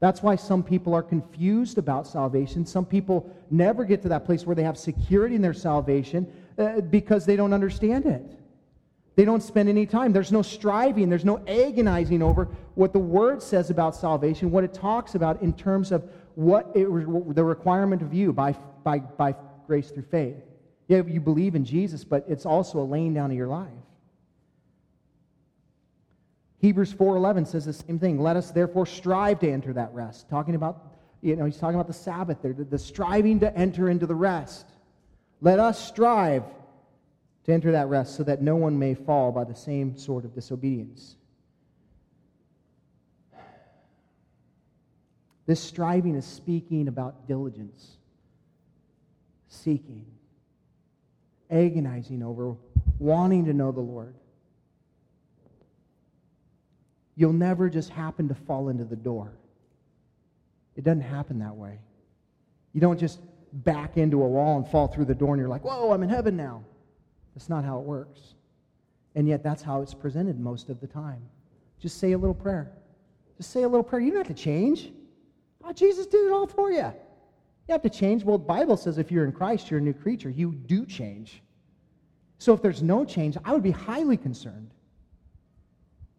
That's 0.00 0.22
why 0.22 0.36
some 0.36 0.62
people 0.62 0.94
are 0.94 1.02
confused 1.02 1.76
about 1.76 2.06
salvation. 2.06 2.64
Some 2.64 2.86
people 2.86 3.30
never 3.50 3.84
get 3.84 4.00
to 4.02 4.08
that 4.08 4.24
place 4.24 4.46
where 4.46 4.56
they 4.56 4.62
have 4.62 4.78
security 4.78 5.34
in 5.34 5.42
their 5.42 5.52
salvation 5.52 6.26
uh, 6.58 6.80
because 6.80 7.26
they 7.26 7.36
don't 7.36 7.52
understand 7.52 8.06
it. 8.06 8.38
They 9.14 9.26
don't 9.26 9.42
spend 9.42 9.68
any 9.68 9.84
time. 9.84 10.14
There's 10.14 10.32
no 10.32 10.40
striving, 10.40 11.10
there's 11.10 11.26
no 11.26 11.44
agonizing 11.46 12.22
over 12.22 12.48
what 12.74 12.94
the 12.94 12.98
Word 12.98 13.42
says 13.42 13.68
about 13.68 13.94
salvation, 13.94 14.50
what 14.50 14.64
it 14.64 14.72
talks 14.72 15.14
about 15.14 15.42
in 15.42 15.52
terms 15.52 15.92
of 15.92 16.08
what 16.34 16.70
it, 16.74 16.86
the 17.34 17.44
requirement 17.44 18.00
of 18.00 18.14
you 18.14 18.32
by, 18.32 18.52
by, 18.82 19.00
by 19.00 19.34
grace 19.66 19.90
through 19.90 20.04
faith. 20.04 20.36
Yeah, 20.88 21.02
you 21.06 21.20
believe 21.20 21.54
in 21.54 21.64
Jesus, 21.66 22.04
but 22.04 22.24
it's 22.26 22.46
also 22.46 22.80
a 22.80 22.86
laying 22.86 23.12
down 23.12 23.30
of 23.30 23.36
your 23.36 23.48
life. 23.48 23.68
Hebrews 26.60 26.92
4:11 26.92 27.46
says 27.46 27.64
the 27.64 27.72
same 27.72 27.98
thing. 27.98 28.20
Let 28.20 28.36
us 28.36 28.50
therefore 28.50 28.84
strive 28.84 29.40
to 29.40 29.50
enter 29.50 29.72
that 29.72 29.92
rest. 29.94 30.28
Talking 30.28 30.54
about, 30.54 30.94
you 31.22 31.34
know, 31.34 31.46
he's 31.46 31.56
talking 31.56 31.74
about 31.74 31.86
the 31.86 31.94
Sabbath 31.94 32.42
there, 32.42 32.52
the, 32.52 32.64
the 32.64 32.78
striving 32.78 33.40
to 33.40 33.56
enter 33.56 33.88
into 33.88 34.06
the 34.06 34.14
rest. 34.14 34.66
Let 35.40 35.58
us 35.58 35.82
strive 35.82 36.44
to 37.44 37.52
enter 37.52 37.72
that 37.72 37.88
rest 37.88 38.14
so 38.14 38.24
that 38.24 38.42
no 38.42 38.56
one 38.56 38.78
may 38.78 38.94
fall 38.94 39.32
by 39.32 39.44
the 39.44 39.54
same 39.54 39.96
sort 39.96 40.26
of 40.26 40.34
disobedience. 40.34 41.16
This 45.46 45.60
striving 45.60 46.14
is 46.14 46.26
speaking 46.26 46.86
about 46.86 47.26
diligence, 47.26 47.96
seeking, 49.48 50.04
agonizing 51.50 52.22
over, 52.22 52.54
wanting 52.98 53.46
to 53.46 53.54
know 53.54 53.72
the 53.72 53.80
Lord. 53.80 54.14
You'll 57.16 57.32
never 57.32 57.68
just 57.68 57.90
happen 57.90 58.28
to 58.28 58.34
fall 58.34 58.68
into 58.68 58.84
the 58.84 58.96
door. 58.96 59.32
It 60.76 60.84
doesn't 60.84 61.02
happen 61.02 61.38
that 61.40 61.54
way. 61.54 61.78
You 62.72 62.80
don't 62.80 62.98
just 62.98 63.20
back 63.52 63.96
into 63.96 64.22
a 64.22 64.26
wall 64.26 64.56
and 64.56 64.66
fall 64.68 64.86
through 64.86 65.06
the 65.06 65.14
door 65.14 65.34
and 65.34 65.40
you're 65.40 65.48
like, 65.48 65.64
whoa, 65.64 65.92
I'm 65.92 66.02
in 66.02 66.08
heaven 66.08 66.36
now. 66.36 66.62
That's 67.34 67.48
not 67.48 67.64
how 67.64 67.78
it 67.78 67.84
works. 67.84 68.20
And 69.14 69.26
yet, 69.26 69.42
that's 69.42 69.62
how 69.62 69.82
it's 69.82 69.94
presented 69.94 70.38
most 70.38 70.68
of 70.68 70.80
the 70.80 70.86
time. 70.86 71.20
Just 71.80 71.98
say 71.98 72.12
a 72.12 72.18
little 72.18 72.34
prayer. 72.34 72.70
Just 73.36 73.50
say 73.50 73.62
a 73.62 73.68
little 73.68 73.82
prayer. 73.82 74.00
You 74.00 74.12
don't 74.12 74.26
have 74.26 74.36
to 74.36 74.42
change. 74.42 74.92
Oh, 75.64 75.72
Jesus 75.72 76.06
did 76.06 76.26
it 76.26 76.32
all 76.32 76.46
for 76.46 76.70
you. 76.70 76.78
You 76.78 77.72
have 77.72 77.82
to 77.82 77.90
change. 77.90 78.24
Well, 78.24 78.38
the 78.38 78.44
Bible 78.44 78.76
says 78.76 78.98
if 78.98 79.10
you're 79.10 79.24
in 79.24 79.32
Christ, 79.32 79.70
you're 79.70 79.80
a 79.80 79.82
new 79.82 79.92
creature. 79.92 80.30
You 80.30 80.52
do 80.52 80.86
change. 80.86 81.42
So 82.38 82.54
if 82.54 82.62
there's 82.62 82.82
no 82.82 83.04
change, 83.04 83.36
I 83.44 83.52
would 83.52 83.62
be 83.62 83.70
highly 83.70 84.16
concerned. 84.16 84.70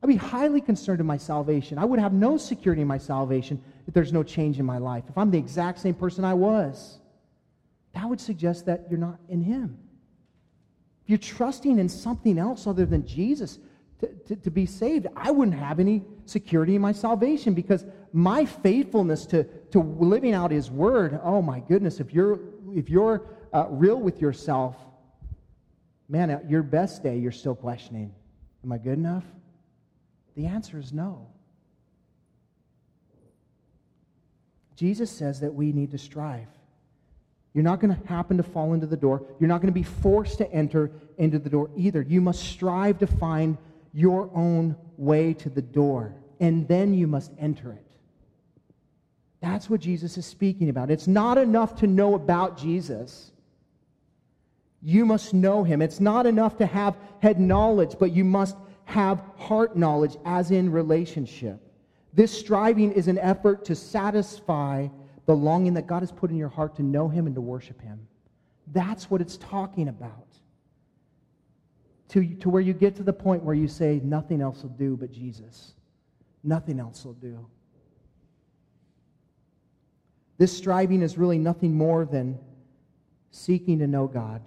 I'd 0.04 0.08
be 0.08 0.16
highly 0.16 0.62
concerned 0.62 1.00
in 1.00 1.06
my 1.06 1.18
salvation. 1.18 1.78
I 1.78 1.86
would 1.86 2.00
have 2.00 2.14
no 2.14 2.38
security 2.38 2.82
in 2.82 2.88
my 2.88 2.98
salvation 2.98 3.62
if 3.88 3.94
there's 3.94 4.12
no 4.12 4.24
change 4.24 4.60
in 4.60 4.66
my 4.66 4.80
life. 4.80 5.04
If 5.08 5.18
I'm 5.18 5.30
the 5.30 5.38
exact 5.38 5.80
same 5.80 5.94
person 5.94 6.26
I 6.26 6.34
was, 6.34 7.00
that 7.94 8.10
would 8.10 8.20
suggest 8.20 8.66
that 8.66 8.86
you're 8.90 9.00
not 9.00 9.20
in 9.30 9.44
Him. 9.44 9.78
If 11.04 11.10
you're 11.10 11.18
trusting 11.20 11.78
in 11.78 11.88
something 11.88 12.40
else 12.40 12.66
other 12.66 12.86
than 12.86 13.06
Jesus 13.06 13.60
to, 14.00 14.08
to, 14.08 14.36
to, 14.38 14.50
be 14.50 14.66
saved, 14.66 15.06
I 15.16 15.30
wouldn't 15.30 15.58
have 15.58 15.80
any 15.80 16.02
security 16.26 16.76
in 16.76 16.82
my 16.82 16.94
salvation 16.94 17.54
because 17.54 17.86
my 18.12 18.46
faithfulness 18.46 19.28
to, 19.28 19.44
to 19.72 19.82
living 19.82 20.34
out 20.34 20.50
His 20.50 20.72
Word, 20.72 21.20
oh 21.24 21.44
my 21.44 21.60
goodness, 21.60 22.00
if 22.00 22.12
you're, 22.12 22.40
if 22.74 22.90
you're 22.90 23.22
uh, 23.54 23.68
real 23.70 24.00
with 24.00 24.20
yourself, 24.20 24.78
man, 26.10 26.32
at 26.32 26.50
your 26.50 26.64
best 26.64 27.04
day, 27.04 27.18
you're 27.18 27.32
still 27.32 27.56
questioning, 27.56 28.12
am 28.64 28.72
I 28.72 28.80
good 28.80 28.98
enough? 28.98 29.26
The 30.36 30.46
answer 30.46 30.80
is 30.80 30.94
no. 30.94 31.28
Jesus 34.76 35.12
says 35.12 35.42
that 35.42 35.54
we 35.54 35.72
need 35.72 35.92
to 35.92 35.98
strive. 35.98 36.48
You're 37.54 37.64
not 37.64 37.82
going 37.82 37.94
to 37.94 38.08
happen 38.08 38.38
to 38.38 38.44
fall 38.44 38.74
into 38.74 38.88
the 38.88 38.98
door. 38.98 39.24
You're 39.40 39.50
not 39.50 39.62
going 39.62 39.74
to 39.74 39.80
be 39.80 39.84
forced 39.84 40.38
to 40.38 40.52
enter 40.52 40.90
into 41.18 41.38
the 41.38 41.50
door 41.50 41.70
either. 41.76 42.02
You 42.02 42.22
must 42.22 42.42
strive 42.44 42.98
to 43.00 43.08
find 43.08 43.58
your 43.94 44.30
own 44.34 44.76
way 44.98 45.34
to 45.34 45.50
the 45.50 45.62
door, 45.62 46.16
and 46.40 46.68
then 46.68 46.94
you 46.94 47.08
must 47.08 47.32
enter 47.38 47.74
it. 47.74 47.86
That's 49.42 49.70
what 49.70 49.82
Jesus 49.82 50.18
is 50.18 50.26
speaking 50.26 50.70
about. 50.70 50.90
It's 50.90 51.08
not 51.08 51.38
enough 51.38 51.76
to 51.78 51.88
know 51.88 52.14
about 52.16 52.58
Jesus. 52.58 53.32
You 54.82 55.06
must 55.06 55.34
know 55.34 55.64
him. 55.64 55.82
It's 55.82 56.00
not 56.00 56.26
enough 56.26 56.58
to 56.58 56.66
have 56.66 56.96
head 57.20 57.40
knowledge, 57.40 57.96
but 58.00 58.12
you 58.12 58.24
must 58.24 58.56
have 58.86 59.24
heart 59.38 59.76
knowledge, 59.76 60.18
as 60.26 60.52
in 60.52 60.72
relationship. 60.72 61.60
This 62.14 62.38
striving 62.38 62.92
is 62.92 63.08
an 63.08 63.18
effort 63.18 63.66
to 63.66 63.76
satisfy 63.76 64.88
the 65.26 65.36
longing 65.36 65.74
that 65.76 65.88
God 65.88 66.02
has 66.02 66.12
put 66.12 66.30
in 66.30 66.38
your 66.38 66.50
heart 66.50 66.76
to 66.76 66.84
know 66.84 67.08
Him 67.08 67.26
and 67.26 67.36
to 67.36 67.42
worship 67.42 67.80
Him. 67.82 68.08
That's 68.68 69.10
what 69.10 69.22
it's 69.22 69.38
talking 69.38 69.88
about. 69.88 70.28
To, 72.10 72.26
to 72.36 72.50
where 72.50 72.62
you 72.62 72.74
get 72.74 72.96
to 72.98 73.04
the 73.04 73.14
point 73.14 73.44
where 73.44 73.56
you 73.56 73.68
say, 73.68 74.02
nothing 74.04 74.42
else 74.42 74.64
will 74.64 74.70
do 74.72 74.98
but 74.98 75.12
Jesus. 75.12 75.74
Nothing 76.44 76.80
else 76.80 77.06
will 77.06 77.14
do. 77.14 77.46
This 80.38 80.56
striving 80.56 81.02
is 81.02 81.18
really 81.18 81.38
nothing 81.38 81.74
more 81.74 82.04
than 82.04 82.38
seeking 83.30 83.80
to 83.80 83.88
know 83.88 84.08
God. 84.08 84.42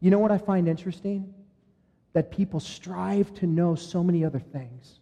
You 0.00 0.10
know 0.10 0.18
what 0.18 0.30
I 0.30 0.38
find 0.38 0.68
interesting? 0.68 1.34
That 2.18 2.30
people 2.30 2.60
strive 2.60 3.32
to 3.34 3.46
know 3.46 3.74
so 3.74 4.02
many 4.02 4.24
other 4.24 4.40
things. 4.40 5.00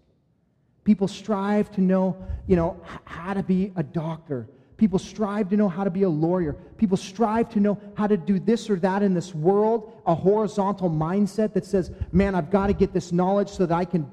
People 0.84 1.08
strive 1.08 1.70
to 1.72 1.80
know, 1.80 2.16
you 2.46 2.56
know, 2.56 2.80
how 3.04 3.32
to 3.34 3.42
be 3.42 3.72
a 3.76 3.82
doctor, 3.82 4.48
People 4.76 4.98
strive 4.98 5.48
to 5.50 5.56
know 5.56 5.68
how 5.68 5.84
to 5.84 5.90
be 5.90 6.02
a 6.02 6.08
lawyer. 6.08 6.52
People 6.76 6.98
strive 6.98 7.48
to 7.50 7.60
know 7.60 7.80
how 7.94 8.06
to 8.06 8.16
do 8.16 8.38
this 8.38 8.68
or 8.68 8.76
that 8.76 9.02
in 9.02 9.14
this 9.14 9.34
world, 9.34 9.92
a 10.04 10.14
horizontal 10.14 10.90
mindset 10.90 11.54
that 11.54 11.64
says, 11.64 11.90
man, 12.12 12.34
I've 12.34 12.50
got 12.50 12.66
to 12.66 12.74
get 12.74 12.92
this 12.92 13.10
knowledge 13.10 13.48
so 13.48 13.64
that 13.64 13.74
I 13.74 13.86
can, 13.86 14.10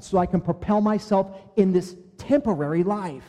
so 0.00 0.16
I 0.16 0.24
can 0.24 0.40
propel 0.40 0.80
myself 0.80 1.38
in 1.56 1.72
this 1.72 1.94
temporary 2.16 2.82
life. 2.84 3.24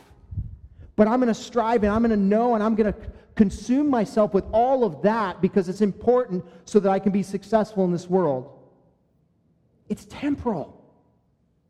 But 0.96 1.06
I'm 1.06 1.20
going 1.20 1.32
to 1.32 1.34
strive 1.34 1.84
and 1.84 1.92
I'm 1.92 2.00
going 2.00 2.10
to 2.10 2.16
know 2.16 2.54
and 2.54 2.64
I'm 2.64 2.74
going 2.74 2.92
to 2.92 2.98
consume 3.34 3.88
myself 3.88 4.32
with 4.32 4.44
all 4.52 4.82
of 4.82 5.02
that 5.02 5.42
because 5.42 5.68
it's 5.68 5.82
important 5.82 6.44
so 6.64 6.80
that 6.80 6.90
I 6.90 6.98
can 6.98 7.12
be 7.12 7.22
successful 7.22 7.84
in 7.84 7.92
this 7.92 8.08
world. 8.08 8.58
It's 9.90 10.06
temporal. 10.06 10.82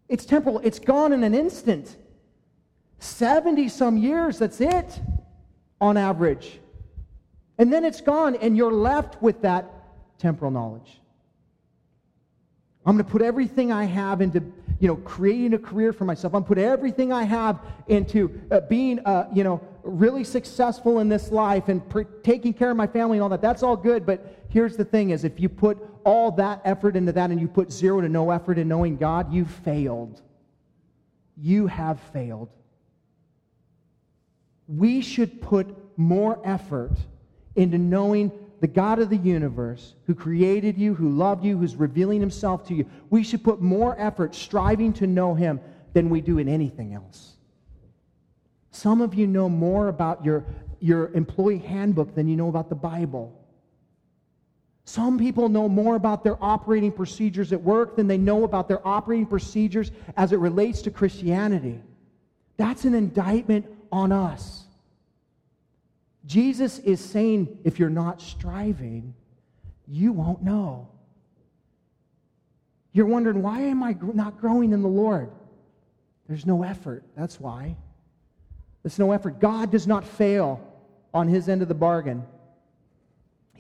It's 0.08 0.24
temporal. 0.24 0.60
It's 0.62 0.78
gone 0.78 1.12
in 1.12 1.24
an 1.24 1.34
instant. 1.34 1.96
70 2.98 3.68
some 3.70 3.96
years, 3.96 4.38
that's 4.38 4.60
it 4.60 5.00
on 5.80 5.96
average. 5.96 6.60
And 7.58 7.72
then 7.72 7.84
it's 7.84 8.00
gone, 8.00 8.36
and 8.36 8.56
you're 8.56 8.72
left 8.72 9.20
with 9.22 9.42
that 9.42 9.70
temporal 10.18 10.50
knowledge. 10.50 11.00
I'm 12.84 12.96
going 12.96 13.04
to 13.04 13.10
put 13.10 13.22
everything 13.22 13.72
I 13.72 13.84
have 13.84 14.20
into, 14.20 14.40
you 14.80 14.88
know, 14.88 14.96
creating 14.96 15.54
a 15.54 15.58
career 15.58 15.92
for 15.92 16.04
myself. 16.04 16.34
I'm 16.34 16.42
going 16.42 16.44
to 16.44 16.48
put 16.48 16.58
everything 16.58 17.12
I 17.12 17.22
have 17.24 17.60
into 17.88 18.40
uh, 18.50 18.60
being, 18.60 18.98
uh, 19.00 19.28
you 19.34 19.44
know, 19.44 19.60
really 19.82 20.24
successful 20.24 20.98
in 21.00 21.08
this 21.08 21.30
life 21.30 21.68
and 21.68 21.82
taking 22.22 22.52
care 22.52 22.70
of 22.70 22.76
my 22.76 22.86
family 22.86 23.18
and 23.18 23.22
all 23.22 23.28
that. 23.30 23.42
That's 23.42 23.62
all 23.62 23.76
good, 23.76 24.04
but 24.04 24.39
here's 24.50 24.76
the 24.76 24.84
thing 24.84 25.10
is 25.10 25.24
if 25.24 25.40
you 25.40 25.48
put 25.48 25.78
all 26.04 26.30
that 26.32 26.60
effort 26.64 26.96
into 26.96 27.12
that 27.12 27.30
and 27.30 27.40
you 27.40 27.48
put 27.48 27.72
zero 27.72 28.00
to 28.00 28.08
no 28.08 28.30
effort 28.30 28.58
in 28.58 28.68
knowing 28.68 28.96
God, 28.96 29.32
you 29.32 29.44
failed. 29.44 30.20
You 31.36 31.66
have 31.66 31.98
failed 32.12 32.50
we 34.76 35.00
should 35.00 35.40
put 35.40 35.76
more 35.98 36.40
effort 36.44 36.92
into 37.56 37.76
knowing 37.76 38.30
the 38.60 38.68
God 38.68 39.00
of 39.00 39.10
the 39.10 39.16
universe 39.16 39.94
who 40.06 40.14
created 40.14 40.78
you, 40.78 40.94
who 40.94 41.08
loved 41.08 41.44
you, 41.44 41.58
who's 41.58 41.74
revealing 41.74 42.20
himself 42.20 42.66
to 42.68 42.74
you. 42.74 42.86
We 43.08 43.24
should 43.24 43.42
put 43.42 43.60
more 43.60 43.98
effort 43.98 44.34
striving 44.34 44.92
to 44.94 45.06
know 45.06 45.34
him 45.34 45.60
than 45.92 46.08
we 46.08 46.20
do 46.20 46.38
in 46.38 46.48
anything 46.48 46.94
else. 46.94 47.32
Some 48.70 49.00
of 49.00 49.14
you 49.14 49.26
know 49.26 49.48
more 49.48 49.88
about 49.88 50.24
your, 50.24 50.44
your 50.78 51.10
employee 51.14 51.58
handbook 51.58 52.14
than 52.14 52.28
you 52.28 52.36
know 52.36 52.48
about 52.48 52.68
the 52.68 52.76
Bible. 52.76 53.39
Some 54.90 55.20
people 55.20 55.48
know 55.48 55.68
more 55.68 55.94
about 55.94 56.24
their 56.24 56.36
operating 56.42 56.90
procedures 56.90 57.52
at 57.52 57.62
work 57.62 57.94
than 57.94 58.08
they 58.08 58.18
know 58.18 58.42
about 58.42 58.66
their 58.66 58.84
operating 58.84 59.24
procedures 59.24 59.92
as 60.16 60.32
it 60.32 60.40
relates 60.40 60.82
to 60.82 60.90
Christianity. 60.90 61.80
That's 62.56 62.84
an 62.84 62.94
indictment 62.94 63.66
on 63.92 64.10
us. 64.10 64.64
Jesus 66.26 66.80
is 66.80 66.98
saying 66.98 67.60
if 67.62 67.78
you're 67.78 67.88
not 67.88 68.20
striving, 68.20 69.14
you 69.86 70.10
won't 70.10 70.42
know. 70.42 70.88
You're 72.92 73.06
wondering, 73.06 73.42
why 73.42 73.60
am 73.60 73.84
I 73.84 73.94
not 74.12 74.40
growing 74.40 74.72
in 74.72 74.82
the 74.82 74.88
Lord? 74.88 75.30
There's 76.26 76.46
no 76.46 76.64
effort. 76.64 77.04
That's 77.16 77.38
why. 77.38 77.76
There's 78.82 78.98
no 78.98 79.12
effort. 79.12 79.38
God 79.38 79.70
does 79.70 79.86
not 79.86 80.04
fail 80.04 80.60
on 81.14 81.28
his 81.28 81.48
end 81.48 81.62
of 81.62 81.68
the 81.68 81.74
bargain. 81.74 82.24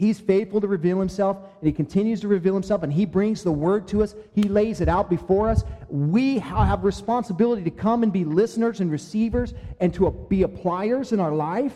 He's 0.00 0.18
faithful 0.18 0.62
to 0.62 0.66
reveal 0.66 0.98
himself, 0.98 1.36
and 1.36 1.66
he 1.66 1.74
continues 1.74 2.22
to 2.22 2.28
reveal 2.28 2.54
himself, 2.54 2.82
and 2.82 2.90
he 2.90 3.04
brings 3.04 3.44
the 3.44 3.52
word 3.52 3.86
to 3.88 4.02
us. 4.02 4.14
He 4.34 4.44
lays 4.44 4.80
it 4.80 4.88
out 4.88 5.10
before 5.10 5.50
us. 5.50 5.62
We 5.90 6.38
have 6.38 6.84
responsibility 6.84 7.64
to 7.64 7.70
come 7.70 8.02
and 8.02 8.10
be 8.10 8.24
listeners 8.24 8.80
and 8.80 8.90
receivers 8.90 9.52
and 9.78 9.92
to 9.92 10.10
be 10.30 10.42
appliers 10.42 11.12
in 11.12 11.20
our 11.20 11.34
life. 11.34 11.74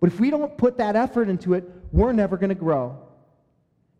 But 0.00 0.08
if 0.08 0.18
we 0.18 0.30
don't 0.30 0.58
put 0.58 0.78
that 0.78 0.96
effort 0.96 1.28
into 1.28 1.54
it, 1.54 1.70
we're 1.92 2.12
never 2.12 2.36
going 2.36 2.48
to 2.48 2.56
grow. 2.56 2.98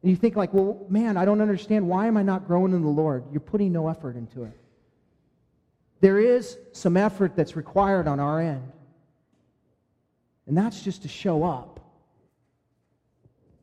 And 0.02 0.10
you 0.10 0.16
think, 0.16 0.34
like, 0.34 0.52
well, 0.52 0.84
man, 0.88 1.16
I 1.16 1.24
don't 1.24 1.40
understand. 1.40 1.88
Why 1.88 2.08
am 2.08 2.16
I 2.16 2.24
not 2.24 2.48
growing 2.48 2.72
in 2.72 2.82
the 2.82 2.88
Lord? 2.88 3.22
You're 3.30 3.38
putting 3.38 3.72
no 3.72 3.86
effort 3.86 4.16
into 4.16 4.42
it. 4.42 4.58
There 6.00 6.18
is 6.18 6.58
some 6.72 6.96
effort 6.96 7.36
that's 7.36 7.54
required 7.54 8.08
on 8.08 8.18
our 8.18 8.40
end. 8.40 8.72
And 10.48 10.58
that's 10.58 10.82
just 10.82 11.02
to 11.02 11.08
show 11.08 11.44
up. 11.44 11.75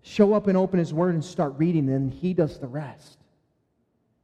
Show 0.04 0.34
up 0.34 0.48
and 0.48 0.58
open 0.58 0.80
His 0.80 0.94
Word 0.94 1.16
and 1.16 1.24
start 1.24 1.54
reading, 1.58 1.90
and 1.90 2.14
He 2.14 2.34
does 2.34 2.60
the 2.60 2.68
rest. 2.68 3.18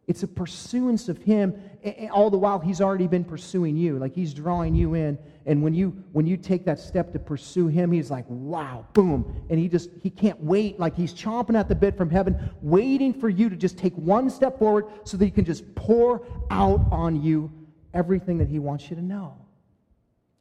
It's 0.08 0.24
a 0.24 0.28
pursuance 0.28 1.08
of 1.08 1.20
Him. 1.20 1.54
and 1.84 2.10
All 2.12 2.30
the 2.30 2.38
while, 2.38 2.60
He's 2.60 2.82
already 2.82 3.08
been 3.08 3.24
pursuing 3.24 3.78
you. 3.78 3.98
Like 3.98 4.14
He's 4.14 4.34
drawing 4.34 4.76
you 4.76 4.96
in. 4.96 5.18
And 5.46 5.64
when 5.64 5.74
you 5.74 5.92
when 6.12 6.28
you 6.28 6.36
take 6.36 6.66
that 6.66 6.80
step 6.80 7.14
to 7.14 7.20
pursue 7.20 7.68
Him, 7.68 7.92
He's 7.92 8.12
like, 8.12 8.26
wow, 8.28 8.86
boom. 8.94 9.44
And 9.50 9.58
He 9.58 9.70
just 9.70 9.90
He 10.04 10.10
can't 10.10 10.42
wait. 10.44 10.80
Like 10.80 10.96
He's 10.96 11.14
chomping 11.14 11.58
at 11.58 11.70
the 11.70 11.76
bit 11.76 11.96
from 11.96 12.10
heaven, 12.10 12.50
waiting 12.62 13.14
for 13.14 13.30
you 13.30 13.50
to 13.50 13.56
just 13.56 13.78
take 13.78 13.94
one 13.96 14.30
step 14.30 14.60
forward 14.60 14.88
so 15.06 15.16
that 15.16 15.24
He 15.24 15.32
can 15.32 15.46
just 15.46 15.76
pour 15.76 16.26
out 16.52 16.86
on 16.92 17.22
you 17.22 17.52
everything 17.94 18.38
that 18.40 18.50
He 18.50 18.60
wants 18.60 18.90
you 18.90 18.98
to 18.98 19.02
know. 19.02 19.38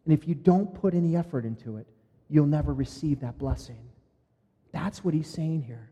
And 0.05 0.13
if 0.13 0.27
you 0.27 0.35
don't 0.35 0.75
put 0.75 0.95
any 0.95 1.15
effort 1.15 1.45
into 1.45 1.77
it, 1.77 1.87
you'll 2.29 2.47
never 2.47 2.75
receive 2.75 3.21
that 3.21 3.39
blessing. 3.39 3.88
That's 4.73 5.05
what 5.05 5.15
he's 5.15 5.29
saying 5.29 5.63
here. 5.63 5.91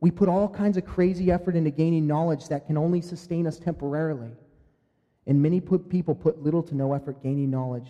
We 0.00 0.10
put 0.10 0.28
all 0.28 0.48
kinds 0.48 0.76
of 0.76 0.84
crazy 0.84 1.30
effort 1.30 1.56
into 1.56 1.70
gaining 1.70 2.06
knowledge 2.06 2.48
that 2.48 2.66
can 2.66 2.76
only 2.76 3.00
sustain 3.00 3.46
us 3.46 3.58
temporarily. 3.58 4.32
And 5.26 5.40
many 5.40 5.60
put, 5.60 5.88
people 5.88 6.14
put 6.14 6.42
little 6.42 6.62
to 6.64 6.74
no 6.74 6.92
effort 6.92 7.22
gaining 7.22 7.50
knowledge 7.50 7.88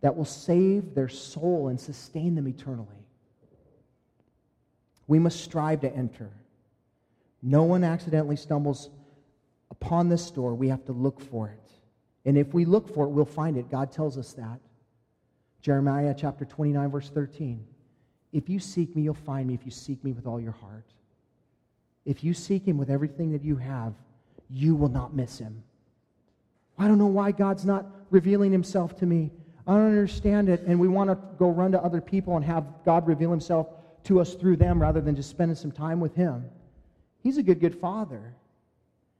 that 0.00 0.16
will 0.16 0.24
save 0.24 0.94
their 0.94 1.08
soul 1.08 1.68
and 1.68 1.80
sustain 1.80 2.34
them 2.34 2.48
eternally. 2.48 2.88
We 5.06 5.18
must 5.18 5.42
strive 5.42 5.80
to 5.82 5.94
enter. 5.94 6.30
No 7.42 7.64
one 7.64 7.84
accidentally 7.84 8.36
stumbles 8.36 8.88
upon 9.70 10.08
this 10.08 10.30
door. 10.30 10.54
We 10.54 10.68
have 10.68 10.84
to 10.86 10.92
look 10.92 11.20
for 11.20 11.48
it. 11.48 11.72
And 12.24 12.38
if 12.38 12.54
we 12.54 12.64
look 12.64 12.94
for 12.94 13.04
it, 13.04 13.10
we'll 13.10 13.24
find 13.24 13.56
it. 13.56 13.70
God 13.70 13.92
tells 13.92 14.16
us 14.16 14.32
that. 14.34 14.60
Jeremiah 15.60 16.14
chapter 16.16 16.44
29, 16.44 16.90
verse 16.90 17.10
13. 17.10 17.64
If 18.32 18.48
you 18.48 18.58
seek 18.58 18.96
me, 18.96 19.02
you'll 19.02 19.14
find 19.14 19.48
me 19.48 19.54
if 19.54 19.64
you 19.64 19.70
seek 19.70 20.02
me 20.02 20.12
with 20.12 20.26
all 20.26 20.40
your 20.40 20.52
heart. 20.52 20.84
If 22.04 22.24
you 22.24 22.34
seek 22.34 22.66
him 22.66 22.78
with 22.78 22.90
everything 22.90 23.32
that 23.32 23.44
you 23.44 23.56
have, 23.56 23.94
you 24.48 24.74
will 24.74 24.88
not 24.88 25.14
miss 25.14 25.38
him. 25.38 25.62
I 26.78 26.88
don't 26.88 26.98
know 26.98 27.06
why 27.06 27.32
God's 27.32 27.64
not 27.64 27.86
revealing 28.10 28.50
himself 28.50 28.96
to 28.98 29.06
me. 29.06 29.30
I 29.66 29.74
don't 29.74 29.88
understand 29.88 30.48
it. 30.48 30.62
And 30.66 30.80
we 30.80 30.88
want 30.88 31.10
to 31.10 31.18
go 31.38 31.50
run 31.50 31.72
to 31.72 31.82
other 31.82 32.00
people 32.00 32.36
and 32.36 32.44
have 32.44 32.64
God 32.84 33.06
reveal 33.06 33.30
himself 33.30 33.68
to 34.04 34.20
us 34.20 34.34
through 34.34 34.56
them 34.56 34.80
rather 34.80 35.00
than 35.00 35.14
just 35.14 35.30
spending 35.30 35.54
some 35.54 35.70
time 35.70 36.00
with 36.00 36.14
him. 36.14 36.44
He's 37.22 37.38
a 37.38 37.42
good, 37.42 37.60
good 37.60 37.76
father. 37.76 38.34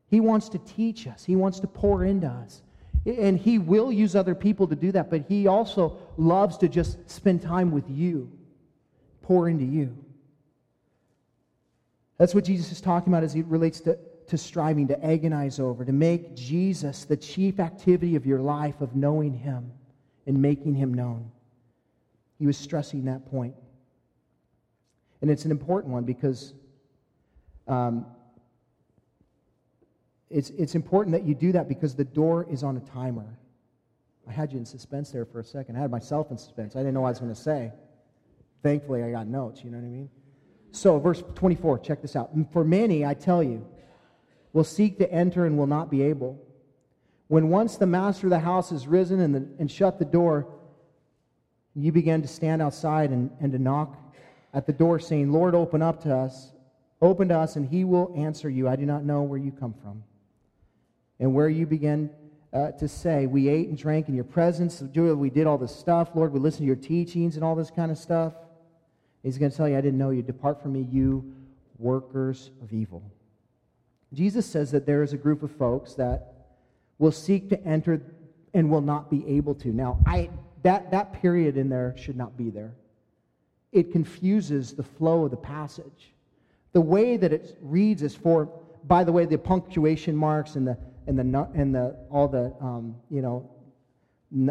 He 0.09 0.21
wants 0.21 0.49
to 0.51 0.59
teach 0.59 1.07
us, 1.07 1.25
he 1.25 1.37
wants 1.37 1.61
to 1.61 1.67
pour 1.67 2.05
into 2.05 2.27
us. 2.27 2.63
And 3.05 3.39
he 3.39 3.59
will 3.59 3.91
use 3.91 4.15
other 4.15 4.35
people 4.35 4.69
to 4.69 4.77
do 4.77 4.93
that, 4.93 5.11
but 5.11 5.25
he 5.29 5.47
also 5.49 5.99
loves 6.17 6.57
to 6.59 6.69
just 6.69 7.11
spend 7.11 7.43
time 7.43 7.73
with 7.73 7.89
you, 7.89 8.31
pour 9.23 9.49
into 9.49 9.65
you. 9.65 9.97
That's 12.19 12.35
what 12.35 12.45
Jesus 12.45 12.71
is 12.71 12.81
talking 12.81 13.13
about 13.13 13.25
as 13.25 13.33
he 13.33 13.43
relates 13.43 13.81
to, 13.81 13.99
to 14.29 14.39
striving, 14.39 14.87
to 14.89 15.05
agonize 15.05 15.59
over, 15.59 15.85
to 15.85 15.93
make 15.93 16.37
Jesus 16.37 17.05
the 17.05 17.17
chief 17.17 17.59
activity 17.59 18.17
of 18.17 18.27
your 18.27 18.41
life 18.41 18.81
of 18.81 18.95
knowing 18.95 19.33
him 19.33 19.73
and 20.27 20.41
making 20.41 20.75
him 20.75 20.95
known. 20.95 21.31
He 22.39 22.47
was 22.47 22.57
stressing 22.57 23.05
that 23.07 23.31
point. 23.31 23.55
And 25.21 25.31
it's 25.31 25.45
an 25.45 25.51
important 25.51 25.93
one 25.93 26.05
because 26.05 26.55
um, 27.69 28.07
it's, 30.31 30.51
it's 30.51 30.75
important 30.75 31.13
that 31.13 31.25
you 31.25 31.35
do 31.35 31.53
that 31.53 31.69
because 31.69 31.95
the 31.95 32.05
door 32.05 32.47
is 32.51 32.63
on 32.63 32.77
a 32.77 32.81
timer. 32.81 33.39
I 34.29 34.33
had 34.33 34.53
you 34.53 34.59
in 34.59 34.65
suspense 34.65 35.11
there 35.11 35.25
for 35.25 35.41
a 35.41 35.45
second. 35.45 35.77
I 35.77 35.81
had 35.81 35.91
myself 35.91 36.31
in 36.31 36.39
suspense. 36.39 36.77
I 36.77 36.81
didn't 36.81 36.95
know 36.95 37.03
what 37.03 37.09
I 37.09 37.11
was 37.11 37.19
going 37.21 37.35
to 37.35 37.41
say. 37.41 37.73
Thankfully, 38.63 39.03
I 39.03 39.11
got 39.11 39.27
notes, 39.27 39.65
you 39.65 39.71
know 39.71 39.79
what 39.79 39.87
I 39.87 39.91
mean? 39.91 40.11
So, 40.71 40.99
verse 40.99 41.23
24, 41.35 41.81
check 41.81 42.01
this 42.01 42.17
out. 42.17 42.31
For 42.53 42.65
many, 42.65 43.05
I 43.05 43.15
tell 43.15 43.43
you, 43.43 43.67
will 44.53 44.65
seek 44.65 44.99
to 44.99 45.13
enter 45.13 45.45
and 45.45 45.59
will 45.59 45.67
not 45.67 45.91
be 45.91 46.03
able. 46.03 46.41
When 47.29 47.49
once 47.49 47.77
the 47.77 47.87
master 47.87 48.27
of 48.27 48.31
the 48.31 48.39
house 48.39 48.71
has 48.71 48.87
risen 48.87 49.21
and, 49.21 49.35
the, 49.35 49.49
and 49.59 49.71
shut 49.71 49.99
the 49.99 50.05
door, 50.05 50.47
you 51.75 51.93
begin 51.93 52.23
to 52.23 52.29
stand 52.29 52.63
outside 52.63 53.11
and, 53.11 53.31
and 53.41 53.53
to 53.53 53.59
knock 53.59 53.99
at 54.55 54.67
the 54.67 54.73
door, 54.73 54.99
saying, 54.99 55.33
Lord, 55.33 55.55
open 55.55 55.83
up 55.83 56.03
to 56.03 56.15
us. 56.15 56.53
Open 57.01 57.29
to 57.29 57.39
us, 57.39 57.57
and 57.57 57.67
he 57.67 57.85
will 57.85 58.13
answer 58.17 58.49
you. 58.49 58.69
I 58.69 58.77
do 58.77 58.87
not 58.87 59.05
know 59.05 59.23
where 59.23 59.39
you 59.39 59.51
come 59.51 59.75
from 59.83 60.05
and 61.19 61.35
where 61.35 61.49
you 61.49 61.67
begin 61.67 62.11
uh, 62.53 62.73
to 62.73 62.87
say, 62.87 63.27
We 63.27 63.49
ate 63.49 63.69
and 63.69 63.79
drank 63.79 64.09
in 64.09 64.15
your 64.15 64.25
presence. 64.25 64.83
We 64.83 65.31
did 65.31 65.47
all 65.47 65.59
this 65.59 65.75
stuff. 65.75 66.11
Lord, 66.15 66.33
we 66.33 66.41
listened 66.41 66.63
to 66.63 66.67
your 66.67 66.77
teachings 66.77 67.37
and 67.37 67.45
all 67.45 67.55
this 67.55 67.71
kind 67.71 67.91
of 67.91 67.99
stuff. 67.99 68.35
He's 69.23 69.39
going 69.39 69.51
to 69.51 69.57
tell 69.57 69.69
you, 69.69 69.77
I 69.77 69.81
didn't 69.81 69.99
know 69.99 70.11
you. 70.11 70.23
Depart 70.23 70.61
from 70.61 70.73
me, 70.73 70.87
you 70.91 71.33
workers 71.79 72.51
of 72.63 72.73
evil. 72.73 73.03
Jesus 74.13 74.47
says 74.47 74.71
that 74.73 74.87
there 74.87 75.03
is 75.03 75.13
a 75.13 75.17
group 75.17 75.43
of 75.43 75.51
folks 75.51 75.95
that 75.95 76.33
will 76.99 77.13
seek 77.13 77.49
to 77.51 77.65
enter 77.65 78.03
and 78.55 78.71
will 78.71 78.81
not 78.81 79.11
be 79.11 79.27
able 79.27 79.55
to. 79.57 79.69
Now, 79.69 79.99
I, 80.07 80.31
that, 80.63 80.91
that 80.91 81.15
period 81.15 81.57
in 81.57 81.69
there 81.69 81.95
should 81.97 82.17
not 82.17 82.37
be 82.37 82.51
there. 82.51 82.75
It 83.73 83.91
confuses 83.91 84.75
the 84.75 84.83
flow 84.83 85.25
of 85.25 85.31
the 85.31 85.37
passage. 85.37 86.13
The 86.73 86.81
way 86.81 87.17
that 87.17 87.33
it 87.33 87.57
reads 87.63 88.03
is 88.03 88.15
for, 88.15 88.51
by 88.85 89.05
the 89.05 89.13
way, 89.13 89.25
the 89.25 89.39
punctuation 89.39 90.15
marks 90.15 90.57
and 90.57 90.67
the 90.67 90.77
and 91.07 91.19
the 91.19 91.49
and 91.55 91.75
the 91.75 91.97
all 92.11 92.29
the 92.29 92.55
um, 92.61 92.95
you 93.11 93.23
know 93.23 93.51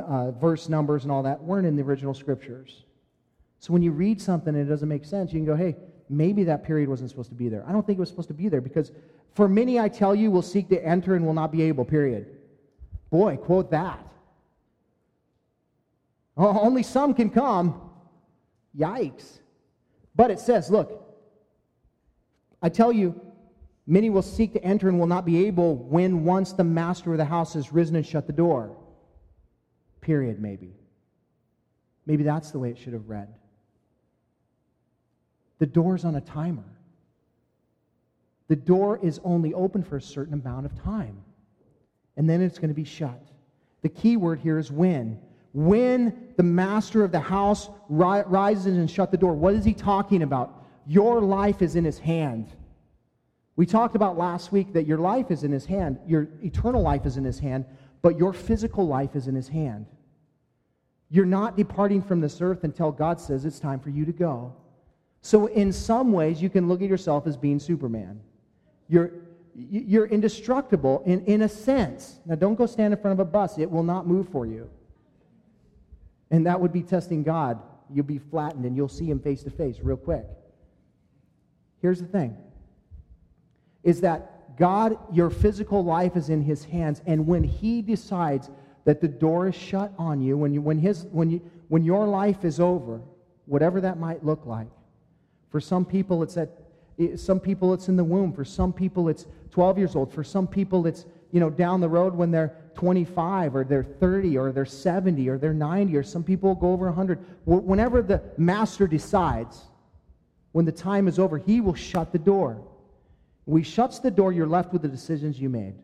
uh, 0.01 0.31
verse 0.31 0.69
numbers 0.69 1.03
and 1.03 1.11
all 1.11 1.23
that 1.23 1.41
weren't 1.41 1.65
in 1.65 1.75
the 1.75 1.81
original 1.81 2.13
scriptures. 2.13 2.83
So 3.61 3.71
when 3.71 3.81
you 3.81 3.91
read 3.91 4.19
something 4.19 4.53
and 4.53 4.67
it 4.67 4.69
doesn't 4.69 4.89
make 4.89 5.05
sense, 5.05 5.31
you 5.31 5.39
can 5.39 5.45
go, 5.45 5.55
"Hey, 5.55 5.77
maybe 6.09 6.43
that 6.43 6.63
period 6.63 6.89
wasn't 6.89 7.09
supposed 7.09 7.29
to 7.29 7.35
be 7.35 7.47
there." 7.47 7.63
I 7.65 7.71
don't 7.71 7.85
think 7.85 7.97
it 7.97 8.01
was 8.01 8.09
supposed 8.09 8.27
to 8.27 8.33
be 8.33 8.49
there 8.49 8.59
because 8.59 8.91
for 9.33 9.47
many, 9.47 9.79
I 9.79 9.87
tell 9.87 10.13
you, 10.13 10.29
will 10.29 10.41
seek 10.41 10.67
to 10.69 10.85
enter 10.85 11.15
and 11.15 11.25
will 11.25 11.33
not 11.33 11.53
be 11.53 11.61
able. 11.61 11.85
Period. 11.85 12.25
Boy, 13.09 13.37
quote 13.37 13.71
that. 13.71 14.05
only 16.35 16.83
some 16.83 17.13
can 17.13 17.29
come. 17.29 17.89
Yikes. 18.77 19.39
But 20.15 20.31
it 20.31 20.39
says, 20.39 20.69
look, 20.69 21.15
I 22.61 22.69
tell 22.69 22.91
you, 22.91 23.31
Many 23.87 24.09
will 24.09 24.21
seek 24.21 24.53
to 24.53 24.63
enter 24.63 24.87
and 24.89 24.99
will 24.99 25.07
not 25.07 25.25
be 25.25 25.47
able 25.47 25.75
when 25.75 26.23
once 26.23 26.53
the 26.53 26.63
master 26.63 27.11
of 27.11 27.17
the 27.17 27.25
house 27.25 27.55
has 27.55 27.73
risen 27.73 27.95
and 27.95 28.05
shut 28.05 28.27
the 28.27 28.33
door. 28.33 28.77
Period, 30.01 30.39
maybe. 30.39 30.75
Maybe 32.05 32.23
that's 32.23 32.51
the 32.51 32.59
way 32.59 32.69
it 32.69 32.77
should 32.77 32.93
have 32.93 33.09
read. 33.09 33.27
The 35.61 35.67
door's 35.67 36.05
on 36.05 36.15
a 36.15 36.21
timer. 36.21 36.65
The 38.47 38.55
door 38.55 38.99
is 39.03 39.21
only 39.23 39.53
open 39.53 39.83
for 39.83 39.97
a 39.97 40.01
certain 40.01 40.33
amount 40.33 40.65
of 40.65 40.73
time, 40.81 41.21
and 42.17 42.27
then 42.27 42.41
it's 42.41 42.57
going 42.57 42.69
to 42.69 42.75
be 42.75 42.83
shut. 42.83 43.21
The 43.83 43.89
key 43.89 44.17
word 44.17 44.39
here 44.39 44.57
is 44.57 44.71
when. 44.71 45.19
When 45.53 46.33
the 46.35 46.41
master 46.41 47.03
of 47.03 47.11
the 47.11 47.19
house 47.19 47.69
ri- 47.89 48.23
rises 48.25 48.75
and 48.75 48.89
shut 48.89 49.11
the 49.11 49.17
door, 49.17 49.33
what 49.33 49.53
is 49.53 49.63
he 49.63 49.75
talking 49.75 50.23
about? 50.23 50.65
Your 50.87 51.21
life 51.21 51.61
is 51.61 51.75
in 51.75 51.85
his 51.85 51.99
hand. 51.99 52.47
We 53.55 53.67
talked 53.67 53.95
about 53.95 54.17
last 54.17 54.51
week 54.51 54.73
that 54.73 54.87
your 54.87 54.97
life 54.97 55.29
is 55.29 55.43
in 55.43 55.51
his 55.51 55.67
hand, 55.67 55.99
your 56.07 56.27
eternal 56.43 56.81
life 56.81 57.05
is 57.05 57.17
in 57.17 57.23
his 57.23 57.37
hand, 57.37 57.65
but 58.01 58.17
your 58.17 58.33
physical 58.33 58.87
life 58.87 59.15
is 59.15 59.27
in 59.27 59.35
his 59.35 59.47
hand. 59.47 59.85
You're 61.11 61.27
not 61.27 61.55
departing 61.55 62.01
from 62.01 62.19
this 62.19 62.41
earth 62.41 62.63
until 62.63 62.91
God 62.91 63.21
says 63.21 63.45
it's 63.45 63.59
time 63.59 63.79
for 63.79 63.91
you 63.91 64.05
to 64.05 64.11
go. 64.11 64.55
So, 65.21 65.45
in 65.47 65.71
some 65.71 66.11
ways, 66.11 66.41
you 66.41 66.49
can 66.49 66.67
look 66.67 66.81
at 66.81 66.89
yourself 66.89 67.27
as 67.27 67.37
being 67.37 67.59
Superman. 67.59 68.19
You're, 68.87 69.11
you're 69.53 70.07
indestructible 70.07 71.03
in, 71.05 71.23
in 71.25 71.43
a 71.43 71.49
sense. 71.49 72.19
Now, 72.25 72.35
don't 72.35 72.55
go 72.55 72.65
stand 72.65 72.93
in 72.93 72.99
front 72.99 73.19
of 73.19 73.25
a 73.25 73.29
bus, 73.29 73.57
it 73.57 73.69
will 73.69 73.83
not 73.83 74.07
move 74.07 74.29
for 74.29 74.45
you. 74.45 74.69
And 76.31 76.45
that 76.45 76.59
would 76.59 76.73
be 76.73 76.81
testing 76.81 77.23
God. 77.23 77.61
You'll 77.93 78.05
be 78.05 78.17
flattened 78.17 78.65
and 78.65 78.75
you'll 78.75 78.87
see 78.87 79.05
him 79.05 79.19
face 79.19 79.43
to 79.43 79.49
face 79.49 79.79
real 79.81 79.97
quick. 79.97 80.25
Here's 81.81 81.99
the 81.99 82.07
thing 82.07 82.37
is 83.83 84.01
that 84.01 84.57
God, 84.57 84.97
your 85.11 85.29
physical 85.29 85.83
life 85.83 86.15
is 86.15 86.29
in 86.29 86.41
his 86.41 86.63
hands. 86.63 87.01
And 87.05 87.25
when 87.25 87.43
he 87.43 87.81
decides 87.81 88.49
that 88.85 89.01
the 89.01 89.07
door 89.07 89.47
is 89.47 89.55
shut 89.55 89.91
on 89.97 90.21
you, 90.21 90.37
when, 90.37 90.53
you, 90.53 90.61
when, 90.61 90.77
his, 90.77 91.05
when, 91.11 91.29
you, 91.29 91.41
when 91.67 91.83
your 91.83 92.07
life 92.07 92.45
is 92.45 92.59
over, 92.59 93.01
whatever 93.45 93.81
that 93.81 93.97
might 93.97 94.23
look 94.23 94.45
like, 94.45 94.67
for 95.51 95.59
some 95.59 95.85
people 95.85 96.23
it's 96.23 96.37
at 96.37 96.49
some 97.15 97.39
people 97.39 97.73
it's 97.73 97.87
in 97.87 97.95
the 97.95 98.03
womb 98.03 98.33
for 98.33 98.45
some 98.45 98.73
people 98.73 99.09
it's 99.09 99.25
12 99.51 99.77
years 99.77 99.95
old 99.95 100.11
for 100.11 100.23
some 100.23 100.47
people 100.47 100.87
it's 100.87 101.05
you 101.31 101.39
know 101.39 101.49
down 101.49 101.81
the 101.81 101.89
road 101.89 102.13
when 102.15 102.31
they're 102.31 102.55
25 102.75 103.55
or 103.55 103.63
they're 103.63 103.83
30 103.83 104.37
or 104.37 104.51
they're 104.51 104.65
70 104.65 105.29
or 105.29 105.37
they're 105.37 105.53
90 105.53 105.97
or 105.97 106.03
some 106.03 106.23
people 106.23 106.55
go 106.55 106.71
over 106.71 106.85
100 106.85 107.19
whenever 107.45 108.01
the 108.01 108.21
master 108.37 108.87
decides 108.87 109.65
When 110.51 110.65
the 110.65 110.71
time 110.71 111.07
is 111.07 111.19
over, 111.19 111.37
he 111.37 111.61
will 111.61 111.75
shut 111.75 112.11
the 112.11 112.19
door. 112.19 112.61
When 113.45 113.63
he 113.63 113.69
shuts 113.69 113.99
the 113.99 114.11
door, 114.11 114.33
you're 114.33 114.47
left 114.47 114.73
with 114.73 114.81
the 114.81 114.87
decisions 114.87 115.39
you 115.39 115.49
made. 115.49 115.75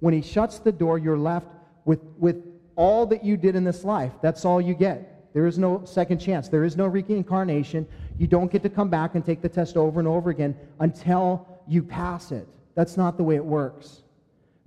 When 0.00 0.14
he 0.14 0.22
shuts 0.22 0.58
the 0.58 0.72
door, 0.72 0.98
you're 0.98 1.18
left 1.18 1.46
with, 1.84 2.00
with 2.18 2.44
all 2.76 3.06
that 3.06 3.24
you 3.24 3.36
did 3.36 3.56
in 3.56 3.64
this 3.64 3.84
life. 3.84 4.12
That's 4.20 4.44
all 4.44 4.60
you 4.60 4.74
get. 4.74 5.32
There 5.32 5.46
is 5.46 5.58
no 5.58 5.84
second 5.84 6.18
chance. 6.18 6.48
There 6.48 6.64
is 6.64 6.76
no 6.76 6.86
reincarnation. 6.86 7.86
You 8.22 8.28
don't 8.28 8.52
get 8.52 8.62
to 8.62 8.68
come 8.68 8.88
back 8.88 9.16
and 9.16 9.26
take 9.26 9.42
the 9.42 9.48
test 9.48 9.76
over 9.76 9.98
and 9.98 10.06
over 10.06 10.30
again 10.30 10.56
until 10.78 11.44
you 11.66 11.82
pass 11.82 12.30
it. 12.30 12.46
That's 12.76 12.96
not 12.96 13.16
the 13.16 13.24
way 13.24 13.34
it 13.34 13.44
works. 13.44 14.04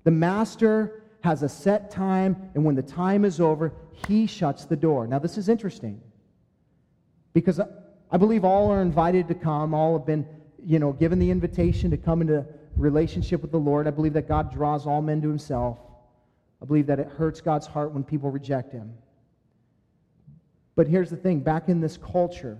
The 0.03 0.11
master 0.11 1.03
has 1.21 1.41
a 1.41 1.47
set 1.47 1.89
time, 1.89 2.49
and 2.53 2.65
when 2.65 2.75
the 2.75 2.81
time 2.81 3.23
is 3.23 3.39
over, 3.39 3.71
he 4.09 4.27
shuts 4.27 4.65
the 4.65 4.75
door. 4.75 5.07
Now, 5.07 5.19
this 5.19 5.37
is 5.37 5.47
interesting 5.47 6.01
because 7.31 7.61
I 8.11 8.17
believe 8.17 8.43
all 8.43 8.69
are 8.71 8.81
invited 8.81 9.29
to 9.29 9.33
come, 9.33 9.73
all 9.73 9.97
have 9.97 10.05
been, 10.05 10.27
you 10.61 10.77
know, 10.77 10.91
given 10.91 11.17
the 11.17 11.31
invitation 11.31 11.89
to 11.91 11.97
come 11.97 12.19
into 12.19 12.45
relationship 12.75 13.41
with 13.41 13.53
the 13.53 13.57
Lord. 13.57 13.87
I 13.87 13.91
believe 13.91 14.13
that 14.15 14.27
God 14.27 14.51
draws 14.51 14.85
all 14.85 15.01
men 15.01 15.21
to 15.21 15.29
himself. 15.29 15.77
I 16.61 16.65
believe 16.65 16.87
that 16.87 16.99
it 16.99 17.07
hurts 17.07 17.39
God's 17.39 17.67
heart 17.67 17.93
when 17.93 18.03
people 18.03 18.29
reject 18.29 18.73
him. 18.73 18.93
But 20.75 20.89
here's 20.89 21.09
the 21.09 21.15
thing 21.15 21.39
back 21.39 21.69
in 21.69 21.79
this 21.79 21.95
culture, 21.95 22.57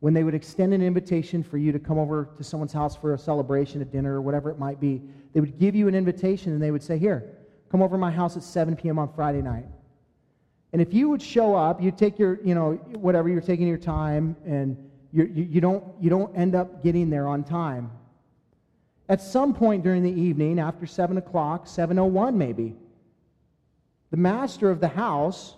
when 0.00 0.14
they 0.14 0.24
would 0.24 0.34
extend 0.34 0.72
an 0.72 0.82
invitation 0.82 1.42
for 1.42 1.58
you 1.58 1.72
to 1.72 1.78
come 1.78 1.98
over 1.98 2.30
to 2.36 2.42
someone's 2.42 2.72
house 2.72 2.96
for 2.96 3.14
a 3.14 3.18
celebration, 3.18 3.82
a 3.82 3.84
dinner, 3.84 4.14
or 4.14 4.22
whatever 4.22 4.50
it 4.50 4.58
might 4.58 4.80
be, 4.80 5.02
they 5.34 5.40
would 5.40 5.58
give 5.58 5.74
you 5.74 5.88
an 5.88 5.94
invitation 5.94 6.52
and 6.52 6.60
they 6.60 6.70
would 6.70 6.82
say, 6.82 6.98
Here, 6.98 7.36
come 7.70 7.82
over 7.82 7.96
to 7.96 8.00
my 8.00 8.10
house 8.10 8.36
at 8.36 8.42
7 8.42 8.76
p.m. 8.76 8.98
on 8.98 9.12
Friday 9.12 9.42
night. 9.42 9.66
And 10.72 10.80
if 10.80 10.94
you 10.94 11.08
would 11.10 11.20
show 11.20 11.54
up, 11.54 11.82
you'd 11.82 11.98
take 11.98 12.18
your, 12.18 12.40
you 12.42 12.54
know, 12.54 12.74
whatever, 12.94 13.28
you're 13.28 13.40
taking 13.40 13.68
your 13.68 13.78
time, 13.78 14.36
and 14.46 14.76
you, 15.12 15.24
you, 15.24 15.60
don't, 15.60 15.84
you 16.00 16.08
don't 16.08 16.34
end 16.36 16.54
up 16.54 16.82
getting 16.82 17.10
there 17.10 17.26
on 17.26 17.44
time. 17.44 17.90
At 19.08 19.20
some 19.20 19.52
point 19.52 19.82
during 19.82 20.04
the 20.04 20.12
evening, 20.12 20.60
after 20.60 20.86
7 20.86 21.16
o'clock, 21.18 21.66
7.01 21.66 22.34
maybe, 22.34 22.76
the 24.12 24.16
master 24.16 24.70
of 24.70 24.80
the 24.80 24.88
house 24.88 25.56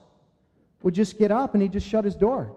would 0.82 0.94
just 0.94 1.18
get 1.18 1.30
up 1.30 1.52
and 1.52 1.62
he'd 1.62 1.72
just 1.72 1.86
shut 1.86 2.04
his 2.04 2.16
door. 2.16 2.56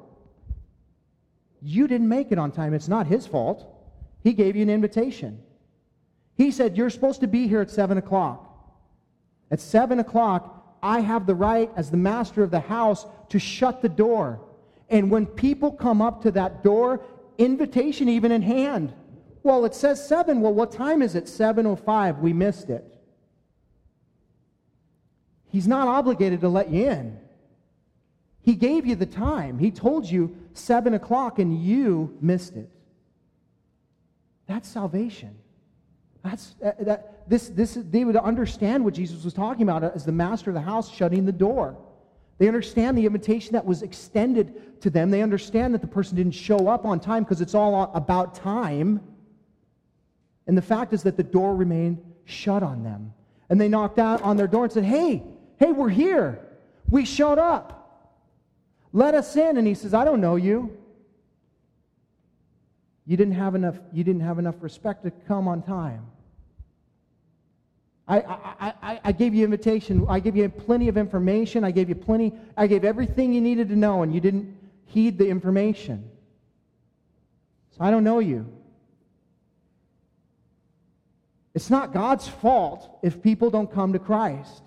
You 1.61 1.87
didn't 1.87 2.09
make 2.09 2.31
it 2.31 2.37
on 2.37 2.51
time. 2.51 2.73
It's 2.73 2.87
not 2.87 3.07
his 3.07 3.25
fault. 3.25 3.65
He 4.23 4.33
gave 4.33 4.55
you 4.55 4.63
an 4.63 4.69
invitation. 4.69 5.41
He 6.35 6.51
said, 6.51 6.77
You're 6.77 6.89
supposed 6.89 7.21
to 7.21 7.27
be 7.27 7.47
here 7.47 7.61
at 7.61 7.69
7 7.69 7.97
o'clock. 7.97 8.41
At 9.51 9.59
7 9.59 9.99
o'clock, 9.99 10.77
I 10.81 10.99
have 10.99 11.25
the 11.25 11.35
right, 11.35 11.71
as 11.75 11.89
the 11.89 11.97
master 11.97 12.43
of 12.43 12.51
the 12.51 12.59
house, 12.59 13.05
to 13.29 13.39
shut 13.39 13.81
the 13.81 13.89
door. 13.89 14.41
And 14.89 15.09
when 15.09 15.25
people 15.25 15.71
come 15.71 16.01
up 16.01 16.21
to 16.23 16.31
that 16.31 16.63
door, 16.63 17.03
invitation 17.37 18.09
even 18.09 18.31
in 18.31 18.41
hand. 18.41 18.93
Well, 19.43 19.65
it 19.65 19.75
says 19.75 20.05
7. 20.07 20.41
Well, 20.41 20.53
what 20.53 20.71
time 20.71 21.01
is 21.01 21.15
it? 21.15 21.25
7.05. 21.25 22.19
We 22.19 22.33
missed 22.33 22.69
it. 22.69 22.83
He's 25.49 25.67
not 25.67 25.87
obligated 25.87 26.41
to 26.41 26.49
let 26.49 26.69
you 26.69 26.89
in. 26.89 27.19
He 28.45 28.53
gave 28.53 28.85
you 28.85 28.95
the 28.95 29.07
time. 29.07 29.57
He 29.57 29.71
told 29.71 30.05
you 30.05 30.37
7 30.53 30.93
o'clock 30.93 31.39
and 31.39 31.59
you 31.59 32.15
missed 32.21 32.55
it. 32.55 32.69
That's 34.45 34.69
salvation. 34.69 35.35
That's, 36.23 36.53
that, 36.61 36.85
that, 36.85 37.27
this, 37.27 37.49
this, 37.49 37.73
they 37.73 38.05
would 38.05 38.15
understand 38.15 38.85
what 38.85 38.93
Jesus 38.93 39.23
was 39.23 39.33
talking 39.33 39.63
about 39.63 39.83
as 39.83 40.05
the 40.05 40.11
master 40.11 40.51
of 40.51 40.53
the 40.53 40.61
house 40.61 40.93
shutting 40.93 41.25
the 41.25 41.31
door. 41.31 41.75
They 42.37 42.47
understand 42.47 42.95
the 42.95 43.07
invitation 43.07 43.53
that 43.53 43.65
was 43.65 43.81
extended 43.81 44.79
to 44.81 44.91
them. 44.91 45.09
They 45.09 45.23
understand 45.23 45.73
that 45.73 45.81
the 45.81 45.87
person 45.87 46.15
didn't 46.15 46.33
show 46.33 46.67
up 46.67 46.85
on 46.85 46.99
time 46.99 47.23
because 47.23 47.41
it's 47.41 47.55
all 47.55 47.91
about 47.95 48.35
time. 48.35 49.01
And 50.45 50.55
the 50.55 50.61
fact 50.61 50.93
is 50.93 51.01
that 51.01 51.17
the 51.17 51.23
door 51.23 51.55
remained 51.55 51.97
shut 52.25 52.61
on 52.61 52.83
them. 52.83 53.11
And 53.49 53.59
they 53.59 53.69
knocked 53.69 53.97
out 53.97 54.21
on 54.21 54.37
their 54.37 54.47
door 54.47 54.65
and 54.65 54.73
said, 54.73 54.83
Hey, 54.83 55.23
hey, 55.57 55.71
we're 55.71 55.89
here. 55.89 56.45
We 56.91 57.05
showed 57.05 57.39
up. 57.39 57.81
Let 58.95 59.13
us 59.13 59.35
in. 59.35 59.57
And 59.57 59.67
he 59.67 59.73
says, 59.73 59.93
I 59.93 60.05
don't 60.05 60.21
know 60.21 60.37
you. 60.37 60.75
You 63.05 63.17
didn't 63.17 63.33
have 63.33 63.53
enough, 63.53 63.77
you 63.91 64.05
didn't 64.05 64.21
have 64.21 64.39
enough 64.39 64.55
respect 64.61 65.03
to 65.03 65.11
come 65.11 65.49
on 65.49 65.61
time. 65.61 66.07
I, 68.07 68.19
I, 68.21 68.73
I, 68.81 68.99
I, 69.03 69.11
gave 69.11 69.33
you 69.33 69.43
invitation. 69.43 70.05
I 70.07 70.19
gave 70.21 70.37
you 70.37 70.47
plenty 70.47 70.87
of 70.87 70.95
information. 70.95 71.65
I 71.65 71.71
gave 71.71 71.89
you 71.89 71.95
plenty. 71.95 72.33
I 72.55 72.67
gave 72.67 72.85
everything 72.85 73.33
you 73.33 73.41
needed 73.41 73.67
to 73.69 73.75
know, 73.75 74.01
and 74.01 74.13
you 74.13 74.21
didn't 74.21 74.55
heed 74.85 75.17
the 75.17 75.27
information. 75.27 76.09
So 77.71 77.83
I 77.83 77.91
don't 77.91 78.03
know 78.05 78.19
you. 78.19 78.47
It's 81.53 81.69
not 81.69 81.91
God's 81.93 82.27
fault 82.27 82.99
if 83.01 83.21
people 83.21 83.49
don't 83.49 83.71
come 83.71 83.91
to 83.93 83.99
Christ. 83.99 84.61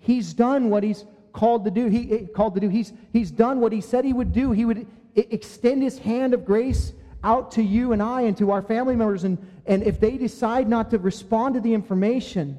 He's 0.00 0.32
done 0.32 0.70
what 0.70 0.82
He's 0.82 1.04
called 1.32 1.64
to 1.64 1.70
do. 1.70 1.86
He 1.86 2.12
eh, 2.12 2.26
called 2.34 2.54
to 2.54 2.60
do. 2.60 2.68
He's, 2.68 2.92
he's 3.12 3.30
done 3.30 3.60
what 3.60 3.72
he 3.72 3.80
said 3.80 4.04
he 4.04 4.12
would 4.12 4.32
do. 4.32 4.52
He 4.52 4.64
would 4.64 4.86
extend 5.14 5.82
his 5.82 5.98
hand 5.98 6.34
of 6.34 6.44
grace 6.44 6.92
out 7.24 7.52
to 7.52 7.62
you 7.62 7.92
and 7.92 8.02
I 8.02 8.22
and 8.22 8.36
to 8.38 8.50
our 8.50 8.62
family 8.62 8.96
members. 8.96 9.24
And, 9.24 9.38
and 9.66 9.82
if 9.82 10.00
they 10.00 10.16
decide 10.16 10.68
not 10.68 10.90
to 10.90 10.98
respond 10.98 11.54
to 11.54 11.60
the 11.60 11.72
information, 11.72 12.58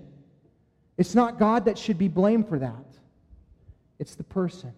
it's 0.97 1.15
not 1.15 1.39
God 1.39 1.65
that 1.65 1.77
should 1.77 1.97
be 1.97 2.07
blamed 2.07 2.47
for 2.47 2.59
that. 2.59 2.85
It's 3.99 4.15
the 4.15 4.23
person. 4.23 4.73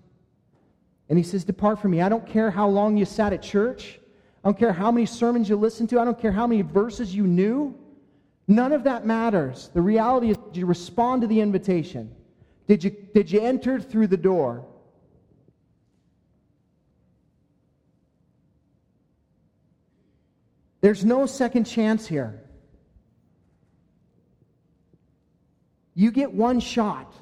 And 1.10 1.18
he 1.18 1.24
says, 1.24 1.44
Depart 1.44 1.80
from 1.80 1.92
me. 1.92 2.02
I 2.02 2.10
don't 2.10 2.26
care 2.26 2.50
how 2.50 2.68
long 2.68 2.98
you 2.98 3.06
sat 3.06 3.34
at 3.34 3.42
church. 3.42 4.00
I 4.44 4.48
don't 4.48 4.58
care 4.58 4.74
how 4.74 4.92
many 4.92 5.06
sermons 5.06 5.50
you 5.50 5.56
listened 5.56 5.90
to. 5.90 6.00
I 6.00 6.06
don't 6.06 6.20
care 6.20 6.32
how 6.32 6.48
many 6.48 6.62
verses 6.62 7.14
you 7.14 7.26
knew. 7.28 7.78
None 8.48 8.74
of 8.74 8.84
that 8.84 9.06
matters. 9.06 9.70
The 9.74 9.82
reality 9.82 10.32
is, 10.32 10.38
you 10.54 10.66
respond 10.66 11.22
to 11.22 11.28
the 11.28 11.42
invitation? 11.42 12.16
Did 12.68 12.84
you, 12.84 12.90
did 13.14 13.32
you 13.32 13.42
enter 13.42 13.80
through 13.80 14.08
the 14.08 14.18
door? 14.18 14.66
There's 20.82 21.06
no 21.06 21.26
second 21.26 21.66
chance 21.66 22.06
here. 22.08 22.40
You 25.96 26.12
get 26.12 26.32
one 26.32 26.60
shot 26.60 27.14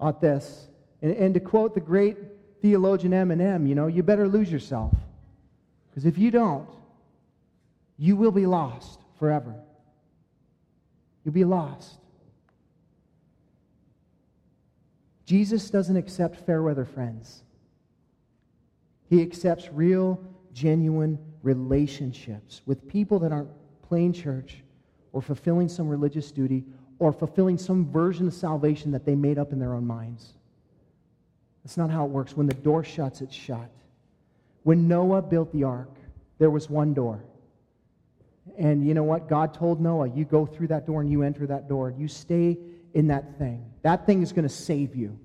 at 0.00 0.20
this. 0.20 0.68
And, 1.00 1.16
and 1.16 1.34
to 1.34 1.40
quote 1.40 1.74
the 1.74 1.80
great 1.80 2.16
theologian 2.60 3.12
Eminem, 3.12 3.68
you 3.68 3.74
know, 3.74 3.86
you 3.86 4.02
better 4.02 4.28
lose 4.28 4.52
yourself. 4.52 4.94
Because 5.90 6.06
if 6.06 6.18
you 6.18 6.30
don't, 6.30 6.68
you 7.98 8.16
will 8.16 8.30
be 8.30 8.46
lost 8.46 9.00
forever. 9.18 9.54
You'll 11.24 11.34
be 11.34 11.44
lost. 11.44 11.98
Jesus 15.32 15.70
doesn't 15.70 15.96
accept 15.96 16.44
fair 16.44 16.62
weather 16.62 16.84
friends. 16.84 17.42
He 19.08 19.22
accepts 19.22 19.70
real, 19.72 20.22
genuine 20.52 21.18
relationships 21.42 22.60
with 22.66 22.86
people 22.86 23.18
that 23.20 23.32
aren't 23.32 23.48
playing 23.80 24.12
church 24.12 24.62
or 25.14 25.22
fulfilling 25.22 25.70
some 25.70 25.88
religious 25.88 26.30
duty 26.32 26.64
or 26.98 27.14
fulfilling 27.14 27.56
some 27.56 27.90
version 27.90 28.26
of 28.26 28.34
salvation 28.34 28.90
that 28.90 29.06
they 29.06 29.14
made 29.14 29.38
up 29.38 29.54
in 29.54 29.58
their 29.58 29.72
own 29.72 29.86
minds. 29.86 30.34
That's 31.64 31.78
not 31.78 31.88
how 31.88 32.04
it 32.04 32.10
works. 32.10 32.36
When 32.36 32.46
the 32.46 32.52
door 32.52 32.84
shuts, 32.84 33.22
it's 33.22 33.34
shut. 33.34 33.70
When 34.64 34.86
Noah 34.86 35.22
built 35.22 35.50
the 35.50 35.64
ark, 35.64 35.96
there 36.40 36.50
was 36.50 36.68
one 36.68 36.92
door. 36.92 37.24
And 38.58 38.86
you 38.86 38.92
know 38.92 39.04
what? 39.04 39.30
God 39.30 39.54
told 39.54 39.80
Noah, 39.80 40.10
you 40.10 40.26
go 40.26 40.44
through 40.44 40.66
that 40.66 40.86
door 40.86 41.00
and 41.00 41.10
you 41.10 41.22
enter 41.22 41.46
that 41.46 41.70
door. 41.70 41.90
You 41.96 42.06
stay 42.06 42.58
in 42.94 43.08
that 43.08 43.38
thing. 43.38 43.64
That 43.82 44.06
thing 44.06 44.22
is 44.22 44.32
going 44.32 44.48
to 44.48 44.54
save 44.54 44.94
you 44.94 45.18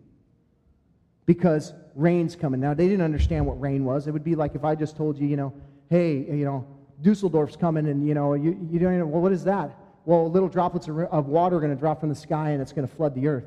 because 1.25 1.73
rain's 1.95 2.35
coming. 2.35 2.59
Now, 2.59 2.73
they 2.73 2.87
didn't 2.87 3.03
understand 3.03 3.45
what 3.45 3.59
rain 3.59 3.85
was. 3.85 4.07
It 4.07 4.11
would 4.11 4.23
be 4.23 4.35
like 4.35 4.55
if 4.55 4.63
I 4.63 4.75
just 4.75 4.95
told 4.95 5.17
you, 5.17 5.27
you 5.27 5.35
know, 5.35 5.53
hey, 5.89 6.17
you 6.17 6.45
know, 6.45 6.65
Dusseldorf's 7.01 7.55
coming 7.55 7.87
and, 7.87 8.07
you 8.07 8.13
know, 8.13 8.33
you, 8.33 8.57
you 8.71 8.79
don't 8.79 8.97
know, 8.97 9.05
well, 9.05 9.21
what 9.21 9.31
is 9.31 9.43
that? 9.43 9.77
Well, 10.05 10.31
little 10.31 10.49
droplets 10.49 10.87
of 10.87 11.27
water 11.27 11.57
are 11.57 11.59
going 11.59 11.73
to 11.73 11.79
drop 11.79 11.99
from 11.99 12.09
the 12.09 12.15
sky 12.15 12.51
and 12.51 12.61
it's 12.61 12.71
going 12.71 12.87
to 12.87 12.93
flood 12.95 13.13
the 13.13 13.27
earth. 13.27 13.45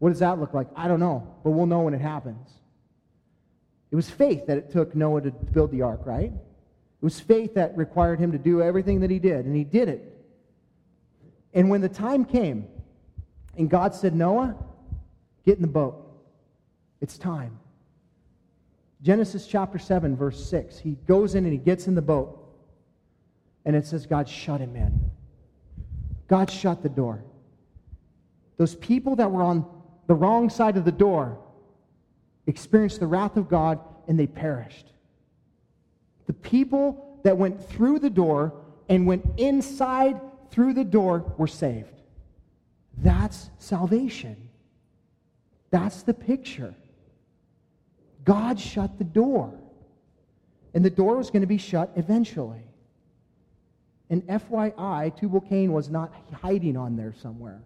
What 0.00 0.10
does 0.10 0.18
that 0.18 0.40
look 0.40 0.54
like? 0.54 0.66
I 0.74 0.88
don't 0.88 1.00
know, 1.00 1.34
but 1.44 1.50
we'll 1.50 1.66
know 1.66 1.82
when 1.82 1.94
it 1.94 2.00
happens. 2.00 2.50
It 3.90 3.96
was 3.96 4.10
faith 4.10 4.46
that 4.46 4.56
it 4.56 4.70
took 4.70 4.94
Noah 4.94 5.22
to 5.22 5.30
build 5.30 5.70
the 5.70 5.82
ark, 5.82 6.00
right? 6.04 6.32
It 6.32 7.04
was 7.04 7.20
faith 7.20 7.54
that 7.54 7.76
required 7.76 8.18
him 8.18 8.32
to 8.32 8.38
do 8.38 8.62
everything 8.62 9.00
that 9.00 9.10
he 9.10 9.18
did, 9.18 9.46
and 9.46 9.54
he 9.54 9.64
did 9.64 9.88
it. 9.88 10.16
And 11.54 11.70
when 11.70 11.80
the 11.80 11.88
time 11.88 12.24
came, 12.24 12.66
and 13.60 13.68
God 13.68 13.94
said, 13.94 14.14
Noah, 14.14 14.56
get 15.44 15.56
in 15.56 15.60
the 15.60 15.68
boat. 15.68 16.02
It's 17.02 17.18
time. 17.18 17.58
Genesis 19.02 19.46
chapter 19.46 19.78
7, 19.78 20.16
verse 20.16 20.42
6. 20.48 20.78
He 20.78 20.92
goes 21.06 21.34
in 21.34 21.44
and 21.44 21.52
he 21.52 21.58
gets 21.58 21.86
in 21.86 21.94
the 21.94 22.00
boat. 22.00 22.38
And 23.66 23.76
it 23.76 23.86
says, 23.86 24.06
God 24.06 24.26
shut 24.26 24.62
him 24.62 24.76
in. 24.76 25.10
God 26.26 26.50
shut 26.50 26.82
the 26.82 26.88
door. 26.88 27.22
Those 28.56 28.76
people 28.76 29.16
that 29.16 29.30
were 29.30 29.42
on 29.42 29.66
the 30.06 30.14
wrong 30.14 30.48
side 30.48 30.78
of 30.78 30.86
the 30.86 30.92
door 30.92 31.38
experienced 32.46 32.98
the 32.98 33.06
wrath 33.06 33.36
of 33.36 33.50
God 33.50 33.78
and 34.08 34.18
they 34.18 34.26
perished. 34.26 34.86
The 36.26 36.32
people 36.32 37.20
that 37.24 37.36
went 37.36 37.62
through 37.68 37.98
the 37.98 38.08
door 38.08 38.54
and 38.88 39.06
went 39.06 39.38
inside 39.38 40.18
through 40.50 40.72
the 40.72 40.84
door 40.84 41.34
were 41.36 41.46
saved. 41.46 41.99
That's 43.02 43.50
salvation. 43.58 44.48
That's 45.70 46.02
the 46.02 46.14
picture. 46.14 46.74
God 48.24 48.58
shut 48.60 48.98
the 48.98 49.04
door. 49.04 49.52
And 50.74 50.84
the 50.84 50.90
door 50.90 51.16
was 51.16 51.30
going 51.30 51.40
to 51.40 51.48
be 51.48 51.58
shut 51.58 51.90
eventually. 51.96 52.62
And 54.08 54.22
FYI, 54.26 55.16
Tubal 55.18 55.40
Cain 55.40 55.72
was 55.72 55.88
not 55.88 56.12
hiding 56.32 56.76
on 56.76 56.96
there 56.96 57.14
somewhere. 57.22 57.60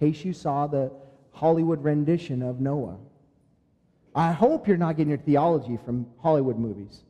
In 0.00 0.12
case 0.12 0.24
you 0.24 0.32
saw 0.32 0.66
the 0.66 0.92
Hollywood 1.32 1.82
rendition 1.82 2.42
of 2.42 2.60
Noah. 2.60 2.96
I 4.14 4.32
hope 4.32 4.68
you're 4.68 4.76
not 4.76 4.96
getting 4.96 5.10
your 5.10 5.18
theology 5.18 5.78
from 5.84 6.06
Hollywood 6.22 6.58
movies. 6.58 7.02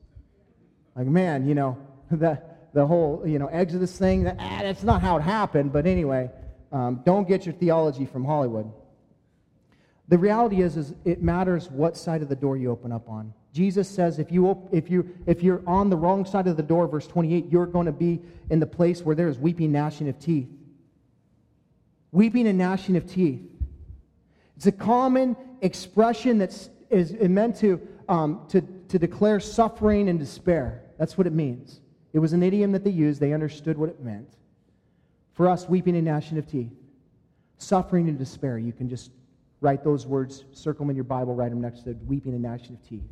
Like, 0.96 1.06
man, 1.06 1.46
you 1.46 1.54
know, 1.54 1.76
the, 2.10 2.40
the 2.72 2.86
whole, 2.86 3.22
you 3.26 3.38
know, 3.38 3.46
Exodus 3.46 3.96
thing, 3.96 4.24
that, 4.24 4.36
ah, 4.38 4.60
that's 4.62 4.82
not 4.82 5.02
how 5.02 5.18
it 5.18 5.22
happened. 5.22 5.72
But 5.72 5.86
anyway, 5.86 6.30
um, 6.74 7.00
don't 7.04 7.28
get 7.28 7.46
your 7.46 7.54
theology 7.54 8.04
from 8.04 8.24
Hollywood. 8.24 8.70
The 10.08 10.18
reality 10.18 10.60
is, 10.60 10.76
is 10.76 10.92
it 11.04 11.22
matters 11.22 11.70
what 11.70 11.96
side 11.96 12.20
of 12.20 12.28
the 12.28 12.34
door 12.34 12.56
you 12.56 12.70
open 12.70 12.90
up 12.90 13.08
on. 13.08 13.32
Jesus 13.52 13.88
says 13.88 14.18
if, 14.18 14.32
you, 14.32 14.68
if, 14.72 14.90
you, 14.90 15.08
if 15.26 15.42
you're 15.42 15.62
on 15.68 15.88
the 15.88 15.96
wrong 15.96 16.26
side 16.26 16.48
of 16.48 16.56
the 16.56 16.62
door, 16.62 16.88
verse 16.88 17.06
28, 17.06 17.46
you're 17.48 17.66
going 17.66 17.86
to 17.86 17.92
be 17.92 18.20
in 18.50 18.58
the 18.58 18.66
place 18.66 19.02
where 19.02 19.14
there 19.14 19.28
is 19.28 19.38
weeping, 19.38 19.70
gnashing 19.70 20.08
of 20.08 20.18
teeth. 20.18 20.48
Weeping 22.10 22.48
and 22.48 22.58
gnashing 22.58 22.96
of 22.96 23.06
teeth. 23.06 23.42
It's 24.56 24.66
a 24.66 24.72
common 24.72 25.36
expression 25.62 26.38
that's 26.38 26.70
meant 26.90 27.56
to, 27.60 27.80
um, 28.08 28.40
to, 28.48 28.60
to 28.88 28.98
declare 28.98 29.38
suffering 29.38 30.08
and 30.08 30.18
despair. 30.18 30.82
That's 30.98 31.16
what 31.16 31.28
it 31.28 31.32
means. 31.32 31.80
It 32.12 32.18
was 32.18 32.32
an 32.32 32.42
idiom 32.42 32.72
that 32.72 32.82
they 32.82 32.90
used, 32.90 33.20
they 33.20 33.32
understood 33.32 33.78
what 33.78 33.88
it 33.88 34.00
meant. 34.00 34.28
For 35.34 35.48
us, 35.48 35.68
weeping 35.68 35.96
and 35.96 36.04
gnashing 36.04 36.38
of 36.38 36.46
teeth, 36.46 36.72
suffering 37.58 38.08
and 38.08 38.18
despair, 38.18 38.58
you 38.58 38.72
can 38.72 38.88
just 38.88 39.10
write 39.60 39.82
those 39.84 40.06
words, 40.06 40.44
circle 40.52 40.84
them 40.84 40.90
in 40.90 40.96
your 40.96 41.04
Bible, 41.04 41.34
write 41.34 41.50
them 41.50 41.60
next 41.60 41.82
to 41.82 41.96
weeping 42.06 42.32
and 42.32 42.42
gnashing 42.42 42.76
of 42.76 42.88
teeth. 42.88 43.02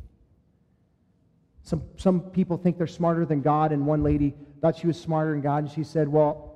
Some, 1.63 1.83
some 1.97 2.19
people 2.19 2.57
think 2.57 2.77
they're 2.77 2.87
smarter 2.87 3.25
than 3.25 3.41
God, 3.41 3.71
and 3.71 3.85
one 3.85 4.03
lady 4.03 4.33
thought 4.61 4.77
she 4.77 4.87
was 4.87 4.99
smarter 4.99 5.31
than 5.31 5.41
God, 5.41 5.63
and 5.63 5.71
she 5.71 5.83
said, 5.83 6.07
Well, 6.07 6.55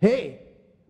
hey, 0.00 0.40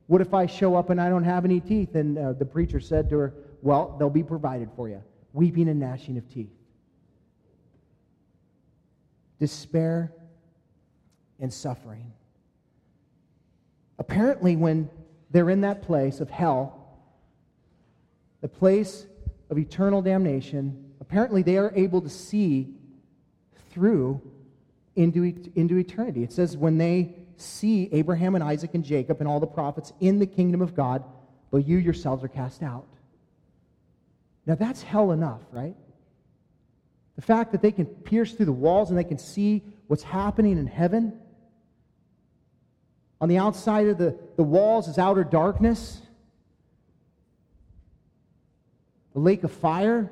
what 0.07 0.20
if 0.20 0.35
I 0.35 0.47
show 0.47 0.74
up 0.74 0.91
and 0.91 1.01
I 1.01 1.09
don't 1.09 1.24
have 1.24 1.45
any 1.45 1.61
teeth? 1.61 1.95
And 1.95 2.18
uh, 2.18 2.33
the 2.33 2.47
preacher 2.47 2.81
said 2.81 3.11
to 3.11 3.18
her, 3.18 3.35
Well, 3.62 3.97
they'll 3.99 4.11
be 4.11 4.22
provided 4.22 4.70
for 4.74 4.89
you. 4.89 5.03
Weeping 5.33 5.68
and 5.68 5.79
gnashing 5.81 6.16
of 6.16 6.29
teeth. 6.33 6.51
Despair 9.39 10.12
and 11.39 11.53
suffering. 11.53 12.12
Apparently, 13.99 14.57
when 14.57 14.90
they're 15.30 15.51
in 15.51 15.62
that 15.62 15.82
place 15.82 16.20
of 16.20 16.30
hell, 16.30 16.99
the 18.40 18.49
place 18.49 19.07
of 19.51 19.59
eternal 19.59 20.03
damnation, 20.03 20.92
apparently 21.01 21.42
they 21.42 21.59
are 21.59 21.72
able 21.74 22.01
to 22.01 22.09
see 22.09 22.74
through 23.70 24.20
into, 24.96 25.24
into 25.55 25.76
eternity. 25.76 26.22
It 26.22 26.32
says, 26.32 26.57
when 26.57 26.78
they 26.78 27.14
see 27.36 27.88
Abraham 27.92 28.34
and 28.34 28.42
Isaac 28.42 28.74
and 28.74 28.84
Jacob 28.84 29.20
and 29.20 29.28
all 29.28 29.40
the 29.40 29.46
prophets 29.46 29.92
in 30.01 30.18
the 30.18 30.26
kingdom 30.26 30.61
of 30.61 30.74
God, 30.74 31.05
but 31.51 31.66
you 31.66 31.78
yourselves 31.78 32.24
are 32.24 32.28
cast 32.28 32.62
out. 32.62 32.86
Now 34.44 34.55
that's 34.55 34.82
hell 34.82 35.12
enough, 35.12 35.42
right? 35.53 35.76
The 37.16 37.22
fact 37.22 37.53
that 37.53 37.62
they 37.62 37.72
can 37.72 37.86
pierce 37.86 38.32
through 38.32 38.46
the 38.46 38.53
walls 38.53 38.90
and 38.90 38.99
they 38.99 39.05
can 39.05 39.18
see 39.18 39.62
what's 39.86 40.03
happening 40.03 40.59
in 40.59 40.66
heaven. 40.66 41.18
On 43.20 43.28
the 43.28 43.38
outside 43.38 43.88
of 43.88 43.98
the, 43.98 44.16
the 44.36 44.42
walls 44.42 44.88
is 44.88 44.98
outer 44.98 45.24
darkness. 45.24 46.02
a 49.18 49.20
lake 49.20 49.42
of 49.42 49.50
fire, 49.50 50.10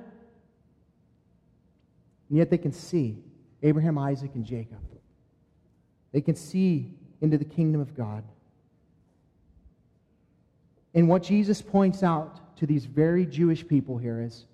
and 2.29 2.39
yet 2.39 2.51
they 2.51 2.59
can 2.59 2.73
see 2.73 3.17
Abraham, 3.63 3.99
Isaac, 3.99 4.33
and 4.35 4.45
Jacob. 4.45 4.79
They 6.13 6.21
can 6.21 6.35
see 6.35 6.93
into 7.21 7.39
the 7.39 7.45
kingdom 7.45 7.81
of 7.81 7.97
God. 7.97 8.25
And 10.95 11.09
what 11.09 11.23
Jesus 11.23 11.63
points 11.63 12.03
out 12.03 12.57
to 12.57 12.67
these 12.67 12.85
very 12.85 13.27
Jewish 13.27 13.67
people 13.67 13.97
here 13.97 14.21
is 14.21 14.47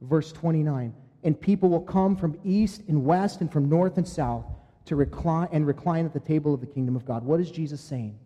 verse 0.00 0.32
29 0.32 0.94
and 1.24 1.40
people 1.40 1.68
will 1.68 1.80
come 1.80 2.16
from 2.16 2.38
east 2.44 2.82
and 2.88 3.04
west 3.04 3.40
and 3.40 3.50
from 3.50 3.68
north 3.68 3.96
and 3.96 4.06
south 4.06 4.44
to 4.86 4.96
recline 4.96 5.48
and 5.52 5.66
recline 5.66 6.04
at 6.04 6.12
the 6.12 6.20
table 6.20 6.54
of 6.54 6.60
the 6.60 6.66
kingdom 6.66 6.96
of 6.96 7.04
God. 7.04 7.24
What 7.24 7.40
is 7.40 7.50
Jesus 7.50 7.80
saying? 7.80 8.18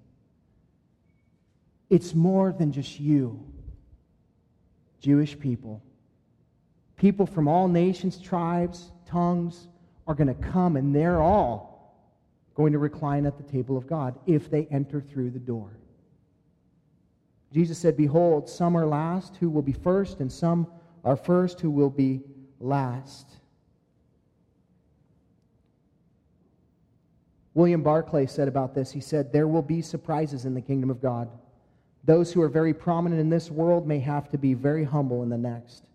It's 1.90 2.14
more 2.14 2.52
than 2.52 2.72
just 2.72 2.98
you. 2.98 3.44
Jewish 5.00 5.38
people. 5.38 5.82
People 6.96 7.26
from 7.26 7.46
all 7.46 7.68
nations, 7.68 8.18
tribes, 8.18 8.90
tongues 9.06 9.68
are 10.06 10.14
going 10.14 10.28
to 10.28 10.34
come, 10.34 10.76
and 10.76 10.94
they're 10.94 11.20
all 11.20 11.76
going 12.54 12.72
to 12.72 12.78
recline 12.78 13.26
at 13.26 13.36
the 13.36 13.42
table 13.42 13.76
of 13.76 13.86
God 13.86 14.18
if 14.26 14.50
they 14.50 14.66
enter 14.70 15.00
through 15.00 15.30
the 15.30 15.38
door. 15.38 15.70
Jesus 17.52 17.78
said, 17.78 17.96
Behold, 17.96 18.48
some 18.48 18.76
are 18.76 18.86
last 18.86 19.36
who 19.36 19.50
will 19.50 19.62
be 19.62 19.72
first, 19.72 20.20
and 20.20 20.32
some 20.32 20.66
are 21.04 21.16
first 21.16 21.60
who 21.60 21.70
will 21.70 21.90
be 21.90 22.22
last. 22.58 23.26
William 27.56 27.82
Barclay 27.82 28.26
said 28.26 28.48
about 28.48 28.74
this, 28.74 28.92
he 28.92 29.00
said, 29.00 29.32
There 29.32 29.48
will 29.48 29.62
be 29.62 29.80
surprises 29.80 30.44
in 30.44 30.52
the 30.52 30.60
kingdom 30.60 30.90
of 30.90 31.00
God. 31.00 31.30
Those 32.04 32.30
who 32.30 32.42
are 32.42 32.50
very 32.50 32.74
prominent 32.74 33.18
in 33.18 33.30
this 33.30 33.50
world 33.50 33.86
may 33.86 33.98
have 34.00 34.28
to 34.32 34.38
be 34.38 34.52
very 34.52 34.84
humble 34.84 35.22
in 35.22 35.30
the 35.30 35.38
next. 35.38 35.86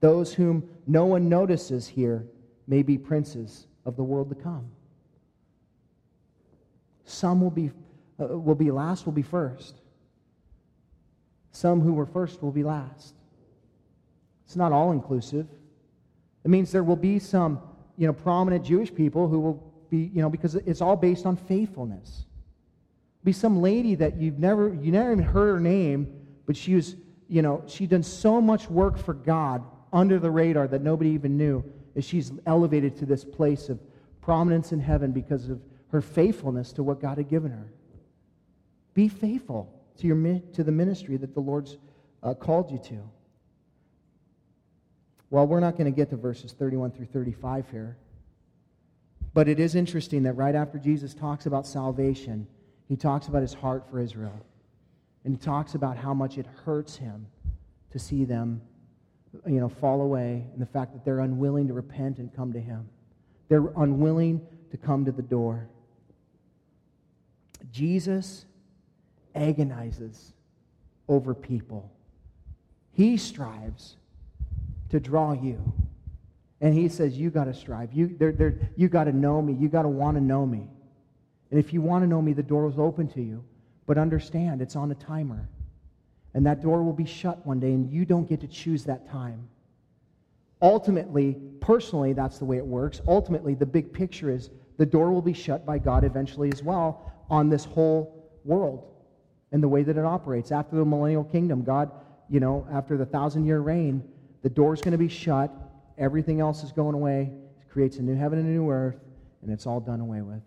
Those 0.00 0.34
whom 0.34 0.68
no 0.86 1.06
one 1.06 1.30
notices 1.30 1.88
here 1.88 2.26
may 2.66 2.82
be 2.82 2.98
princes 2.98 3.66
of 3.86 3.96
the 3.96 4.04
world 4.04 4.28
to 4.28 4.34
come. 4.34 4.70
Some 7.06 7.40
will 7.40 7.50
be, 7.50 7.70
uh, 8.20 8.26
will 8.38 8.54
be 8.54 8.70
last, 8.70 9.06
will 9.06 9.14
be 9.14 9.22
first. 9.22 9.80
Some 11.50 11.80
who 11.80 11.94
were 11.94 12.04
first 12.04 12.42
will 12.42 12.52
be 12.52 12.62
last. 12.62 13.14
It's 14.44 14.56
not 14.56 14.70
all 14.70 14.92
inclusive. 14.92 15.46
It 16.44 16.50
means 16.50 16.70
there 16.70 16.84
will 16.84 16.94
be 16.94 17.18
some, 17.18 17.62
you 17.96 18.06
know, 18.06 18.12
prominent 18.12 18.66
Jewish 18.66 18.94
people 18.94 19.28
who 19.28 19.40
will 19.40 19.73
be, 19.94 20.10
you 20.14 20.22
know, 20.22 20.30
because 20.30 20.54
it's 20.54 20.80
all 20.80 20.96
based 20.96 21.26
on 21.26 21.36
faithfulness 21.36 22.24
be 23.24 23.32
some 23.32 23.62
lady 23.62 23.94
that 23.94 24.18
you've 24.18 24.38
never 24.38 24.72
you 24.74 24.92
never 24.92 25.12
even 25.12 25.24
heard 25.24 25.54
her 25.54 25.60
name, 25.60 26.14
but 26.46 26.56
she 26.56 26.74
was, 26.74 26.94
you 27.26 27.40
know, 27.40 27.64
she'd 27.66 27.88
done 27.88 28.02
so 28.02 28.40
much 28.40 28.68
work 28.68 28.98
for 28.98 29.14
God 29.14 29.64
under 29.92 30.18
the 30.18 30.30
radar 30.30 30.68
that 30.68 30.82
nobody 30.82 31.10
even 31.10 31.36
knew. 31.36 31.64
As 31.96 32.04
she's 32.04 32.32
elevated 32.44 32.96
to 32.98 33.06
this 33.06 33.24
place 33.24 33.68
of 33.68 33.80
prominence 34.20 34.72
in 34.72 34.80
heaven 34.80 35.12
because 35.12 35.48
of 35.48 35.60
her 35.88 36.00
faithfulness 36.00 36.72
to 36.72 36.82
what 36.82 37.00
God 37.00 37.18
had 37.18 37.28
given 37.28 37.50
her. 37.50 37.72
Be 38.94 39.08
faithful 39.08 39.72
to 39.98 40.06
your 40.06 40.40
to 40.52 40.64
the 40.64 40.72
ministry 40.72 41.16
that 41.16 41.34
the 41.34 41.40
Lord's 41.40 41.78
uh, 42.22 42.34
called 42.34 42.70
you 42.70 42.78
to. 42.78 43.10
Well, 45.30 45.46
we're 45.46 45.60
not 45.60 45.78
going 45.78 45.86
to 45.86 45.96
get 45.96 46.10
to 46.10 46.16
verses 46.16 46.52
31 46.52 46.92
through 46.92 47.06
35 47.06 47.70
here. 47.70 47.96
But 49.34 49.48
it 49.48 49.58
is 49.58 49.74
interesting 49.74 50.22
that 50.22 50.34
right 50.34 50.54
after 50.54 50.78
Jesus 50.78 51.12
talks 51.12 51.46
about 51.46 51.66
salvation, 51.66 52.46
he 52.88 52.96
talks 52.96 53.26
about 53.26 53.42
his 53.42 53.52
heart 53.52 53.84
for 53.90 53.98
Israel. 53.98 54.40
And 55.24 55.34
he 55.34 55.44
talks 55.44 55.74
about 55.74 55.96
how 55.96 56.14
much 56.14 56.38
it 56.38 56.46
hurts 56.64 56.96
him 56.96 57.26
to 57.90 57.98
see 57.98 58.24
them, 58.24 58.62
you 59.46 59.60
know, 59.60 59.68
fall 59.68 60.02
away 60.02 60.46
and 60.52 60.62
the 60.62 60.66
fact 60.66 60.92
that 60.92 61.04
they're 61.04 61.20
unwilling 61.20 61.66
to 61.68 61.74
repent 61.74 62.18
and 62.18 62.34
come 62.34 62.52
to 62.52 62.60
him. 62.60 62.88
They're 63.48 63.72
unwilling 63.76 64.46
to 64.70 64.76
come 64.76 65.04
to 65.04 65.12
the 65.12 65.22
door. 65.22 65.68
Jesus 67.72 68.46
agonizes 69.34 70.32
over 71.08 71.34
people. 71.34 71.90
He 72.92 73.16
strives 73.16 73.96
to 74.90 75.00
draw 75.00 75.32
you. 75.32 75.72
And 76.64 76.72
he 76.72 76.88
says, 76.88 77.18
You 77.18 77.28
got 77.28 77.44
to 77.44 77.52
strive. 77.52 77.92
You, 77.92 78.16
they're, 78.18 78.32
they're, 78.32 78.58
you 78.74 78.88
got 78.88 79.04
to 79.04 79.12
know 79.12 79.42
me. 79.42 79.52
You 79.52 79.68
got 79.68 79.82
to 79.82 79.88
want 79.88 80.16
to 80.16 80.20
know 80.22 80.46
me. 80.46 80.66
And 81.50 81.60
if 81.60 81.74
you 81.74 81.82
want 81.82 82.04
to 82.04 82.08
know 82.08 82.22
me, 82.22 82.32
the 82.32 82.42
door 82.42 82.66
is 82.70 82.78
open 82.78 83.06
to 83.08 83.20
you. 83.20 83.44
But 83.84 83.98
understand, 83.98 84.62
it's 84.62 84.74
on 84.74 84.90
a 84.90 84.94
timer. 84.94 85.46
And 86.32 86.46
that 86.46 86.62
door 86.62 86.82
will 86.82 86.94
be 86.94 87.04
shut 87.04 87.46
one 87.46 87.60
day, 87.60 87.72
and 87.72 87.92
you 87.92 88.06
don't 88.06 88.26
get 88.26 88.40
to 88.40 88.46
choose 88.46 88.82
that 88.84 89.06
time. 89.10 89.46
Ultimately, 90.62 91.36
personally, 91.60 92.14
that's 92.14 92.38
the 92.38 92.46
way 92.46 92.56
it 92.56 92.64
works. 92.64 93.02
Ultimately, 93.06 93.52
the 93.52 93.66
big 93.66 93.92
picture 93.92 94.30
is 94.30 94.48
the 94.78 94.86
door 94.86 95.12
will 95.12 95.20
be 95.20 95.34
shut 95.34 95.66
by 95.66 95.78
God 95.78 96.02
eventually 96.02 96.50
as 96.50 96.62
well 96.62 97.12
on 97.28 97.50
this 97.50 97.66
whole 97.66 98.32
world 98.42 98.90
and 99.52 99.62
the 99.62 99.68
way 99.68 99.82
that 99.82 99.98
it 99.98 100.04
operates. 100.06 100.50
After 100.50 100.76
the 100.76 100.84
millennial 100.86 101.24
kingdom, 101.24 101.62
God, 101.62 101.90
you 102.30 102.40
know, 102.40 102.66
after 102.72 102.96
the 102.96 103.04
thousand 103.04 103.44
year 103.44 103.60
reign, 103.60 104.02
the 104.40 104.48
door's 104.48 104.80
going 104.80 104.92
to 104.92 104.98
be 104.98 105.08
shut. 105.08 105.52
Everything 105.98 106.40
else 106.40 106.62
is 106.62 106.72
going 106.72 106.94
away. 106.94 107.32
It 107.60 107.70
creates 107.70 107.98
a 107.98 108.02
new 108.02 108.16
heaven 108.16 108.38
and 108.38 108.48
a 108.48 108.50
new 108.50 108.70
earth 108.70 108.96
and 109.44 109.52
it's 109.52 109.66
all 109.66 109.78
done 109.78 110.00
away 110.00 110.22
with. 110.22 110.40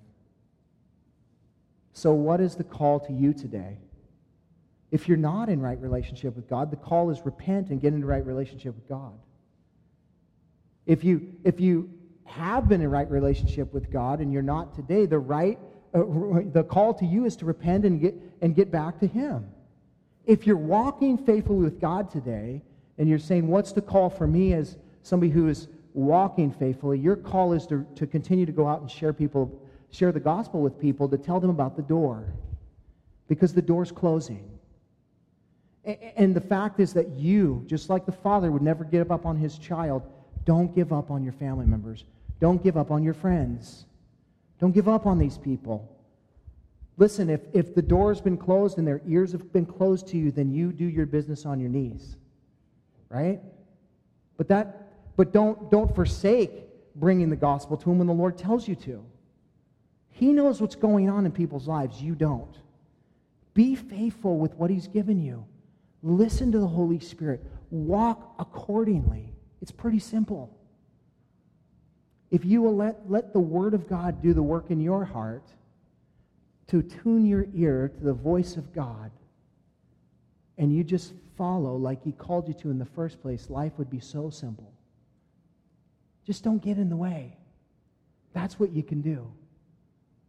So, 1.93 2.13
what 2.13 2.41
is 2.41 2.55
the 2.55 2.63
call 2.63 2.99
to 3.01 3.13
you 3.13 3.33
today? 3.33 3.77
If 4.91 5.07
you're 5.07 5.17
not 5.17 5.49
in 5.49 5.61
right 5.61 5.79
relationship 5.79 6.35
with 6.35 6.49
God, 6.49 6.71
the 6.71 6.77
call 6.77 7.09
is 7.09 7.21
repent 7.23 7.69
and 7.69 7.79
get 7.79 7.93
into 7.93 8.07
right 8.07 8.25
relationship 8.25 8.75
with 8.75 8.87
God. 8.87 9.13
If 10.85 11.03
you, 11.03 11.33
if 11.43 11.59
you 11.59 11.89
have 12.25 12.67
been 12.67 12.81
in 12.81 12.89
right 12.89 13.09
relationship 13.09 13.73
with 13.73 13.91
God 13.91 14.19
and 14.19 14.31
you're 14.31 14.41
not 14.41 14.73
today, 14.73 15.05
the 15.05 15.19
right 15.19 15.59
uh, 15.93 15.99
the 16.51 16.65
call 16.67 16.93
to 16.95 17.05
you 17.05 17.25
is 17.25 17.35
to 17.37 17.45
repent 17.45 17.85
and 17.85 18.01
get 18.01 18.15
and 18.41 18.55
get 18.55 18.71
back 18.71 18.99
to 18.99 19.07
him. 19.07 19.47
If 20.25 20.45
you're 20.45 20.57
walking 20.57 21.17
faithfully 21.17 21.63
with 21.63 21.79
God 21.79 22.09
today 22.09 22.63
and 22.97 23.07
you're 23.07 23.19
saying, 23.19 23.47
What's 23.47 23.73
the 23.73 23.81
call 23.81 24.09
for 24.09 24.27
me 24.27 24.53
as 24.53 24.77
somebody 25.03 25.31
who 25.31 25.47
is 25.47 25.67
walking 25.93 26.51
faithfully? 26.51 26.99
Your 26.99 27.15
call 27.15 27.53
is 27.53 27.65
to, 27.67 27.85
to 27.95 28.05
continue 28.07 28.45
to 28.45 28.51
go 28.51 28.67
out 28.67 28.81
and 28.81 28.89
share 28.89 29.13
people, 29.13 29.61
share 29.91 30.11
the 30.11 30.19
gospel 30.19 30.61
with 30.61 30.79
people, 30.79 31.07
to 31.09 31.17
tell 31.17 31.39
them 31.39 31.49
about 31.49 31.75
the 31.75 31.81
door. 31.81 32.33
Because 33.27 33.53
the 33.53 33.61
door's 33.61 33.91
closing. 33.91 34.49
And 36.15 36.35
the 36.35 36.41
fact 36.41 36.79
is 36.79 36.93
that 36.93 37.09
you, 37.11 37.63
just 37.65 37.89
like 37.89 38.05
the 38.05 38.11
father 38.11 38.51
would 38.51 38.61
never 38.61 38.83
give 38.83 39.11
up 39.11 39.25
on 39.25 39.37
his 39.37 39.57
child, 39.57 40.03
don't 40.43 40.73
give 40.75 40.91
up 40.91 41.11
on 41.11 41.23
your 41.23 41.33
family 41.33 41.65
members. 41.65 42.03
Don't 42.39 42.61
give 42.61 42.77
up 42.77 42.91
on 42.91 43.03
your 43.03 43.13
friends. 43.13 43.85
Don't 44.59 44.71
give 44.71 44.87
up 44.87 45.05
on 45.05 45.17
these 45.17 45.37
people. 45.37 45.93
Listen, 46.97 47.29
if, 47.29 47.41
if 47.53 47.75
the 47.75 47.81
door's 47.81 48.19
been 48.19 48.37
closed 48.37 48.77
and 48.77 48.87
their 48.87 49.01
ears 49.07 49.31
have 49.31 49.53
been 49.53 49.65
closed 49.65 50.07
to 50.07 50.17
you, 50.17 50.31
then 50.31 50.51
you 50.51 50.71
do 50.71 50.85
your 50.85 51.05
business 51.05 51.45
on 51.45 51.59
your 51.59 51.69
knees. 51.69 52.17
Right? 53.09 53.39
But 54.35 54.47
that 54.49 54.86
but 55.17 55.33
don't 55.33 55.69
don't 55.69 55.93
forsake 55.93 56.51
bringing 56.95 57.29
the 57.29 57.35
gospel 57.35 57.75
to 57.75 57.91
Him 57.91 57.97
when 57.97 58.07
the 58.07 58.13
Lord 58.13 58.37
tells 58.37 58.67
you 58.67 58.75
to. 58.75 59.03
He 60.11 60.31
knows 60.31 60.61
what's 60.61 60.75
going 60.75 61.09
on 61.09 61.25
in 61.25 61.31
people's 61.31 61.67
lives. 61.67 62.01
You 62.01 62.15
don't. 62.15 62.55
Be 63.53 63.75
faithful 63.75 64.37
with 64.37 64.53
what 64.55 64.69
He's 64.69 64.87
given 64.87 65.21
you. 65.21 65.45
Listen 66.01 66.51
to 66.51 66.59
the 66.59 66.67
Holy 66.67 66.99
Spirit. 66.99 67.43
Walk 67.69 68.35
accordingly. 68.39 69.33
It's 69.61 69.71
pretty 69.71 69.99
simple. 69.99 70.55
If 72.29 72.45
you 72.45 72.61
will 72.61 72.75
let, 72.75 73.09
let 73.09 73.33
the 73.33 73.39
Word 73.39 73.73
of 73.73 73.87
God 73.87 74.21
do 74.21 74.33
the 74.33 74.43
work 74.43 74.69
in 74.69 74.79
your 74.79 75.05
heart 75.05 75.43
to 76.67 76.81
tune 76.81 77.25
your 77.25 77.47
ear 77.53 77.89
to 77.97 78.03
the 78.03 78.13
voice 78.13 78.57
of 78.57 78.73
God, 78.73 79.11
and 80.57 80.75
you 80.75 80.83
just 80.83 81.13
follow 81.37 81.75
like 81.75 82.03
He 82.03 82.11
called 82.11 82.47
you 82.47 82.53
to 82.55 82.69
in 82.69 82.77
the 82.77 82.85
first 82.85 83.21
place, 83.21 83.49
life 83.49 83.73
would 83.77 83.89
be 83.89 83.99
so 83.99 84.29
simple. 84.29 84.73
Just 86.27 86.43
don't 86.43 86.61
get 86.61 86.77
in 86.77 86.89
the 86.89 86.97
way. 86.97 87.37
That's 88.33 88.59
what 88.59 88.73
you 88.73 88.83
can 88.83 88.99
do. 88.99 89.31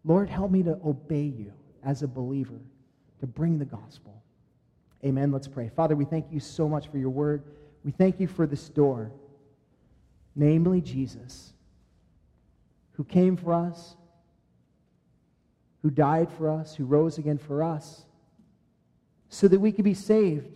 Lord, 0.05 0.31
help 0.31 0.53
me 0.53 0.63
to 0.63 0.79
obey 0.87 1.25
you 1.25 1.53
as 1.85 2.05
a 2.05 2.09
believer, 2.09 2.61
to 3.19 3.27
bring 3.27 3.59
the 3.59 3.65
gospel. 3.65 4.23
Amen. 5.05 5.33
Let's 5.33 5.49
pray. 5.49 5.69
Father, 5.75 5.97
we 5.97 6.05
thank 6.05 6.27
you 6.31 6.39
so 6.39 6.69
much 6.69 6.87
for 6.87 6.99
your 6.99 7.11
word. 7.11 7.43
We 7.85 7.91
thank 7.91 8.21
you 8.21 8.29
for 8.29 8.47
this 8.47 8.69
door, 8.69 9.11
namely 10.37 10.81
Jesus, 10.81 11.53
who 12.93 13.03
came 13.03 13.37
for 13.37 13.53
us, 13.53 13.97
who 15.83 15.91
died 15.91 16.31
for 16.31 16.49
us, 16.49 16.77
who 16.77 16.85
rose 16.85 17.19
again 17.19 17.39
for 17.39 17.61
us, 17.61 18.05
so 19.31 19.49
that 19.49 19.59
we 19.59 19.73
could 19.73 19.85
be 19.85 19.95
saved, 19.95 20.49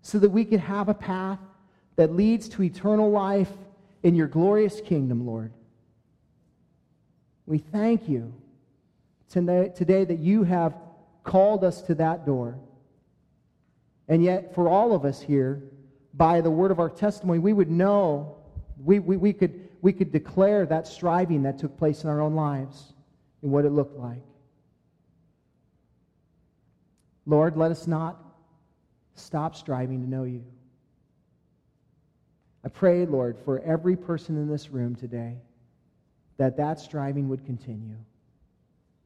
so 0.00 0.18
that 0.18 0.30
we 0.30 0.46
could 0.46 0.60
have 0.60 0.88
a 0.88 0.94
path 0.94 1.38
that 1.96 2.16
leads 2.16 2.48
to 2.48 2.62
eternal 2.62 3.10
life 3.10 3.52
in 4.02 4.14
your 4.14 4.26
glorious 4.26 4.80
kingdom, 4.80 5.26
Lord. 5.26 5.52
We 7.46 7.58
thank 7.58 8.08
you 8.08 8.32
today, 9.28 10.04
that 10.04 10.18
you 10.18 10.42
have 10.44 10.74
called 11.22 11.64
us 11.64 11.82
to 11.82 11.94
that 11.96 12.26
door. 12.26 12.58
And 14.08 14.24
yet, 14.24 14.54
for 14.54 14.68
all 14.68 14.92
of 14.92 15.04
us 15.04 15.20
here, 15.20 15.62
by 16.14 16.40
the 16.40 16.50
word 16.50 16.70
of 16.70 16.80
our 16.80 16.90
testimony, 16.90 17.38
we 17.38 17.52
would 17.52 17.70
know, 17.70 18.36
we, 18.84 18.98
we, 18.98 19.16
we, 19.16 19.32
could, 19.32 19.68
we 19.82 19.92
could 19.92 20.10
declare 20.10 20.66
that 20.66 20.86
striving 20.88 21.42
that 21.44 21.58
took 21.58 21.76
place 21.78 22.02
in 22.02 22.10
our 22.10 22.20
own 22.20 22.34
lives 22.34 22.92
and 23.42 23.52
what 23.52 23.64
it 23.64 23.70
looked 23.70 23.98
like. 23.98 24.22
Lord, 27.26 27.56
let 27.56 27.70
us 27.70 27.86
not 27.86 28.20
stop 29.14 29.54
striving 29.54 30.02
to 30.02 30.08
know 30.08 30.24
you. 30.24 30.44
I 32.64 32.68
pray, 32.68 33.06
Lord, 33.06 33.38
for 33.44 33.60
every 33.60 33.96
person 33.96 34.36
in 34.36 34.48
this 34.48 34.70
room 34.70 34.94
today 34.94 35.38
that 36.36 36.56
that 36.56 36.80
striving 36.80 37.28
would 37.28 37.44
continue. 37.44 37.96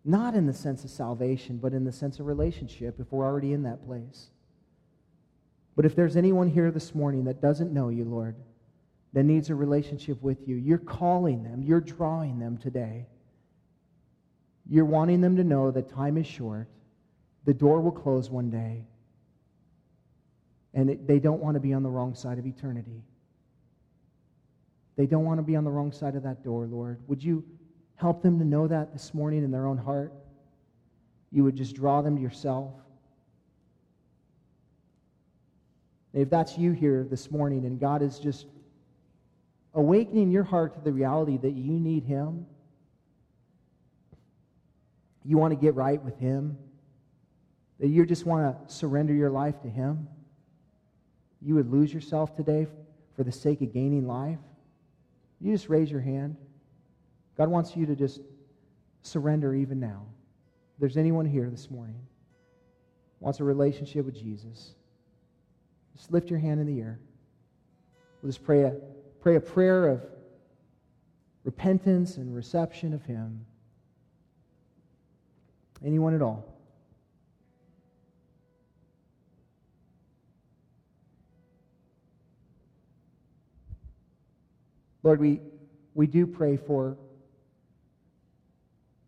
Not 0.05 0.35
in 0.35 0.47
the 0.47 0.53
sense 0.53 0.85
of 0.85 0.91
salvation, 0.91 1.59
but 1.59 1.73
in 1.73 1.85
the 1.85 1.93
sense 1.93 2.21
of 2.21 2.27
relationship 2.27 3.01
if 3.01 3.11
we're 3.11 3.25
already 3.25 3.53
in 3.53 3.63
that 3.63 3.85
place. 3.87 4.29
But 5.77 5.85
if 5.85 5.97
there's 5.97 6.17
anyone 6.17 6.49
here 6.49 6.71
this 6.71 6.95
morning 6.95 7.25
that 7.25 7.41
doesn't 7.41 7.73
know 7.73 7.89
you, 7.89 8.05
Lord, 8.05 8.37
that 9.13 9.25
needs 9.25 9.51
a 9.51 9.55
relationship 9.55 10.21
with 10.23 10.47
you, 10.47 10.57
you're 10.57 10.79
calling 10.79 11.43
them, 11.43 11.63
you're 11.63 11.81
drawing 11.81 12.39
them 12.39 12.59
today. 12.59 13.07
You're 14.69 14.85
wanting 14.85 15.21
them 15.21 15.37
to 15.37 15.45
know 15.45 15.71
that 15.71 15.93
time 15.93 16.17
is 16.17 16.27
short, 16.27 16.69
the 17.45 17.55
door 17.55 17.81
will 17.81 17.93
close 17.93 18.31
one 18.31 18.51
day, 18.51 18.85
and 20.73 20.99
they 21.07 21.19
don't 21.19 21.43
want 21.43 21.55
to 21.55 21.61
be 21.61 21.73
on 21.73 21.83
the 21.83 21.91
wrong 21.91 22.15
side 22.15 22.39
of 22.39 22.47
eternity. 22.47 23.03
They 24.97 25.07
don't 25.07 25.25
want 25.25 25.39
to 25.39 25.43
be 25.43 25.57
on 25.57 25.65
the 25.65 25.71
wrong 25.71 25.93
side 25.93 26.15
of 26.15 26.23
that 26.23 26.45
door, 26.45 26.67
Lord. 26.67 27.01
Would 27.09 27.23
you 27.23 27.45
help 27.97 28.23
them 28.23 28.39
to 28.39 28.45
know 28.45 28.67
that 28.69 28.93
this 28.93 29.13
morning 29.15 29.43
in 29.45 29.51
their 29.51 29.67
own 29.67 29.79
heart? 29.79 30.13
You 31.31 31.45
would 31.45 31.57
just 31.57 31.75
draw 31.75 32.01
them 32.01 32.17
to 32.17 32.23
yourself. 32.23 32.73
if 36.15 36.31
that's 36.31 36.57
you 36.57 36.73
here 36.73 37.07
this 37.11 37.31
morning 37.31 37.65
and 37.65 37.79
God 37.81 38.01
is 38.01 38.19
just 38.21 38.47
awakening 39.75 40.31
your 40.31 40.45
heart 40.45 40.75
to 40.75 40.81
the 40.81 40.93
reality 40.93 41.37
that 41.39 41.51
you 41.51 41.73
need 41.73 42.05
Him, 42.05 42.47
you 45.25 45.37
want 45.37 45.53
to 45.53 45.57
get 45.57 45.75
right 45.75 46.03
with 46.03 46.17
Him, 46.19 46.57
that 47.81 47.89
you 47.89 48.07
just 48.07 48.25
want 48.25 48.69
to 48.69 48.73
surrender 48.73 49.13
your 49.13 49.31
life 49.31 49.61
to 49.63 49.69
Him, 49.69 50.07
you 51.43 51.57
would 51.57 51.71
lose 51.71 51.93
yourself 51.93 52.37
today 52.37 52.69
for 53.17 53.25
the 53.25 53.33
sake 53.33 53.61
of 53.61 53.73
gaining 53.73 54.07
life, 54.07 54.39
you 55.41 55.53
just 55.53 55.69
raise 55.69 55.91
your 55.91 56.01
hand. 56.01 56.37
God 57.37 57.49
wants 57.49 57.77
you 57.77 57.87
to 57.87 57.97
just 57.97 58.21
surrender 59.03 59.55
even 59.55 59.81
now. 59.81 60.07
If 60.75 60.81
there's 60.81 60.97
anyone 60.97 61.27
here 61.27 61.49
this 61.51 61.71
morning 61.71 62.01
wants 63.21 63.41
a 63.41 63.45
relationship 63.45 64.05
with 64.05 64.15
Jesus, 64.15 64.75
just 65.97 66.13
lift 66.13 66.31
your 66.31 66.39
hand 66.39 66.61
in 66.61 66.67
the 66.67 66.81
air. 66.81 66.99
We'll 68.23 68.33
just 68.33 68.45
pray 68.45 68.63
a, 68.63 68.75
pray 69.21 69.37
a 69.37 69.41
prayer 69.41 69.89
of 69.89 70.03
repentance 71.45 72.17
and 72.17 72.35
reception 72.35 72.93
of 72.93 73.03
Him. 73.05 73.45
Anyone 75.85 76.15
at 76.15 76.23
all? 76.23 76.54
Lord, 85.05 85.21
we, 85.21 85.41
we 85.95 86.09
do 86.09 86.27
pray 86.27 86.57
for 86.57 86.97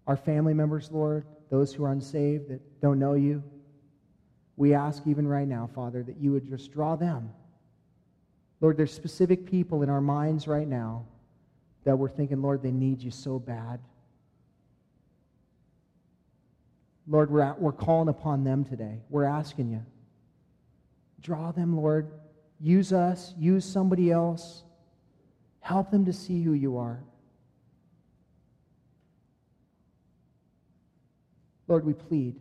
our 0.07 0.17
family 0.17 0.55
members, 0.55 0.91
Lord, 0.93 1.25
those 1.51 1.73
who 1.73 1.85
are 1.85 1.91
unsaved 1.91 2.51
that 2.51 2.81
don't 2.81 2.99
know 2.99 3.15
you. 3.15 3.43
We 4.57 4.75
ask 4.75 5.03
even 5.07 5.27
right 5.27 5.49
now, 5.49 5.69
Father, 5.75 6.03
that 6.03 6.19
you 6.19 6.33
would 6.33 6.47
just 6.47 6.71
draw 6.71 6.97
them. 6.97 7.31
Lord, 8.61 8.77
there's 8.77 8.93
specific 8.93 9.47
people 9.47 9.83
in 9.83 9.91
our 9.91 10.01
minds 10.01 10.47
right 10.47 10.69
now 10.69 11.07
that 11.85 11.97
we're 11.97 12.09
thinking, 12.09 12.43
Lord, 12.43 12.63
they 12.63 12.71
need 12.71 13.03
you 13.03 13.11
so 13.11 13.39
bad. 13.39 13.81
Lord, 17.09 17.31
we're, 17.31 17.41
at, 17.41 17.61
we're 17.61 17.73
calling 17.73 18.09
upon 18.09 18.45
them 18.45 18.65
today. 18.65 19.01
We're 19.09 19.25
asking 19.25 19.71
you. 19.71 19.85
Draw 21.23 21.53
them, 21.53 21.77
Lord. 21.77 22.11
Use 22.61 22.93
us, 22.93 23.35
use 23.39 23.65
somebody 23.65 24.11
else. 24.11 24.63
Help 25.67 25.91
them 25.91 26.05
to 26.05 26.13
see 26.13 26.41
who 26.45 26.53
you 26.53 26.79
are. 26.79 27.03
Lord, 31.67 31.85
we 31.85 31.93
plead 31.93 32.37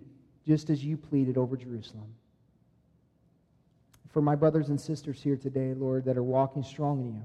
just 0.46 0.70
as 0.70 0.86
you 0.86 0.96
pleaded 0.96 1.36
over 1.36 1.58
Jerusalem. 1.58 2.14
For 4.10 4.22
my 4.22 4.36
brothers 4.36 4.70
and 4.70 4.80
sisters 4.80 5.24
here 5.24 5.38
today, 5.38 5.74
Lord, 5.74 6.06
that 6.06 6.18
are 6.18 6.24
walking 6.24 6.62
strong 6.62 7.00
in 7.00 7.16
you, 7.16 7.24